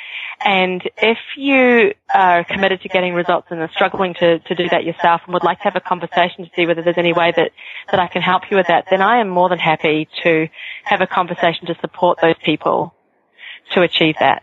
And 0.45 0.82
if 0.97 1.18
you 1.36 1.93
are 2.12 2.45
committed 2.45 2.82
to 2.82 2.88
getting 2.88 3.14
results 3.14 3.49
and 3.51 3.61
are 3.61 3.70
struggling 3.74 4.14
to, 4.14 4.38
to 4.38 4.55
do 4.55 4.68
that 4.70 4.84
yourself 4.84 5.22
and 5.24 5.34
would 5.34 5.45
like 5.45 5.59
to 5.59 5.64
have 5.64 5.76
a 5.76 5.80
conversation 5.80 6.45
to 6.45 6.51
see 6.55 6.66
whether 6.66 6.82
there's 6.82 6.99
any 6.99 7.12
way 7.12 7.32
that, 7.36 7.51
that 7.90 8.01
I 8.01 8.07
can 8.07 8.22
help 8.22 8.43
you 8.51 8.57
with 8.57 8.68
that, 8.68 8.86
then 8.90 9.03
I 9.03 9.20
am 9.20 9.28
more 9.28 9.49
than 9.49 9.59
happy 9.59 10.09
to 10.22 10.49
have 10.84 11.01
a 11.01 11.07
conversation 11.07 11.66
to 11.66 11.74
support 11.80 12.18
those 12.20 12.36
people 12.45 12.95
to 13.72 13.82
achieve 13.82 14.16
that. 14.20 14.43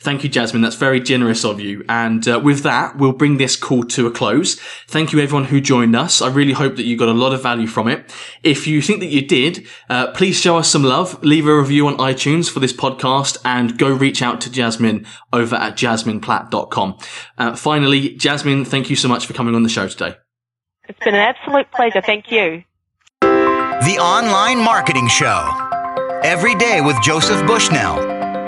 Thank 0.00 0.22
you, 0.22 0.28
Jasmine. 0.28 0.60
That's 0.60 0.76
very 0.76 1.00
generous 1.00 1.42
of 1.44 1.58
you. 1.58 1.82
And 1.88 2.28
uh, 2.28 2.38
with 2.38 2.62
that, 2.64 2.98
we'll 2.98 3.12
bring 3.12 3.38
this 3.38 3.56
call 3.56 3.82
to 3.84 4.06
a 4.06 4.10
close. 4.10 4.60
Thank 4.88 5.12
you, 5.12 5.20
everyone 5.20 5.46
who 5.46 5.58
joined 5.58 5.96
us. 5.96 6.20
I 6.20 6.28
really 6.28 6.52
hope 6.52 6.76
that 6.76 6.84
you 6.84 6.98
got 6.98 7.08
a 7.08 7.14
lot 7.14 7.32
of 7.32 7.42
value 7.42 7.66
from 7.66 7.88
it. 7.88 8.14
If 8.42 8.66
you 8.66 8.82
think 8.82 9.00
that 9.00 9.06
you 9.06 9.26
did, 9.26 9.66
uh, 9.88 10.12
please 10.12 10.38
show 10.38 10.58
us 10.58 10.68
some 10.68 10.82
love. 10.84 11.22
Leave 11.24 11.46
a 11.46 11.56
review 11.56 11.88
on 11.88 11.96
iTunes 11.96 12.50
for 12.50 12.60
this 12.60 12.74
podcast 12.74 13.38
and 13.42 13.78
go 13.78 13.90
reach 13.90 14.20
out 14.20 14.40
to 14.42 14.52
Jasmine 14.52 15.06
over 15.32 15.56
at 15.56 15.76
jasmineplatt.com. 15.76 16.98
Uh, 17.38 17.56
finally, 17.56 18.10
Jasmine, 18.16 18.66
thank 18.66 18.90
you 18.90 18.96
so 18.96 19.08
much 19.08 19.26
for 19.26 19.32
coming 19.32 19.54
on 19.54 19.62
the 19.62 19.68
show 19.70 19.88
today. 19.88 20.14
It's 20.88 20.98
been 20.98 21.14
an 21.14 21.20
absolute 21.20 21.72
pleasure. 21.72 22.02
Thank 22.02 22.30
you. 22.30 22.64
The 23.22 23.98
Online 23.98 24.62
Marketing 24.62 25.08
Show. 25.08 25.50
Every 26.22 26.54
day 26.54 26.80
with 26.82 27.00
Joseph 27.02 27.46
Bushnell 27.46 28.15